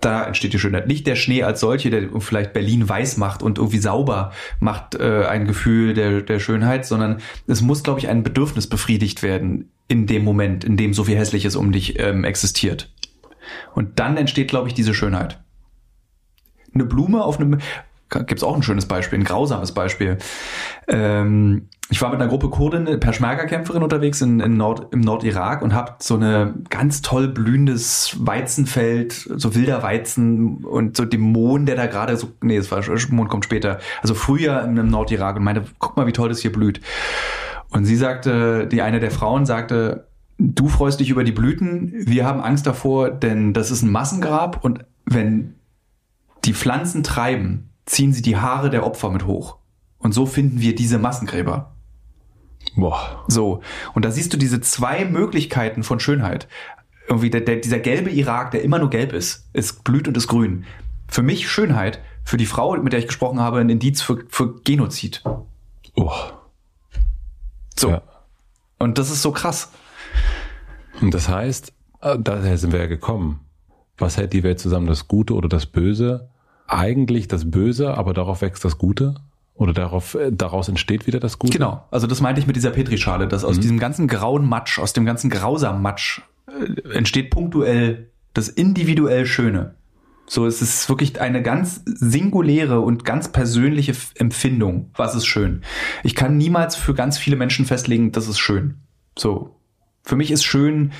[0.00, 0.86] da entsteht die Schönheit.
[0.86, 5.26] Nicht der Schnee als solche, der vielleicht Berlin weiß macht und irgendwie sauber macht äh,
[5.26, 10.06] ein Gefühl der, der Schönheit, sondern es muss, glaube ich, ein Bedürfnis befriedigt werden in
[10.06, 12.92] dem Moment, in dem so viel Hässliches um dich ähm, existiert.
[13.74, 15.42] Und dann entsteht, glaube ich, diese Schönheit.
[16.72, 17.58] Eine Blume auf einem,
[18.08, 20.18] gibt's auch ein schönes Beispiel, ein grausames Beispiel.
[20.88, 25.74] Ähm, ich war mit einer Gruppe Kurden, Peschmerga-Kämpferin unterwegs in, in Nord, im Nordirak und
[25.74, 31.74] habe so eine ganz toll blühendes Weizenfeld, so wilder Weizen und so den Mond, der
[31.74, 35.64] da gerade so, nee, das war Mond kommt später, also Frühjahr im Nordirak und meinte,
[35.80, 36.80] guck mal, wie toll das hier blüht.
[37.70, 40.06] Und sie sagte, die eine der Frauen sagte,
[40.38, 44.64] du freust dich über die Blüten, wir haben Angst davor, denn das ist ein Massengrab
[44.64, 45.56] und wenn
[46.44, 49.56] die Pflanzen treiben, ziehen sie die Haare der Opfer mit hoch.
[49.98, 51.74] Und so finden wir diese Massengräber.
[52.76, 53.24] Boah.
[53.28, 53.62] So.
[53.94, 56.48] Und da siehst du diese zwei Möglichkeiten von Schönheit.
[57.08, 60.28] Irgendwie der, der, dieser gelbe Irak, der immer nur gelb ist, ist blüht und ist
[60.28, 60.64] grün.
[61.08, 64.60] Für mich Schönheit, für die Frau, mit der ich gesprochen habe, ein Indiz für, für
[64.62, 65.22] Genozid.
[65.96, 66.12] Oh.
[67.76, 67.90] So.
[67.90, 68.02] Ja.
[68.78, 69.72] Und das ist so krass.
[71.00, 71.72] Und das heißt,
[72.02, 73.40] äh, daher sind wir ja gekommen.
[73.98, 76.30] Was hält die Welt zusammen, das Gute oder das Böse?
[76.66, 79.16] Eigentlich das Böse, aber darauf wächst das Gute?
[79.60, 81.52] Oder darauf, äh, daraus entsteht wieder das Gute?
[81.52, 81.86] Genau.
[81.90, 83.60] Also das meinte ich mit dieser Petrischale, dass aus mhm.
[83.60, 89.74] diesem ganzen grauen Matsch, aus dem ganzen grausamen Matsch äh, entsteht punktuell das individuell Schöne.
[90.26, 94.92] So, es ist wirklich eine ganz singuläre und ganz persönliche Empfindung.
[94.96, 95.60] Was ist schön?
[96.04, 98.76] Ich kann niemals für ganz viele Menschen festlegen, das ist schön.
[99.18, 99.60] So.
[100.04, 100.92] Für mich ist schön,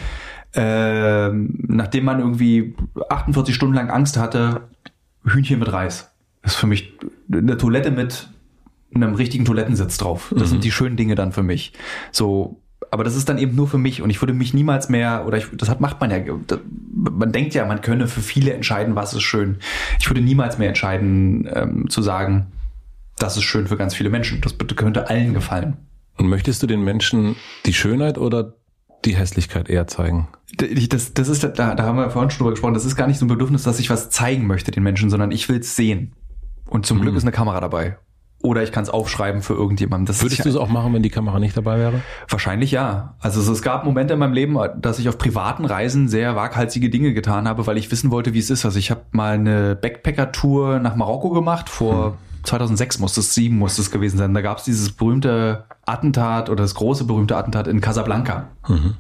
[0.55, 2.77] äh, nachdem man irgendwie
[3.09, 4.69] 48 Stunden lang Angst hatte,
[5.25, 6.13] Hühnchen mit Reis.
[6.43, 6.93] Das ist für mich
[7.33, 8.29] eine Toilette mit
[8.95, 10.33] einem richtigen Toilettensitz drauf.
[10.37, 10.53] Das mhm.
[10.53, 11.73] sind die schönen Dinge dann für mich.
[12.13, 12.61] So,
[12.91, 15.39] aber das ist dann eben nur für mich und ich würde mich niemals mehr, oder
[15.39, 16.19] ich, das hat, macht man ja,
[16.95, 19.59] man denkt ja, man könne für viele entscheiden, was ist schön.
[20.01, 22.49] Ich würde niemals mehr entscheiden, ähm, zu sagen,
[23.19, 24.41] das ist schön für ganz viele Menschen.
[24.41, 25.77] Das könnte allen gefallen.
[26.17, 27.37] Und möchtest du den Menschen
[27.67, 28.55] die Schönheit oder
[29.05, 30.29] die Hässlichkeit eher zeigen?
[30.57, 33.19] Das, das ist, da, da haben wir vorhin schon drüber gesprochen, das ist gar nicht
[33.19, 36.15] so ein Bedürfnis, dass ich was zeigen möchte den Menschen, sondern ich will es sehen.
[36.67, 37.03] Und zum mhm.
[37.03, 37.99] Glück ist eine Kamera dabei.
[38.43, 40.07] Oder ich kann es aufschreiben für irgendjemanden.
[40.07, 42.01] Das Würdest du es auch machen, wenn die Kamera nicht dabei wäre?
[42.29, 43.15] Wahrscheinlich ja.
[43.21, 47.13] Also es gab Momente in meinem Leben, dass ich auf privaten Reisen sehr waghalsige Dinge
[47.13, 48.65] getan habe, weil ich wissen wollte, wie es ist.
[48.65, 52.13] Also ich habe mal eine Backpacker-Tour nach Marokko gemacht vor hm.
[52.45, 54.35] 2006 muss es, sieben muss es gewesen sein.
[54.35, 58.49] Da gab es dieses berühmte Attentat oder das große berühmte Attentat in Casablanca.
[58.69, 58.95] Mhm.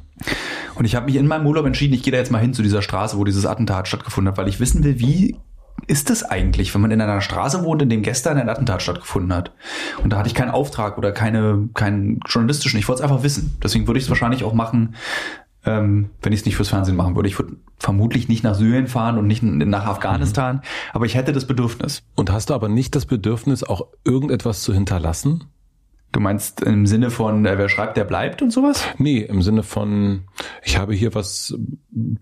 [0.74, 2.62] Und ich habe mich in meinem Urlaub entschieden, ich gehe da jetzt mal hin zu
[2.62, 5.36] dieser Straße, wo dieses Attentat stattgefunden hat, weil ich wissen will, wie
[5.86, 9.34] ist das eigentlich, wenn man in einer Straße wohnt, in dem gestern ein Attentat stattgefunden
[9.34, 9.52] hat?
[10.02, 12.78] Und da hatte ich keinen Auftrag oder keine, keinen journalistischen.
[12.78, 13.56] Ich wollte es einfach wissen.
[13.62, 14.94] Deswegen würde ich es wahrscheinlich auch machen,
[15.64, 17.28] ähm, wenn ich es nicht fürs Fernsehen machen würde.
[17.28, 20.60] Ich würde vermutlich nicht nach Syrien fahren und nicht nach Afghanistan, mhm.
[20.92, 22.02] aber ich hätte das Bedürfnis.
[22.14, 25.44] Und hast du aber nicht das Bedürfnis, auch irgendetwas zu hinterlassen?
[26.12, 28.84] Du meinst im Sinne von, äh, wer schreibt, der bleibt und sowas?
[28.98, 30.22] Nee, im Sinne von,
[30.64, 31.56] ich habe hier was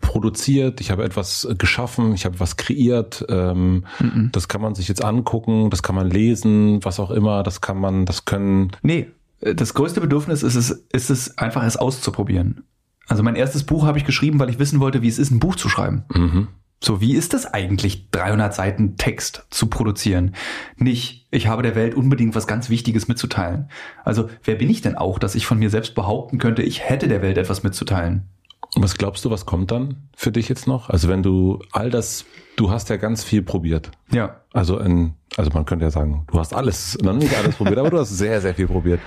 [0.01, 3.25] produziert, ich habe etwas geschaffen, ich habe was kreiert.
[3.31, 4.29] Ähm, mhm.
[4.33, 7.79] Das kann man sich jetzt angucken, das kann man lesen, was auch immer, das kann
[7.79, 8.73] man, das können.
[8.83, 9.09] Nee,
[9.41, 12.65] äh, das größte Bedürfnis ist es, ist es einfach, es auszuprobieren.
[13.07, 15.41] Also mein erstes Buch habe ich geschrieben, weil ich wissen wollte, wie es ist, ein
[15.41, 16.05] Buch zu schreiben.
[16.15, 16.49] Mhm.
[16.81, 20.35] So, wie ist das eigentlich, 300 Seiten Text zu produzieren?
[20.77, 23.69] Nicht, ich habe der Welt unbedingt was ganz Wichtiges mitzuteilen.
[24.05, 27.09] Also, wer bin ich denn auch, dass ich von mir selbst behaupten könnte, ich hätte
[27.09, 28.29] der Welt etwas mitzuteilen?
[28.75, 30.91] Und was glaubst du, was kommt dann für dich jetzt noch?
[30.91, 32.25] Also wenn du all das,
[32.59, 33.93] du hast ja ganz viel probiert.
[34.11, 34.41] Ja.
[34.53, 37.91] Also in, also man könnte ja sagen, du hast alles, noch nicht alles probiert, aber
[37.91, 39.01] du hast sehr, sehr viel probiert.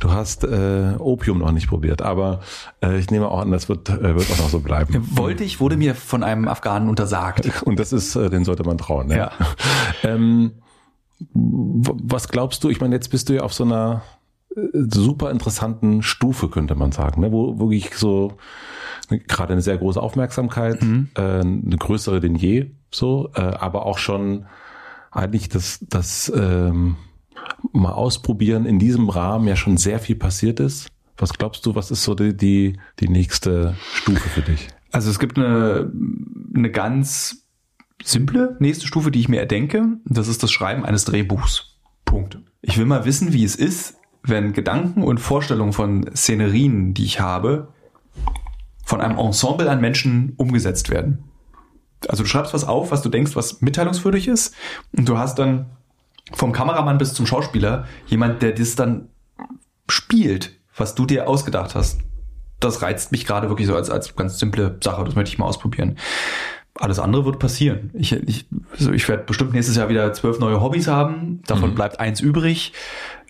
[0.00, 2.40] Du hast äh, Opium noch nicht probiert, aber
[2.82, 5.06] äh, ich nehme auch an, das wird, äh, wird auch noch so bleiben.
[5.10, 7.62] Wollte ich, wurde mir von einem Afghanen untersagt.
[7.64, 9.08] Und das ist, äh, den sollte man trauen.
[9.08, 9.18] Ne?
[9.18, 9.32] Ja.
[10.02, 10.52] ähm,
[11.34, 12.70] was glaubst du?
[12.70, 14.02] Ich meine, jetzt bist du ja auf so einer
[14.56, 17.30] äh, super interessanten Stufe, könnte man sagen, ne?
[17.30, 18.32] wo wirklich so
[19.08, 21.08] gerade eine sehr große Aufmerksamkeit, mhm.
[21.14, 24.46] äh, eine größere denn je, so, äh, aber auch schon
[25.10, 26.96] eigentlich das, das ähm,
[27.72, 30.88] mal ausprobieren in diesem Rahmen ja schon sehr viel passiert ist.
[31.16, 34.68] Was glaubst du, was ist so die, die, die nächste Stufe für dich?
[34.92, 35.90] Also es gibt eine,
[36.54, 37.46] eine ganz
[38.02, 39.86] simple nächste Stufe, die ich mir erdenke.
[40.04, 41.76] Das ist das Schreiben eines Drehbuchs.
[42.04, 42.38] Punkt.
[42.60, 47.20] Ich will mal wissen, wie es ist, wenn Gedanken und Vorstellungen von Szenerien, die ich
[47.20, 47.68] habe,
[48.86, 51.24] von einem Ensemble an Menschen umgesetzt werden.
[52.08, 54.54] Also du schreibst was auf, was du denkst, was mitteilungswürdig ist,
[54.96, 55.66] und du hast dann
[56.32, 59.08] vom Kameramann bis zum Schauspieler jemand, der das dann
[59.88, 62.00] spielt, was du dir ausgedacht hast.
[62.60, 65.04] Das reizt mich gerade wirklich so als, als ganz simple Sache.
[65.04, 65.98] Das möchte ich mal ausprobieren.
[66.74, 67.90] Alles andere wird passieren.
[67.94, 71.42] Ich, ich, also ich werde bestimmt nächstes Jahr wieder zwölf neue Hobbys haben.
[71.46, 71.74] Davon mhm.
[71.74, 72.72] bleibt eins übrig.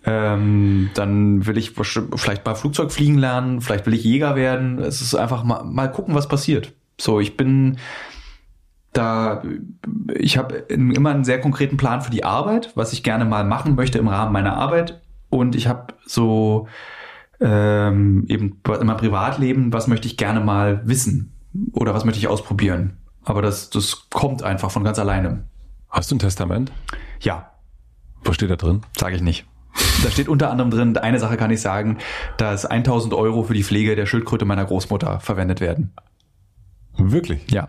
[0.08, 4.78] Ähm, dann will ich vielleicht mal Flugzeug fliegen lernen, vielleicht will ich Jäger werden.
[4.78, 6.72] Es ist einfach mal, mal gucken, was passiert.
[6.98, 7.78] So, ich bin
[8.92, 9.42] da
[10.14, 13.74] ich habe immer einen sehr konkreten Plan für die Arbeit, was ich gerne mal machen
[13.74, 15.02] möchte im Rahmen meiner Arbeit.
[15.28, 16.68] Und ich habe so
[17.40, 21.32] ähm, eben in meinem Privatleben, was möchte ich gerne mal wissen
[21.72, 22.96] oder was möchte ich ausprobieren.
[23.24, 25.44] Aber das, das kommt einfach von ganz alleine.
[25.90, 26.72] Hast du ein Testament?
[27.20, 27.50] Ja.
[28.24, 28.82] Was steht da drin?
[28.96, 29.46] Sage ich nicht.
[30.02, 31.98] Da steht unter anderem drin, eine Sache kann ich sagen,
[32.36, 35.92] dass 1000 Euro für die Pflege der Schildkröte meiner Großmutter verwendet werden.
[36.96, 37.50] Wirklich?
[37.50, 37.68] Ja.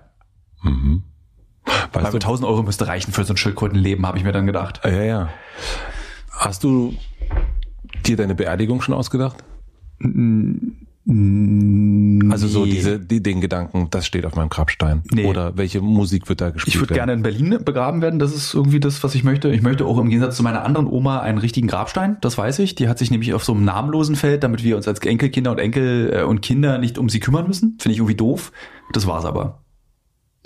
[0.61, 1.03] Mhm.
[1.65, 4.81] Weißt Weil 1000 Euro müsste reichen für so ein Schildkrötenleben, habe ich mir dann gedacht.
[4.83, 5.29] Ja, ja.
[6.31, 6.93] Hast du
[8.05, 9.43] dir deine Beerdigung schon ausgedacht?
[11.09, 15.03] Also so diese, die, den Gedanken, das steht auf meinem Grabstein.
[15.13, 15.25] Nee.
[15.25, 16.75] Oder welche Musik wird da gespielt?
[16.75, 18.19] Ich würde gerne in Berlin begraben werden.
[18.19, 19.49] Das ist irgendwie das, was ich möchte.
[19.49, 22.17] Ich möchte auch im Gegensatz zu meiner anderen Oma einen richtigen Grabstein.
[22.19, 22.75] Das weiß ich.
[22.75, 25.59] Die hat sich nämlich auf so einem namenlosen Feld, damit wir uns als Enkelkinder und
[25.59, 27.77] Enkel äh, und Kinder nicht um sie kümmern müssen.
[27.79, 28.51] Finde ich irgendwie doof.
[28.91, 29.63] Das war's aber.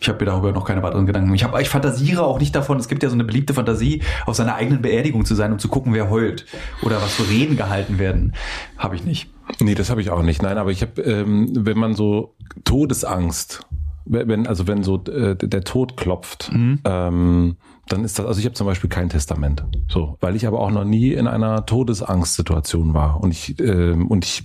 [0.01, 1.33] Ich habe mir darüber noch keine weiteren Gedanken.
[1.35, 4.35] Ich, hab, ich fantasiere auch nicht davon, es gibt ja so eine beliebte Fantasie, auf
[4.35, 6.47] seiner eigenen Beerdigung zu sein und zu gucken, wer heult.
[6.81, 8.33] Oder was für Reden gehalten werden.
[8.77, 9.29] Habe ich nicht.
[9.59, 10.41] Nee, das habe ich auch nicht.
[10.41, 12.33] Nein, aber ich habe, ähm, wenn man so
[12.63, 13.67] Todesangst,
[14.05, 16.79] wenn, also wenn so äh, der Tod klopft, mhm.
[16.83, 17.57] ähm,
[17.91, 20.71] dann ist das, also ich habe zum Beispiel kein Testament, so, weil ich aber auch
[20.71, 24.43] noch nie in einer Todesangstsituation war und ich ähm, und ich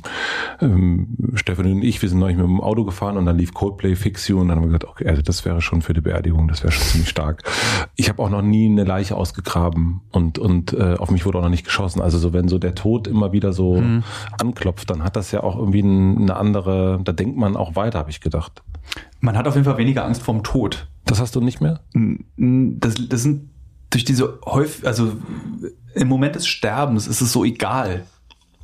[0.60, 3.94] ähm, Stefan und ich, wir sind neulich mit dem Auto gefahren und dann lief Coldplay
[3.94, 6.48] Fix You und dann haben wir gesagt, okay, also das wäre schon für die Beerdigung,
[6.48, 7.42] das wäre schon ziemlich stark.
[7.94, 11.42] Ich habe auch noch nie eine Leiche ausgegraben und und äh, auf mich wurde auch
[11.42, 12.00] noch nicht geschossen.
[12.00, 14.02] Also so wenn so der Tod immer wieder so mhm.
[14.40, 18.10] anklopft, dann hat das ja auch irgendwie eine andere, da denkt man auch weiter, habe
[18.10, 18.62] ich gedacht.
[19.20, 20.88] Man hat auf jeden Fall weniger Angst vorm Tod.
[21.04, 21.80] Das hast du nicht mehr?
[22.36, 23.50] Das, das sind
[23.90, 25.12] durch diese häufig, also
[25.94, 28.04] im Moment des Sterbens ist es so egal,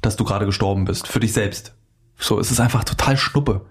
[0.03, 1.74] dass du gerade gestorben bist, für dich selbst.
[2.19, 3.62] So, es ist einfach total Schnuppe.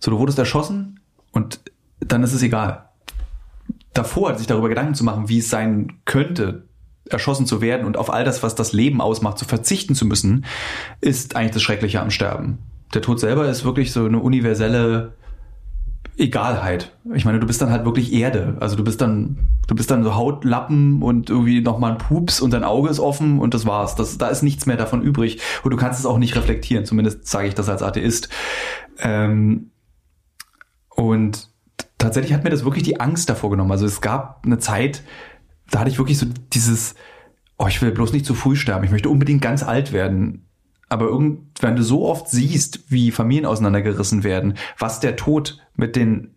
[0.00, 1.00] So, du wurdest erschossen
[1.32, 1.60] und
[2.00, 2.88] dann ist es egal.
[3.92, 6.66] Davor, sich darüber Gedanken zu machen, wie es sein könnte,
[7.10, 10.46] erschossen zu werden und auf all das, was das Leben ausmacht, zu verzichten zu müssen,
[11.00, 12.58] ist eigentlich das Schreckliche am Sterben.
[12.94, 15.14] Der Tod selber ist wirklich so eine universelle
[16.16, 16.92] Egalheit.
[17.14, 18.56] Ich meine, du bist dann halt wirklich Erde.
[18.60, 22.52] Also du bist dann, du bist dann so Hautlappen und irgendwie nochmal ein Pups und
[22.52, 23.94] dein Auge ist offen und das war's.
[23.94, 25.40] Das, da ist nichts mehr davon übrig.
[25.62, 26.84] Und du kannst es auch nicht reflektieren.
[26.84, 28.28] Zumindest sage ich das als Atheist.
[28.98, 29.70] Ähm,
[30.90, 31.48] und
[31.96, 33.72] tatsächlich hat mir das wirklich die Angst davor genommen.
[33.72, 35.02] Also es gab eine Zeit,
[35.70, 36.94] da hatte ich wirklich so dieses,
[37.56, 38.84] oh, ich will bloß nicht zu früh sterben.
[38.84, 40.46] Ich möchte unbedingt ganz alt werden.
[40.90, 45.96] Aber irgend, wenn du so oft siehst, wie Familien auseinandergerissen werden, was der Tod mit
[45.96, 46.34] den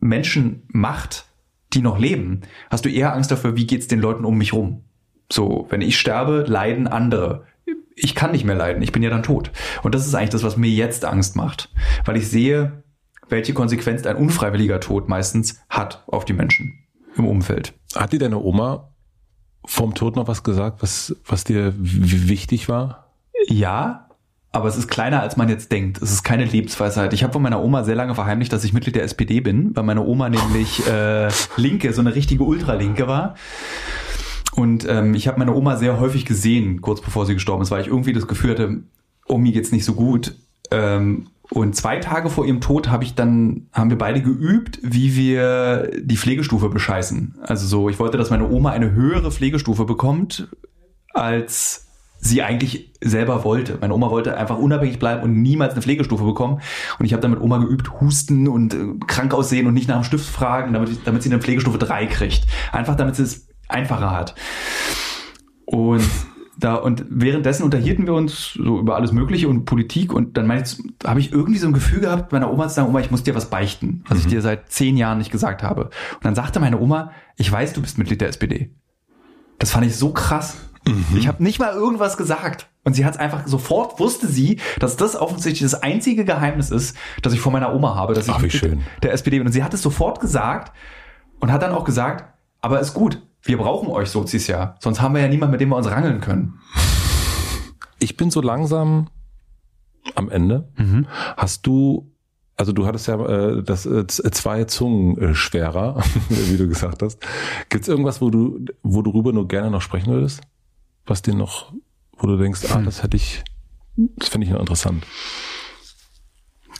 [0.00, 1.26] Menschen macht,
[1.72, 4.84] die noch leben, hast du eher Angst dafür, wie geht's den Leuten um mich rum.
[5.30, 7.46] So, wenn ich sterbe, leiden andere.
[7.94, 9.50] Ich kann nicht mehr leiden, ich bin ja dann tot.
[9.82, 11.70] Und das ist eigentlich das, was mir jetzt Angst macht,
[12.04, 12.84] weil ich sehe,
[13.28, 16.78] welche Konsequenz ein unfreiwilliger Tod meistens hat auf die Menschen
[17.16, 17.74] im Umfeld.
[17.94, 18.94] Hat dir deine Oma
[19.64, 23.12] vom Tod noch was gesagt, was, was dir wichtig war?
[23.48, 24.07] Ja,
[24.50, 26.00] aber es ist kleiner, als man jetzt denkt.
[26.00, 27.12] Es ist keine Lebensweisheit.
[27.12, 29.84] Ich habe von meiner Oma sehr lange verheimlicht, dass ich Mitglied der SPD bin, weil
[29.84, 33.34] meine Oma nämlich äh, Linke, so eine richtige Ultralinke war.
[34.54, 37.82] Und ähm, ich habe meine Oma sehr häufig gesehen, kurz bevor sie gestorben ist, weil
[37.82, 38.82] ich irgendwie das Gefühl hatte,
[39.26, 40.34] Omi geht's nicht so gut.
[40.70, 45.16] Ähm, und zwei Tage vor ihrem Tod habe ich dann, haben wir beide geübt, wie
[45.16, 47.36] wir die Pflegestufe bescheißen.
[47.42, 50.48] Also so, ich wollte, dass meine Oma eine höhere Pflegestufe bekommt
[51.14, 51.87] als
[52.18, 53.78] sie eigentlich selber wollte.
[53.80, 56.60] Meine Oma wollte einfach unabhängig bleiben und niemals eine Pflegestufe bekommen.
[56.98, 60.00] Und ich habe dann mit Oma geübt, husten und äh, krank aussehen und nicht nach
[60.00, 62.46] dem Stift fragen, damit, damit sie eine Pflegestufe 3 kriegt.
[62.72, 64.34] Einfach damit sie es einfacher hat.
[65.64, 66.02] Und
[66.58, 71.20] da und währenddessen unterhielten wir uns so über alles Mögliche und Politik und dann habe
[71.20, 73.48] ich irgendwie so ein Gefühl gehabt, meiner Oma zu sagen, Oma, ich muss dir was
[73.48, 74.24] beichten, was mhm.
[74.24, 75.84] ich dir seit zehn Jahren nicht gesagt habe.
[75.84, 78.74] Und dann sagte meine Oma, ich weiß, du bist Mitglied der SPD.
[79.58, 80.56] Das fand ich so krass.
[80.88, 81.16] Mhm.
[81.16, 82.68] Ich habe nicht mal irgendwas gesagt.
[82.84, 86.96] Und sie hat es einfach sofort, wusste sie, dass das offensichtlich das einzige Geheimnis ist,
[87.22, 88.82] das ich vor meiner Oma habe, dass ich Ach, wie schön.
[89.02, 89.46] der SPD bin.
[89.46, 90.72] Und sie hat es sofort gesagt
[91.40, 92.24] und hat dann auch gesagt,
[92.60, 94.76] aber ist gut, wir brauchen euch Sozis ja.
[94.80, 96.58] Sonst haben wir ja niemanden, mit dem wir uns rangeln können.
[97.98, 99.08] Ich bin so langsam
[100.14, 100.68] am Ende.
[100.76, 101.06] Mhm.
[101.36, 102.10] Hast du
[102.58, 107.20] also du hattest ja äh, das äh, zwei Zungen äh, schwerer, wie du gesagt hast.
[107.68, 110.40] Gibt es irgendwas, wo du, wo du rüber nur gerne noch sprechen würdest?
[111.08, 111.72] Was dir noch,
[112.16, 112.84] wo du denkst, ah, hm.
[112.84, 113.42] das hätte ich,
[113.96, 115.04] das finde ich noch interessant.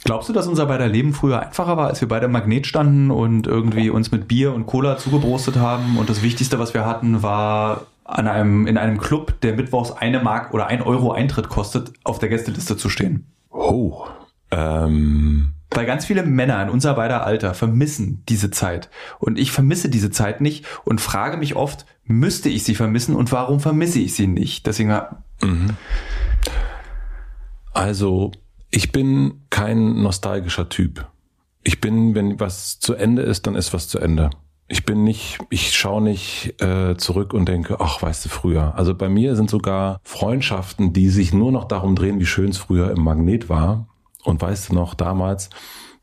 [0.05, 3.11] Glaubst du, dass unser beider Leben früher einfacher war, als wir beide im Magnet standen
[3.11, 7.23] und irgendwie uns mit Bier und Cola zugebrostet haben und das Wichtigste, was wir hatten,
[7.23, 11.93] war an einem, in einem Club, der mittwochs eine Mark oder ein Euro Eintritt kostet,
[12.05, 13.27] auf der Gästeliste zu stehen?
[13.51, 14.07] Oh,
[14.51, 18.89] ähm, Weil ganz viele Männer in unser beider Alter vermissen diese Zeit.
[19.19, 23.33] Und ich vermisse diese Zeit nicht und frage mich oft, müsste ich sie vermissen und
[23.33, 24.67] warum vermisse ich sie nicht?
[24.67, 24.99] Deswegen.
[25.43, 25.71] Mhm.
[27.75, 28.33] Also,
[28.71, 31.07] ich bin kein nostalgischer Typ.
[31.63, 34.31] Ich bin, wenn was zu Ende ist, dann ist was zu Ende.
[34.69, 38.75] Ich bin nicht, ich schaue nicht äh, zurück und denke, ach, weißt du, früher.
[38.75, 42.59] Also bei mir sind sogar Freundschaften, die sich nur noch darum drehen, wie schön es
[42.59, 43.87] früher im Magnet war.
[44.25, 45.51] Und weißt du noch, damals,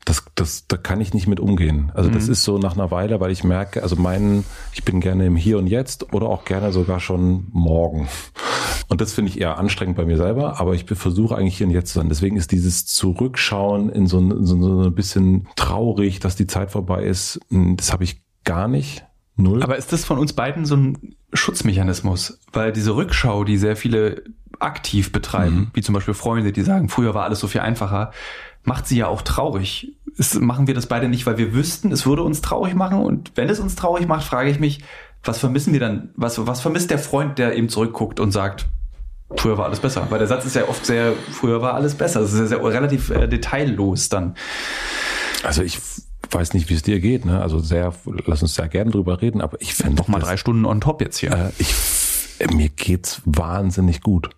[0.06, 1.90] das, das, da kann ich nicht mit umgehen.
[1.94, 2.32] Also das mhm.
[2.32, 5.58] ist so nach einer Weile, weil ich merke, also meinen, ich bin gerne im Hier
[5.58, 8.08] und Jetzt oder auch gerne sogar schon morgen.
[8.88, 11.72] Und das finde ich eher anstrengend bei mir selber, aber ich versuche eigentlich hier und
[11.72, 12.08] jetzt zu sein.
[12.08, 16.70] Deswegen ist dieses Zurückschauen in so, ein, so, so ein bisschen traurig, dass die Zeit
[16.70, 19.04] vorbei ist, das habe ich gar nicht.
[19.34, 19.62] Null.
[19.62, 22.38] Aber ist das von uns beiden so ein Schutzmechanismus?
[22.52, 24.22] Weil diese Rückschau, die sehr viele
[24.60, 25.70] aktiv betreiben, mhm.
[25.74, 28.12] wie zum Beispiel Freunde, die sagen, früher war alles so viel einfacher,
[28.64, 29.92] macht sie ja auch traurig.
[30.16, 32.98] Ist, machen wir das beide nicht, weil wir wüssten, es würde uns traurig machen.
[32.98, 34.80] Und wenn es uns traurig macht, frage ich mich,
[35.22, 36.10] was vermissen wir dann?
[36.16, 38.66] Was, was vermisst der Freund, der eben zurückguckt und sagt,
[39.36, 40.06] früher war alles besser?
[40.10, 42.20] Weil der Satz ist ja oft sehr, früher war alles besser.
[42.20, 44.34] Das ist ja sehr, relativ äh, detaillos dann.
[45.42, 45.78] Also ich
[46.30, 47.40] weiß nicht, wie es dir geht, ne?
[47.40, 47.92] Also sehr,
[48.26, 51.00] lass uns sehr gerne drüber reden, aber ich fände doch mal drei Stunden on top
[51.00, 51.32] jetzt hier.
[51.32, 51.74] Äh, ich,
[52.52, 54.30] mir geht's wahnsinnig gut.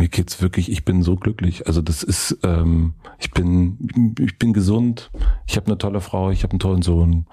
[0.00, 1.66] Mir geht's wirklich, ich bin so glücklich.
[1.66, 5.10] Also das ist, ähm, ich bin, ich bin gesund,
[5.46, 7.26] ich habe eine tolle Frau, ich habe einen tollen Sohn.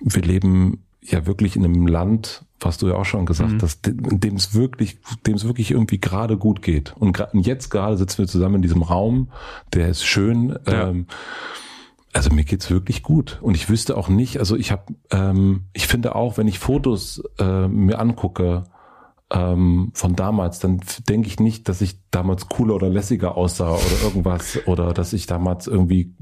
[0.00, 3.60] Wir leben ja wirklich in einem Land, was du ja auch schon gesagt mhm.
[3.60, 4.96] hast, dem es wirklich,
[5.26, 6.94] dem es wirklich irgendwie gerade gut geht.
[6.98, 9.28] Und, jetzt gerade sitzen wir zusammen in diesem Raum,
[9.74, 10.58] der ist schön.
[10.66, 10.88] Ja.
[10.88, 11.06] Ähm,
[12.14, 15.86] also mir geht's wirklich gut und ich wüsste auch nicht, also ich habe, ähm, ich
[15.86, 18.64] finde auch, wenn ich Fotos äh, mir angucke
[19.32, 24.02] ähm, von damals, dann denke ich nicht, dass ich damals cooler oder lässiger aussah oder
[24.02, 26.14] irgendwas oder dass ich damals irgendwie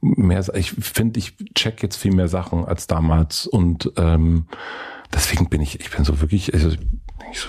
[0.00, 4.46] mehr, ich finde, ich check jetzt viel mehr Sachen als damals und ähm,
[5.14, 7.48] deswegen bin ich, ich bin so wirklich, also ich so,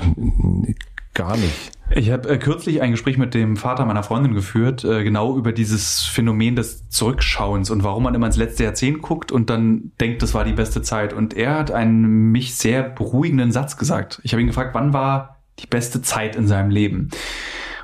[1.13, 1.71] gar nicht.
[1.91, 5.51] Ich habe äh, kürzlich ein Gespräch mit dem Vater meiner Freundin geführt, äh, genau über
[5.51, 10.21] dieses Phänomen des Zurückschauens und warum man immer ins letzte Jahrzehnt guckt und dann denkt,
[10.23, 11.13] das war die beste Zeit.
[11.13, 14.21] Und er hat einen mich sehr beruhigenden Satz gesagt.
[14.23, 17.09] Ich habe ihn gefragt, wann war die beste Zeit in seinem Leben?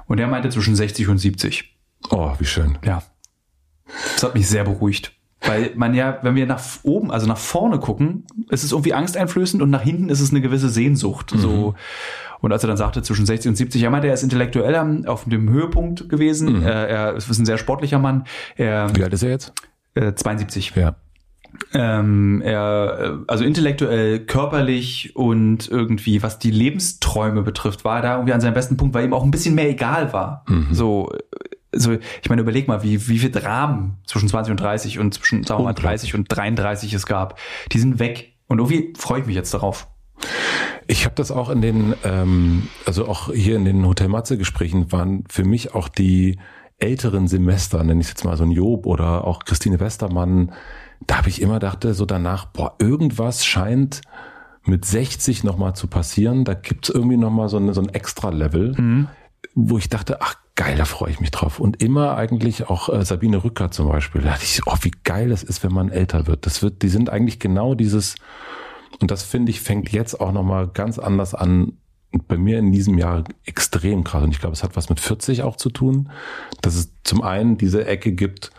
[0.07, 1.77] Und er meinte zwischen 60 und 70.
[2.10, 2.80] Oh, wie schön.
[2.84, 3.03] Ja.
[4.14, 5.19] Das hat mich sehr beruhigt.
[5.49, 9.61] Weil man ja, wenn wir nach oben, also nach vorne gucken, ist es irgendwie angsteinflößend
[9.61, 11.34] und nach hinten ist es eine gewisse Sehnsucht.
[11.34, 11.39] Mhm.
[11.39, 11.76] So.
[12.41, 14.76] Und als er dann sagte, zwischen 60 und 70, er meinte, er ist intellektuell
[15.07, 16.59] auf dem Höhepunkt gewesen.
[16.59, 16.63] Mhm.
[16.63, 18.26] Er, er ist ein sehr sportlicher Mann.
[18.55, 19.53] Er, Wie alt ist er jetzt?
[19.95, 20.73] Äh, 72.
[20.76, 20.95] Ja.
[21.73, 28.34] Ähm, er, also intellektuell, körperlich und irgendwie, was die Lebensträume betrifft, war er da irgendwie
[28.34, 30.45] an seinem besten Punkt, weil ihm auch ein bisschen mehr egal war.
[30.47, 30.67] Mhm.
[30.71, 31.11] So,
[31.72, 35.44] so, ich meine, überleg mal, wie, wie viel Dramen zwischen 20 und 30 und zwischen,
[35.44, 37.40] sagen wir mal, 30 und 33 es gab.
[37.72, 38.34] Die sind weg.
[38.48, 39.88] Und irgendwie freue ich mich jetzt darauf.
[40.88, 44.91] Ich habe das auch in den, ähm, also auch hier in den Hotel Matze Gesprächen
[44.91, 46.40] waren für mich auch die
[46.80, 50.52] älteren Semester, nenne ich jetzt mal so ein Job oder auch Christine Westermann,
[51.06, 54.02] da habe ich immer dachte so danach, boah, irgendwas scheint
[54.64, 56.46] mit 60 nochmal zu passieren.
[56.46, 59.08] Da gibt's irgendwie nochmal so, eine, so ein Extra-Level, mhm.
[59.56, 61.61] wo ich dachte, ach geil, da freue ich mich drauf.
[61.61, 65.30] Und immer eigentlich auch äh, Sabine Rücker zum Beispiel, da dachte ich, oh, wie geil
[65.30, 66.45] das ist, wenn man älter wird.
[66.45, 68.15] Das wird, die sind eigentlich genau dieses
[68.99, 71.77] und das finde ich fängt jetzt auch nochmal ganz anders an.
[72.27, 74.23] Bei mir in diesem Jahr extrem krass.
[74.23, 76.10] Und ich glaube, es hat was mit 40 auch zu tun,
[76.61, 78.52] dass es zum einen diese Ecke gibt,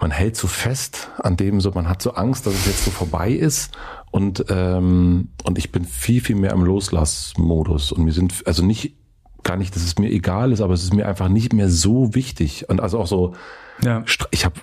[0.00, 2.90] man hält so fest an dem so, man hat so Angst, dass es jetzt so
[2.90, 3.72] vorbei ist.
[4.10, 7.90] Und, ähm, und ich bin viel, viel mehr im Loslassmodus.
[7.90, 8.96] Und wir sind, also nicht,
[9.42, 12.14] gar nicht, dass es mir egal ist, aber es ist mir einfach nicht mehr so
[12.14, 12.68] wichtig.
[12.68, 13.34] Und also auch so,
[13.82, 14.04] ja.
[14.30, 14.54] ich habe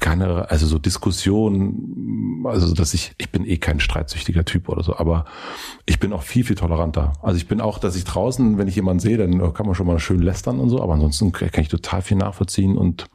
[0.00, 4.96] keine, also so Diskussionen, also dass ich, ich bin eh kein streitsüchtiger Typ oder so,
[4.96, 5.24] aber
[5.86, 7.14] ich bin auch viel, viel toleranter.
[7.22, 9.86] Also ich bin auch, dass ich draußen, wenn ich jemanden sehe, dann kann man schon
[9.86, 13.06] mal schön lästern und so, aber ansonsten kann ich total viel nachvollziehen und,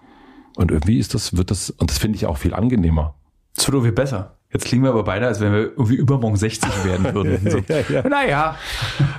[0.58, 3.16] und irgendwie ist das, wird das, und das finde ich auch viel angenehmer.
[3.56, 4.38] Es wird irgendwie besser.
[4.54, 7.50] Jetzt klingen wir aber beide, als wenn wir irgendwie übermorgen 60 werden würden.
[7.50, 7.60] So.
[7.68, 8.08] ja, ja.
[8.08, 8.56] Naja.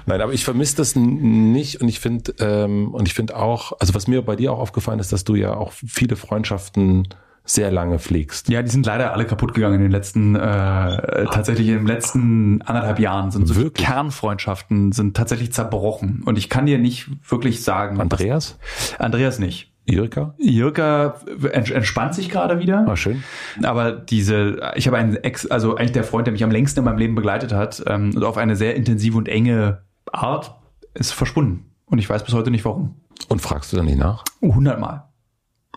[0.06, 3.94] Nein, aber ich vermisse das nicht und ich finde, ähm, und ich finde auch, also
[3.94, 7.08] was mir bei dir auch aufgefallen ist, dass du ja auch viele Freundschaften
[7.44, 8.48] sehr lange pflegst.
[8.48, 12.62] Ja, die sind leider alle kaputt gegangen in den letzten, äh, tatsächlich in den letzten
[12.62, 13.84] anderthalb Jahren sind so wirklich?
[13.86, 16.22] Kernfreundschaften sind tatsächlich zerbrochen.
[16.24, 18.00] Und ich kann dir nicht wirklich sagen.
[18.00, 18.58] Andreas?
[18.98, 19.71] Andreas nicht.
[19.84, 20.34] Irka?
[20.38, 21.16] Irka
[21.52, 22.86] entspannt sich gerade wieder.
[22.88, 23.22] Ah, schön.
[23.62, 26.84] Aber diese, ich habe einen Ex, also eigentlich der Freund, der mich am längsten in
[26.84, 30.54] meinem Leben begleitet hat ähm, und auf eine sehr intensive und enge Art
[30.94, 31.66] ist verschwunden.
[31.86, 32.96] Und ich weiß bis heute nicht warum.
[33.28, 34.24] Und fragst du dann nicht nach?
[34.40, 35.04] Hundertmal.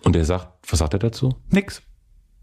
[0.03, 1.35] Und er sagt, was sagt er dazu?
[1.49, 1.81] Nix.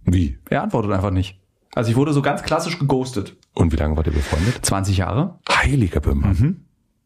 [0.04, 0.38] Wie?
[0.50, 1.40] Er antwortet einfach nicht.
[1.74, 3.36] Also ich wurde so ganz klassisch geghostet.
[3.54, 4.64] Und wie lange wart ihr befreundet?
[4.64, 5.38] 20 Jahre.
[5.48, 6.34] Heiliger Böhmer.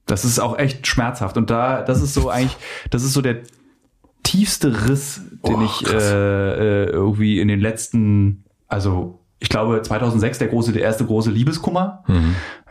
[0.07, 1.37] Das ist auch echt schmerzhaft.
[1.37, 2.57] Und da, das ist so eigentlich,
[2.91, 3.43] das ist so der
[4.27, 10.39] tiefste Riss, den Oh, ich äh, äh, irgendwie in den letzten, also ich glaube 2006
[10.39, 12.03] der große, der erste große Liebeskummer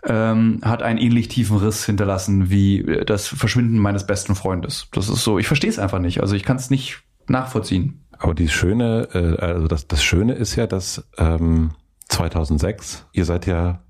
[0.04, 4.88] ähm, hat einen ähnlich tiefen Riss hinterlassen wie äh, das Verschwinden meines besten Freundes.
[4.92, 6.22] Das ist so, ich verstehe es einfach nicht.
[6.22, 8.06] Also ich kann es nicht nachvollziehen.
[8.18, 11.72] Aber die schöne, äh, also das, das Schöne ist ja, dass ähm,
[12.10, 13.82] 2006, ihr seid ja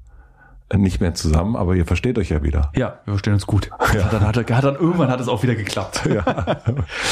[0.73, 2.71] nicht mehr zusammen, aber ihr versteht euch ja wieder.
[2.75, 3.69] Ja, wir verstehen uns gut.
[3.93, 4.09] Ja.
[4.09, 6.01] Dann hat, er- hat dann irgendwann hat es auch wieder geklappt.
[6.11, 6.25] Ja.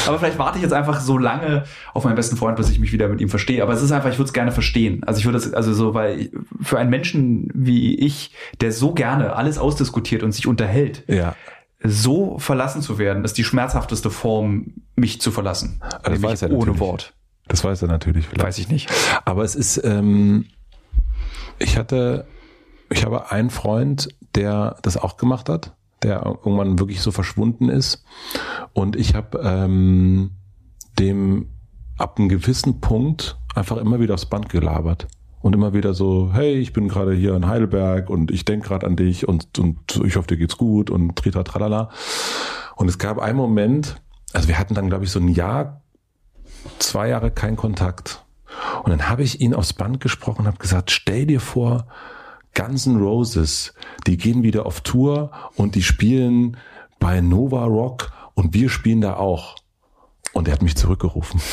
[0.06, 1.64] Aber vielleicht warte ich jetzt einfach so lange
[1.94, 3.62] auf meinen besten Freund, bis ich mich wieder mit ihm verstehe.
[3.62, 5.02] Aber es ist einfach, ich würde es gerne verstehen.
[5.04, 9.36] Also ich würde es, also so, weil für einen Menschen wie ich, der so gerne
[9.36, 11.34] alles ausdiskutiert und sich unterhält, ja.
[11.82, 15.80] so verlassen zu werden, ist die schmerzhafteste Form, mich zu verlassen.
[16.02, 16.80] das weiß er ohne natürlich.
[16.80, 17.14] Wort.
[17.48, 18.46] Das weiß er natürlich vielleicht.
[18.46, 18.90] Weiß ich nicht.
[19.24, 20.46] Aber es ist, ähm,
[21.58, 22.26] ich hatte,
[22.94, 28.04] ich habe einen Freund, der das auch gemacht hat, der irgendwann wirklich so verschwunden ist.
[28.72, 30.30] Und ich habe ähm,
[30.98, 31.48] dem
[31.98, 35.08] ab einem gewissen Punkt einfach immer wieder aufs Band gelabert.
[35.40, 38.86] Und immer wieder so, hey, ich bin gerade hier in Heidelberg und ich denk gerade
[38.86, 41.90] an dich und, und ich hoffe, dir geht's gut und trita tralala.
[42.76, 44.00] Und es gab einen Moment,
[44.32, 45.82] also wir hatten dann, glaube ich, so ein Jahr,
[46.78, 48.24] zwei Jahre keinen Kontakt.
[48.84, 51.88] Und dann habe ich ihn aufs Band gesprochen und habe gesagt, stell dir vor,
[52.54, 53.74] Guns N' Roses,
[54.06, 56.56] die gehen wieder auf Tour und die spielen
[57.00, 59.56] bei Nova Rock und wir spielen da auch.
[60.32, 61.40] Und er hat mich zurückgerufen.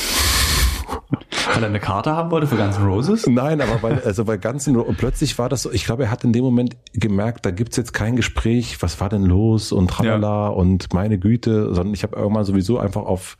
[1.54, 3.28] Weil er eine Karte haben wollte für Guns N' Roses?
[3.28, 6.04] Nein, aber weil, also bei Guns N' Roses, und plötzlich war das so, ich glaube,
[6.04, 9.72] er hat in dem Moment gemerkt, da gibt's jetzt kein Gespräch, was war denn los
[9.72, 13.38] und tralala und meine Güte, sondern ich habe irgendwann sowieso einfach auf,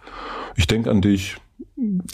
[0.56, 1.38] ich denk an dich,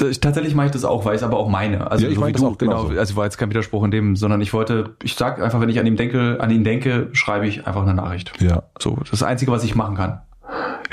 [0.09, 1.89] Ich, tatsächlich mache ich das auch, weil ich es aber auch meine.
[1.91, 2.87] Also Ja, ich so meine das du, auch genauso.
[2.89, 2.99] genau.
[2.99, 5.79] Also war jetzt kein Widerspruch in dem, sondern ich wollte, ich sag einfach, wenn ich
[5.79, 8.31] an ihn denke, an ihn denke, schreibe ich einfach eine Nachricht.
[8.39, 10.21] ja, So, das ist das Einzige, was ich machen kann.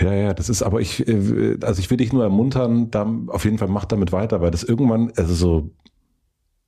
[0.01, 3.45] Ja, ja, das ist, aber ich, äh, also ich will dich nur ermuntern, da auf
[3.45, 5.71] jeden Fall mach damit weiter, weil das irgendwann, also so,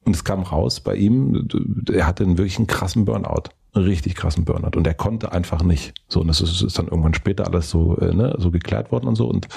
[0.05, 1.49] und es kam raus bei ihm,
[1.93, 5.94] er hatte einen wirklich einen krassen Burnout, richtig krassen Burnout und er konnte einfach nicht.
[6.09, 9.07] So, und das ist, ist dann irgendwann später alles so, äh, ne, so geklärt worden
[9.07, 9.48] und so und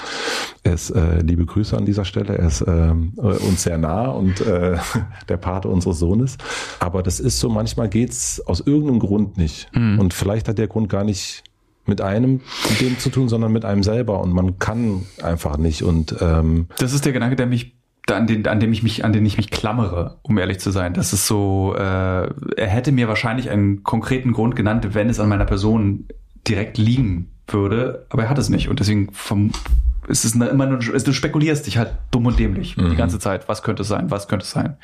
[0.64, 4.08] er ist, äh, liebe Grüße an dieser Stelle, er ist ähm, äh, uns sehr nah
[4.08, 4.78] und äh,
[5.30, 6.38] der Pate unseres Sohnes.
[6.80, 9.70] Aber das ist so, manchmal geht's aus irgendeinem Grund nicht.
[9.74, 11.44] Und vielleicht hat der Grund gar nicht
[11.86, 12.41] mit einem
[12.80, 16.94] dem zu tun, sondern mit einem selber und man kann einfach nicht und ähm, Das
[16.94, 17.79] ist der Gedanke, der mich
[18.15, 20.94] an den, an dem ich mich, an den ich mich klammere, um ehrlich zu sein.
[20.94, 25.30] Das ist so, äh, er hätte mir wahrscheinlich einen konkreten Grund genannt, wenn es an
[25.30, 26.07] meiner Person
[26.48, 29.52] direkt liegen würde, aber er hat es nicht und deswegen vom,
[30.07, 33.48] ist es immer nur, du spekulierst dich halt dumm und dämlich die ganze Zeit.
[33.49, 34.10] Was könnte es sein?
[34.11, 34.77] Was könnte es sein?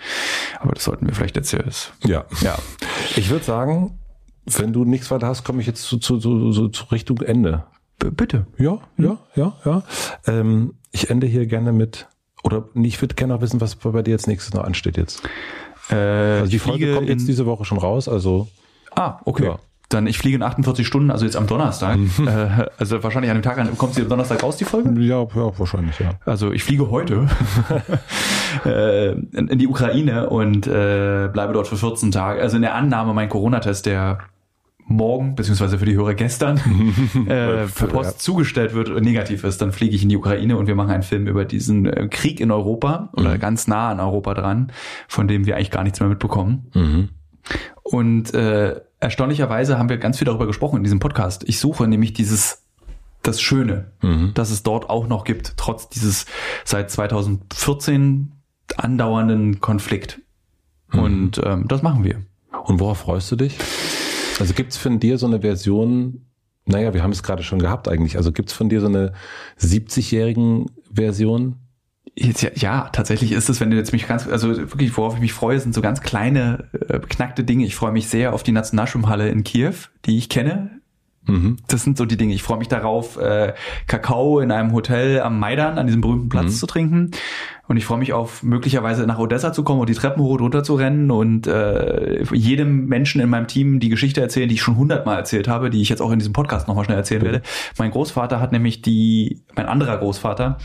[0.59, 1.65] Aber das sollten wir vielleicht jetzt hier.
[1.65, 2.25] ist- ja.
[2.41, 2.55] Ja.
[3.15, 3.97] Ich würde sagen,
[4.45, 7.63] wenn du nichts weiter hast, komme ich jetzt zu, zu, zu, zu, zu Richtung Ende.
[7.97, 8.45] B bitte.
[8.57, 9.83] Ja, ja, ja, ja.
[10.27, 12.07] Ähm, ich ende hier gerne mit,
[12.45, 15.23] oder ich würde gerne noch wissen, was bei dir jetzt nächstes noch ansteht jetzt.
[15.89, 18.47] Äh, Also die Folge fliege kommt jetzt diese Woche schon raus, also
[18.95, 19.45] Ah, okay.
[19.45, 19.59] Ja.
[19.89, 21.97] Dann ich fliege in 48 Stunden, also jetzt am Donnerstag.
[22.25, 24.89] äh, also wahrscheinlich an dem Tag, an, kommt sie am Donnerstag raus, die Folge?
[25.01, 26.11] ja, ja wahrscheinlich, ja.
[26.25, 27.27] Also ich fliege heute
[28.65, 32.41] äh, in, in die Ukraine und äh, bleibe dort für 14 Tage.
[32.41, 34.19] Also in der Annahme, mein Corona-Test, der
[34.87, 36.57] morgen, beziehungsweise für die Hörer gestern,
[37.27, 40.67] äh, per Post zugestellt wird und negativ ist, dann fliege ich in die Ukraine und
[40.67, 44.33] wir machen einen Film über diesen äh, Krieg in Europa oder ganz nah an Europa
[44.35, 44.71] dran,
[45.07, 46.69] von dem wir eigentlich gar nichts mehr mitbekommen.
[46.73, 47.09] Mhm.
[47.83, 51.43] Und äh, erstaunlicherweise haben wir ganz viel darüber gesprochen in diesem Podcast.
[51.47, 52.63] Ich suche nämlich dieses
[53.23, 54.31] das Schöne, Mhm.
[54.35, 56.27] das es dort auch noch gibt, trotz dieses
[56.63, 58.31] seit 2014
[58.77, 60.21] andauernden Konflikt.
[60.91, 60.99] Mhm.
[60.99, 62.21] Und ähm, das machen wir.
[62.65, 63.57] Und worauf freust du dich?
[64.39, 66.25] Also gibt's von dir so eine Version,
[66.65, 69.13] naja, wir haben es gerade schon gehabt eigentlich, also gibt's von dir so eine
[69.59, 71.57] 70-jährigen Version?
[72.17, 75.19] Jetzt, ja, ja, tatsächlich ist es, wenn du jetzt mich ganz, also wirklich, worauf ich
[75.19, 77.65] mich freue, sind so ganz kleine, äh, beknackte Dinge.
[77.65, 79.73] Ich freue mich sehr auf die Nationalschwimmhalle in Kiew,
[80.05, 80.81] die ich kenne.
[81.27, 81.57] Mhm.
[81.67, 82.33] Das sind so die Dinge.
[82.33, 83.53] Ich freue mich darauf, äh,
[83.87, 86.49] Kakao in einem Hotel am Maidan, an diesem berühmten Platz Mhm.
[86.57, 87.11] zu trinken.
[87.67, 90.63] Und ich freue mich auf möglicherweise nach Odessa zu kommen und die Treppen hoch runter
[90.63, 94.77] zu rennen und äh, jedem Menschen in meinem Team die Geschichte erzählen, die ich schon
[94.77, 97.41] hundertmal erzählt habe, die ich jetzt auch in diesem Podcast nochmal schnell erzählen werde.
[97.79, 100.59] Mein Großvater hat nämlich die, mein anderer Großvater,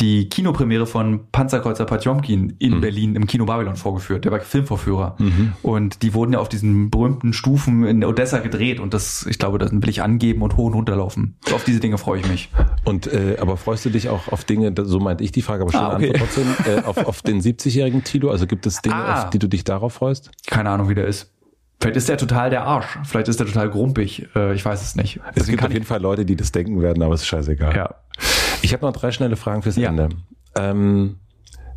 [0.00, 2.80] die Kinopremiere von Panzerkreuzer Potjomkin in mhm.
[2.80, 4.24] Berlin im Kino Babylon vorgeführt.
[4.24, 5.16] Der war Filmvorführer.
[5.18, 5.52] Mhm.
[5.62, 8.80] Und die wurden ja auf diesen berühmten Stufen in Odessa gedreht.
[8.80, 11.36] Und das, ich glaube, das will ich angeben und hoch und runter laufen.
[11.46, 12.50] So auf diese Dinge freue ich mich.
[12.84, 15.72] Und äh, aber freust du dich auch auf Dinge, so meinte ich die Frage, aber
[15.72, 16.12] schon ah, okay.
[16.16, 18.30] trotzdem, äh, auf, auf den 70-jährigen Tilo?
[18.30, 19.24] Also gibt es Dinge, ah.
[19.24, 20.30] auf die du dich darauf freust?
[20.46, 21.32] Keine Ahnung, wie der ist.
[21.80, 22.98] Vielleicht ist der total der Arsch.
[23.04, 24.28] Vielleicht ist der total grumpig.
[24.36, 25.16] Äh, ich weiß es nicht.
[25.16, 27.74] Es Deswegen gibt auf jeden Fall Leute, die das denken werden, aber es ist scheißegal.
[27.74, 27.94] Ja.
[28.62, 29.88] Ich habe noch drei schnelle Fragen fürs ja.
[29.88, 30.10] Ende.
[30.56, 31.16] Ähm,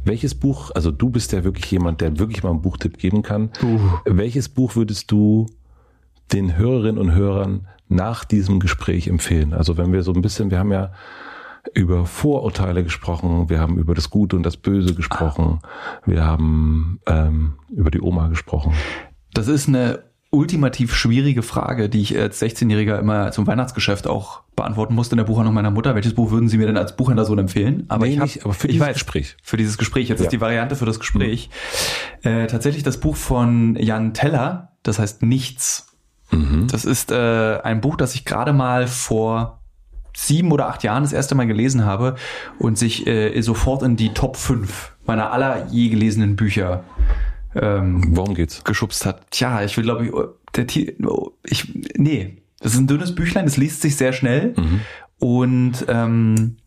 [0.06, 3.52] welches Buch, also du bist ja wirklich jemand, der wirklich mal einen Buchtipp geben kann.
[3.62, 3.80] Uh.
[4.06, 5.46] Welches Buch würdest du
[6.34, 9.54] den Hörerinnen und Hörern nach diesem Gespräch empfehlen?
[9.54, 10.92] Also wenn wir so ein bisschen, wir haben ja
[11.74, 15.60] über Vorurteile gesprochen, wir haben über das Gute und das Böse gesprochen,
[16.06, 18.74] wir haben ähm, über die Oma gesprochen.
[19.34, 20.04] Das ist eine
[20.34, 25.26] ultimativ schwierige Frage, die ich als 16-Jähriger immer zum Weihnachtsgeschäft auch beantworten musste in der
[25.26, 25.96] Buchhandlung meiner Mutter.
[25.96, 27.86] Welches Buch würden Sie mir denn als Buchhändler so empfehlen?
[27.88, 29.38] Aber nee, ich aber für dieses weiß, Gespräch.
[29.44, 30.10] Für dieses Gespräch.
[30.10, 30.26] Jetzt ja.
[30.26, 31.50] ist die Variante für das Gespräch.
[32.24, 32.30] Mhm.
[32.30, 35.96] Äh, tatsächlich das Buch von Jan Teller, das heißt Nichts.
[36.32, 36.68] Mhm.
[36.68, 39.60] Das ist äh, ein Buch, das ich gerade mal vor
[40.16, 42.16] sieben oder acht Jahren das erste Mal gelesen habe
[42.60, 46.84] und sich äh, sofort in die Top 5 meiner aller je gelesenen Bücher
[47.56, 48.64] ähm, Worum geht's?
[48.64, 49.30] geschubst hat.
[49.32, 50.12] Tja, ich will glaube ich,
[50.56, 50.66] der
[51.44, 54.82] ich nee, das ist ein dünnes Büchlein, es liest sich sehr schnell mhm.
[55.20, 56.58] und ähm,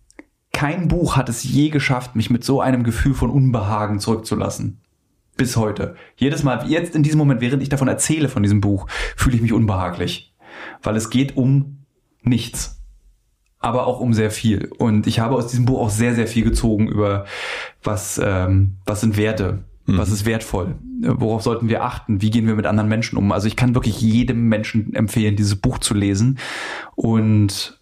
[0.56, 4.80] kein Buch hat es je geschafft, mich mit so einem Gefühl von Unbehagen zurückzulassen.
[5.36, 5.96] Bis heute.
[6.16, 8.86] Jedes Mal, jetzt in diesem Moment, während ich davon erzähle von diesem Buch,
[9.16, 10.34] fühle ich mich unbehaglich.
[10.82, 11.84] Weil es geht um
[12.22, 12.80] nichts.
[13.58, 14.70] Aber auch um sehr viel.
[14.78, 17.26] Und ich habe aus diesem Buch auch sehr, sehr viel gezogen über
[17.82, 19.64] was, ähm, was sind Werte.
[19.86, 20.76] Was ist wertvoll?
[21.02, 22.20] Worauf sollten wir achten?
[22.20, 23.30] Wie gehen wir mit anderen Menschen um?
[23.30, 26.38] Also ich kann wirklich jedem Menschen empfehlen, dieses Buch zu lesen.
[26.96, 27.80] Und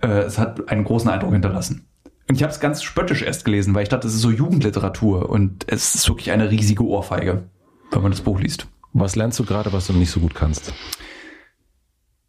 [0.00, 1.86] äh, es hat einen großen Eindruck hinterlassen.
[2.28, 5.28] Und ich habe es ganz spöttisch erst gelesen, weil ich dachte, es ist so Jugendliteratur
[5.28, 7.44] und es ist wirklich eine riesige Ohrfeige,
[7.90, 8.68] wenn man das Buch liest.
[8.94, 10.72] Was lernst du gerade, was du nicht so gut kannst?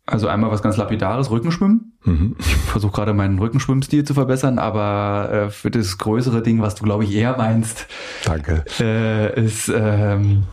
[0.05, 1.97] Also einmal was ganz lapidares, Rückenschwimmen.
[2.03, 2.35] Mhm.
[2.37, 6.83] Ich versuche gerade meinen Rückenschwimmstil zu verbessern, aber äh, für das größere Ding, was du
[6.83, 7.87] glaube ich eher meinst,
[8.25, 10.43] danke, äh, ist, ähm,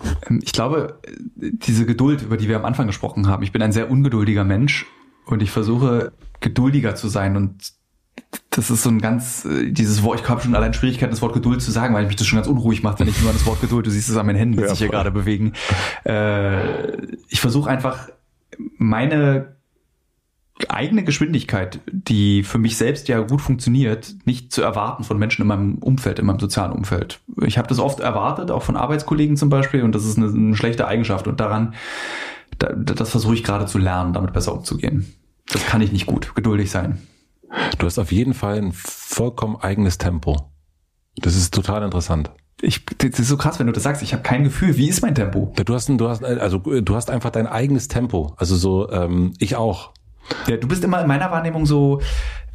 [0.42, 1.00] ich glaube,
[1.34, 3.42] diese Geduld, über die wir am Anfang gesprochen haben.
[3.42, 4.86] Ich bin ein sehr ungeduldiger Mensch
[5.26, 7.72] und ich versuche geduldiger zu sein und
[8.50, 11.34] das ist so ein ganz, äh, dieses Wort, ich habe schon allein Schwierigkeiten, das Wort
[11.34, 13.46] Geduld zu sagen, weil mich das schon ganz unruhig macht, wenn ich nur an das
[13.46, 15.54] Wort Geduld, du siehst es an meinen Händen, die ja, sich hier gerade bewegen.
[16.04, 18.10] Äh, ich versuche einfach
[18.78, 19.56] meine
[20.68, 25.48] eigene Geschwindigkeit, die für mich selbst ja gut funktioniert, nicht zu erwarten von Menschen in
[25.48, 27.20] meinem Umfeld, in meinem sozialen Umfeld.
[27.46, 30.56] Ich habe das oft erwartet, auch von Arbeitskollegen zum Beispiel, und das ist eine, eine
[30.56, 31.26] schlechte Eigenschaft.
[31.26, 31.74] Und daran,
[32.58, 35.14] da, das versuche ich gerade zu lernen, damit besser umzugehen.
[35.50, 37.00] Das kann ich nicht gut, geduldig sein.
[37.78, 40.52] Du hast auf jeden Fall ein vollkommen eigenes Tempo.
[41.16, 42.30] Das ist total interessant
[42.62, 44.02] ich, das ist so krass, wenn du das sagst.
[44.02, 44.76] Ich habe kein Gefühl.
[44.76, 45.52] Wie ist mein Tempo?
[45.64, 48.34] Du hast, du hast, also du hast einfach dein eigenes Tempo.
[48.36, 49.92] Also so, ähm, ich auch.
[50.46, 52.00] Ja, du bist immer in meiner Wahrnehmung so,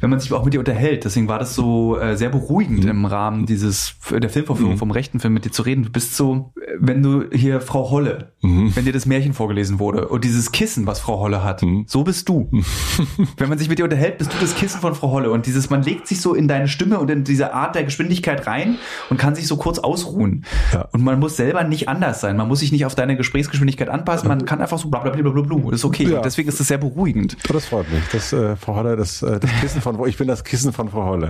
[0.00, 1.04] wenn man sich auch mit dir unterhält.
[1.04, 2.90] Deswegen war das so äh, sehr beruhigend mhm.
[2.90, 4.78] im Rahmen dieses der Filmvorführung mhm.
[4.78, 5.84] vom rechten Film mit dir zu reden.
[5.84, 8.74] Du bist so, wenn du hier Frau Holle, mhm.
[8.74, 11.84] wenn dir das Märchen vorgelesen wurde und dieses Kissen, was Frau Holle hat, mhm.
[11.86, 12.50] so bist du.
[13.36, 15.70] wenn man sich mit dir unterhält, bist du das Kissen von Frau Holle und dieses,
[15.70, 18.76] man legt sich so in deine Stimme und in diese Art der Geschwindigkeit rein
[19.10, 20.44] und kann sich so kurz ausruhen.
[20.72, 20.88] Ja.
[20.92, 22.36] Und man muss selber nicht anders sein.
[22.36, 24.28] Man muss sich nicht auf deine Gesprächsgeschwindigkeit anpassen.
[24.28, 25.70] Man kann einfach so bla bla bla bla bla.
[25.70, 26.08] Das ist okay.
[26.08, 26.20] Ja.
[26.20, 27.36] deswegen ist das sehr beruhigend.
[27.48, 28.02] Das freut mich.
[28.12, 31.04] Das, äh, Frau Holle, das, äh, das Kissen von, ich bin das Kissen von Frau
[31.04, 31.28] Holle.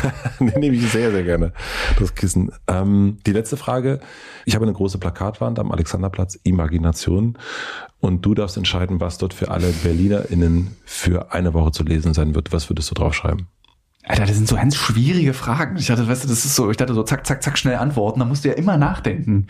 [0.38, 1.52] Nehme ich sehr, sehr gerne,
[1.98, 2.50] das Kissen.
[2.66, 4.00] Ähm, die letzte Frage.
[4.46, 7.36] Ich habe eine große Plakatwand am Alexanderplatz, Imagination.
[8.00, 12.34] Und du darfst entscheiden, was dort für alle BerlinerInnen für eine Woche zu lesen sein
[12.34, 12.52] wird.
[12.52, 13.46] Was würdest du draufschreiben?
[14.04, 15.76] Alter, das sind so ganz schwierige Fragen.
[15.76, 18.20] Ich dachte, weißt du, das ist so, ich dachte so zack, zack, zack, schnell antworten.
[18.20, 19.48] Da musst du ja immer nachdenken.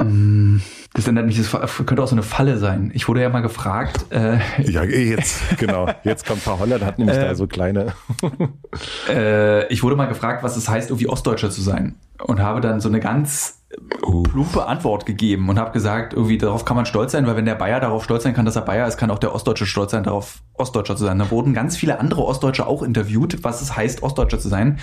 [0.00, 0.60] Ähm,
[0.94, 1.50] das erinnert mich, das
[1.86, 2.90] könnte auch so eine Falle sein.
[2.94, 4.06] Ich wurde ja mal gefragt.
[4.10, 5.88] Äh, ja, jetzt, genau.
[6.02, 7.92] Jetzt kommt Frau Holland, hat nämlich äh, da so kleine.
[9.08, 11.94] äh, ich wurde mal gefragt, was es heißt, irgendwie Ostdeutscher zu sein.
[12.24, 13.60] Und habe dann so eine ganz
[14.00, 17.54] plumpe Antwort gegeben und habe gesagt, irgendwie darauf kann man stolz sein, weil wenn der
[17.54, 20.02] Bayer darauf stolz sein kann, dass er Bayer ist, kann auch der Ostdeutsche stolz sein,
[20.02, 21.18] darauf Ostdeutscher zu sein.
[21.18, 24.80] Da wurden ganz viele andere Ostdeutsche auch interviewt, was es heißt, Ostdeutscher zu sein.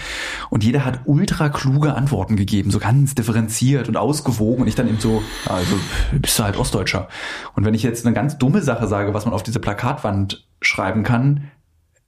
[0.49, 4.61] Und jeder hat ultra kluge Antworten gegeben, so ganz differenziert und ausgewogen.
[4.61, 5.75] Und ich dann eben so, also
[6.13, 7.09] bist du halt Ostdeutscher.
[7.55, 11.03] Und wenn ich jetzt eine ganz dumme Sache sage, was man auf diese Plakatwand schreiben
[11.03, 11.51] kann,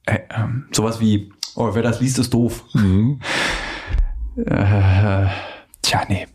[0.06, 2.64] äh, äh, sowas wie, oh, wer das liest, ist doof.
[2.74, 3.20] Mhm.
[4.38, 5.28] Äh,
[5.82, 6.28] tja, nee.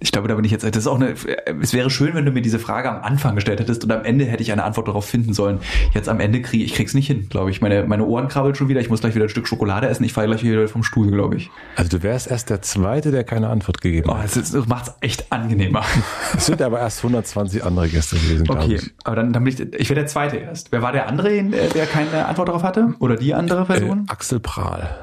[0.00, 1.14] Ich glaube, da bin ich jetzt, das ist auch eine,
[1.60, 4.26] es wäre schön, wenn du mir diese Frage am Anfang gestellt hättest und am Ende
[4.26, 5.58] hätte ich eine Antwort darauf finden sollen.
[5.92, 7.60] Jetzt am Ende kriege ich krieg's nicht hin, glaube ich.
[7.60, 10.12] Meine, meine Ohren krabbeln schon wieder, ich muss gleich wieder ein Stück Schokolade essen, ich
[10.12, 11.50] falle gleich wieder vom Stuhl, glaube ich.
[11.74, 14.18] Also du wärst erst der Zweite, der keine Antwort gegeben hat.
[14.18, 15.84] Oh, das, das macht's echt angenehmer.
[16.36, 18.82] Es sind aber erst 120 andere Gäste gewesen, glaube okay, ich.
[18.82, 20.70] Okay, aber dann, dann bin ich, ich wäre der Zweite erst.
[20.70, 22.94] Wer war der andere, der keine Antwort darauf hatte?
[23.00, 24.06] Oder die andere Person?
[24.06, 24.96] Äh, Axel Prahl.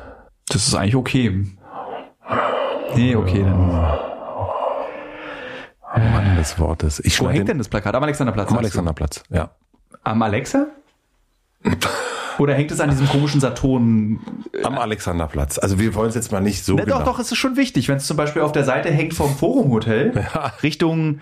[0.47, 1.45] Das ist eigentlich okay.
[2.95, 3.69] Nee, okay, dann.
[5.95, 6.99] Oh Mann des Wortes.
[6.99, 7.95] Ich Wo hängt denn das Plakat?
[7.95, 8.51] Am Alexanderplatz?
[8.51, 9.51] Am Alexanderplatz, ja.
[10.03, 10.67] Am Alexa?
[12.37, 14.19] Oder hängt es an diesem komischen Saturn?
[14.63, 15.57] Am Alexanderplatz.
[15.57, 16.75] Also wir wollen es jetzt mal nicht so.
[16.75, 16.99] Ne, genau.
[16.99, 17.87] Doch, doch, es ist schon wichtig.
[17.87, 20.51] Wenn es zum Beispiel auf der Seite hängt vom Forum Hotel ja.
[20.61, 21.21] Richtung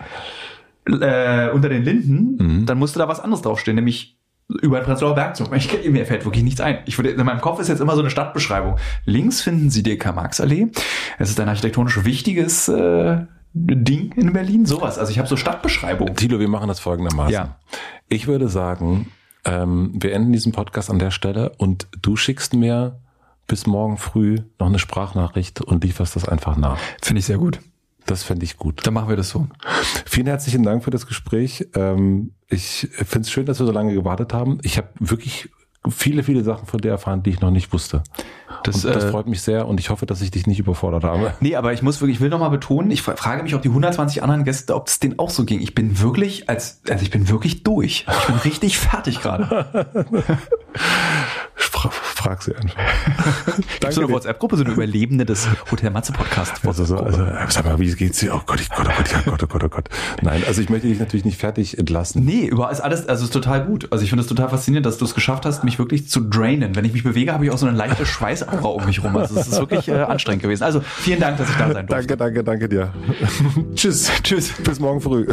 [0.86, 2.66] äh, unter den Linden, mhm.
[2.66, 4.13] dann musste da was anderes draufstehen, nämlich
[4.48, 5.52] über den Prenzlauer Berg zurück.
[5.56, 6.78] Ich, mir fällt wirklich nichts ein.
[6.86, 8.76] Ich würde, in meinem Kopf ist jetzt immer so eine Stadtbeschreibung.
[9.04, 10.68] Links finden Sie die Karl-Marx-Allee.
[11.18, 14.98] Es ist ein architektonisch wichtiges äh, Ding in Berlin, sowas.
[14.98, 16.14] Also ich habe so Stadtbeschreibungen.
[16.16, 17.32] Tilo, wir machen das folgendermaßen.
[17.32, 17.56] Ja.
[18.08, 19.10] Ich würde sagen,
[19.44, 23.00] ähm, wir enden diesen Podcast an der Stelle und du schickst mir
[23.46, 26.78] bis morgen früh noch eine Sprachnachricht und lieferst das einfach nach.
[27.02, 27.60] Finde ich sehr gut.
[28.06, 28.86] Das fände ich gut.
[28.86, 29.48] Dann machen wir das so.
[30.04, 31.68] Vielen herzlichen Dank für das Gespräch.
[31.74, 34.58] Ähm, ich finde es schön, dass wir so lange gewartet haben.
[34.62, 35.48] Ich habe wirklich
[35.90, 38.02] viele, viele Sachen von dir erfahren, die ich noch nicht wusste.
[38.62, 41.04] Das, und das äh, freut mich sehr und ich hoffe, dass ich dich nicht überfordert
[41.04, 41.34] habe.
[41.40, 44.22] Nee, aber ich muss wirklich, ich will nochmal betonen, ich frage mich, ob die 120
[44.22, 45.60] anderen Gäste, ob es denen auch so ging.
[45.60, 48.06] Ich bin wirklich, als, also ich bin wirklich durch.
[48.08, 49.86] Ich bin richtig fertig gerade.
[52.24, 52.74] Frag sie einfach.
[53.80, 56.66] Danke so eine WhatsApp-Gruppe, so eine Überlebende des Hotel Matze Podcast.
[56.66, 58.34] Also, so, also, sag mal, wie geht's dir?
[58.34, 59.88] Oh Gott, ich, Gott, oh Gott, oh Gott, oh Gott, oh Gott.
[60.22, 62.24] Nein, also ich möchte dich natürlich nicht fertig entlassen.
[62.24, 63.88] Nee, überall ist alles, also ist total gut.
[63.92, 66.74] Also ich finde es total faszinierend, dass du es geschafft hast, mich wirklich zu drainen.
[66.76, 69.14] Wenn ich mich bewege, habe ich auch so eine leichte Schweißaura um mich rum.
[69.18, 70.62] Also es ist wirklich äh, anstrengend gewesen.
[70.62, 72.16] Also vielen Dank, dass ich da sein durfte.
[72.16, 72.94] Danke, danke, danke dir.
[73.74, 74.10] Tschüss.
[74.22, 74.50] Tschüss.
[74.64, 75.26] Bis morgen früh.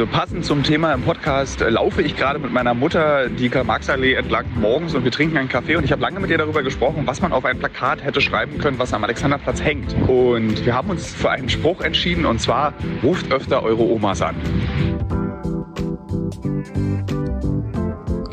[0.00, 4.14] Also passend zum Thema im Podcast äh, laufe ich gerade mit meiner Mutter die Karl-Marx-Allee
[4.14, 7.02] entlang morgens und wir trinken einen Kaffee und ich habe lange mit ihr darüber gesprochen,
[7.04, 9.94] was man auf ein Plakat hätte schreiben können, was am Alexanderplatz hängt.
[10.08, 12.72] Und wir haben uns für einen Spruch entschieden und zwar,
[13.02, 14.36] ruft öfter eure Omas an.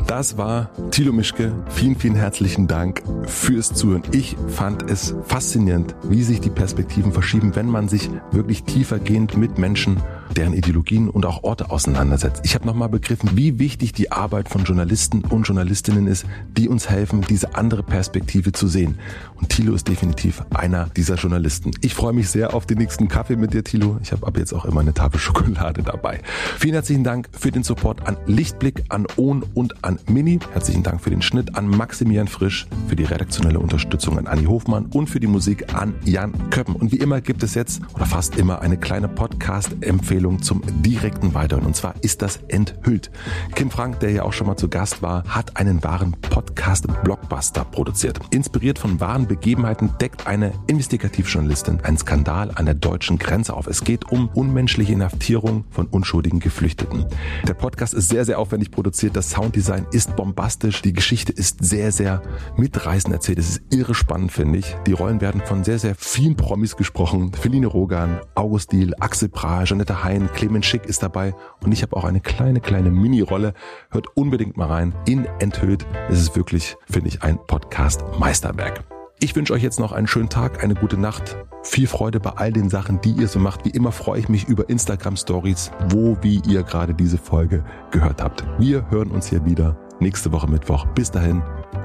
[0.06, 1.52] Das war Thilo Mischke.
[1.68, 4.04] Vielen, vielen herzlichen Dank fürs Zuhören.
[4.12, 9.58] Ich fand es faszinierend, wie sich die Perspektiven verschieben, wenn man sich wirklich tiefergehend mit
[9.58, 9.98] Menschen
[10.38, 12.42] deren Ideologien und auch Orte auseinandersetzt.
[12.44, 16.88] Ich habe nochmal begriffen, wie wichtig die Arbeit von Journalisten und Journalistinnen ist, die uns
[16.88, 18.98] helfen, diese andere Perspektive zu sehen.
[19.34, 21.72] Und Thilo ist definitiv einer dieser Journalisten.
[21.80, 23.98] Ich freue mich sehr auf den nächsten Kaffee mit dir, Thilo.
[24.00, 26.20] Ich habe ab jetzt auch immer eine Tafel Schokolade dabei.
[26.56, 30.38] Vielen herzlichen Dank für den Support an Lichtblick, an Ohn und an Mini.
[30.52, 34.86] Herzlichen Dank für den Schnitt an Maximilian Frisch, für die redaktionelle Unterstützung an Anni Hofmann
[34.86, 36.76] und für die Musik an Jan Köppen.
[36.76, 41.66] Und wie immer gibt es jetzt oder fast immer eine kleine Podcast-Empfehlung zum direkten Weiterhören.
[41.66, 43.10] Und zwar ist das Enthüllt.
[43.54, 48.20] Kim Frank, der ja auch schon mal zu Gast war, hat einen wahren Podcast-Blockbuster produziert.
[48.30, 53.66] Inspiriert von wahren Begebenheiten deckt eine Investigativjournalistin einen Skandal an der deutschen Grenze auf.
[53.66, 57.06] Es geht um unmenschliche Inhaftierung von unschuldigen Geflüchteten.
[57.46, 59.16] Der Podcast ist sehr, sehr aufwendig produziert.
[59.16, 60.82] Das Sounddesign ist bombastisch.
[60.82, 62.22] Die Geschichte ist sehr, sehr
[62.56, 63.38] mitreißend erzählt.
[63.38, 64.76] Es ist irre spannend, finde ich.
[64.86, 67.32] Die Rollen werden von sehr, sehr vielen Promis gesprochen.
[67.32, 71.34] Feline Rogan, August Diel, Axel Prahl, Janette Hein, Clemens Schick ist dabei.
[71.62, 73.52] Und ich habe auch eine kleine, kleine Mini-Rolle.
[73.90, 75.86] Hört unbedingt mal rein in Enthüllt.
[76.08, 78.84] Es ist wirklich, finde ich, ein Podcast-Meisterwerk.
[79.20, 81.36] Ich wünsche euch jetzt noch einen schönen Tag, eine gute Nacht.
[81.62, 83.66] Viel Freude bei all den Sachen, die ihr so macht.
[83.66, 88.22] Wie immer freue ich mich über Instagram Stories, wo, wie ihr gerade diese Folge gehört
[88.22, 88.44] habt.
[88.58, 90.86] Wir hören uns hier wieder nächste Woche Mittwoch.
[90.94, 91.42] Bis dahin,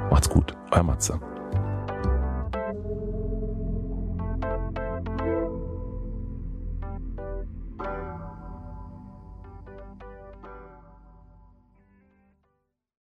[0.10, 0.56] macht's gut.
[0.72, 1.20] Euer Matze.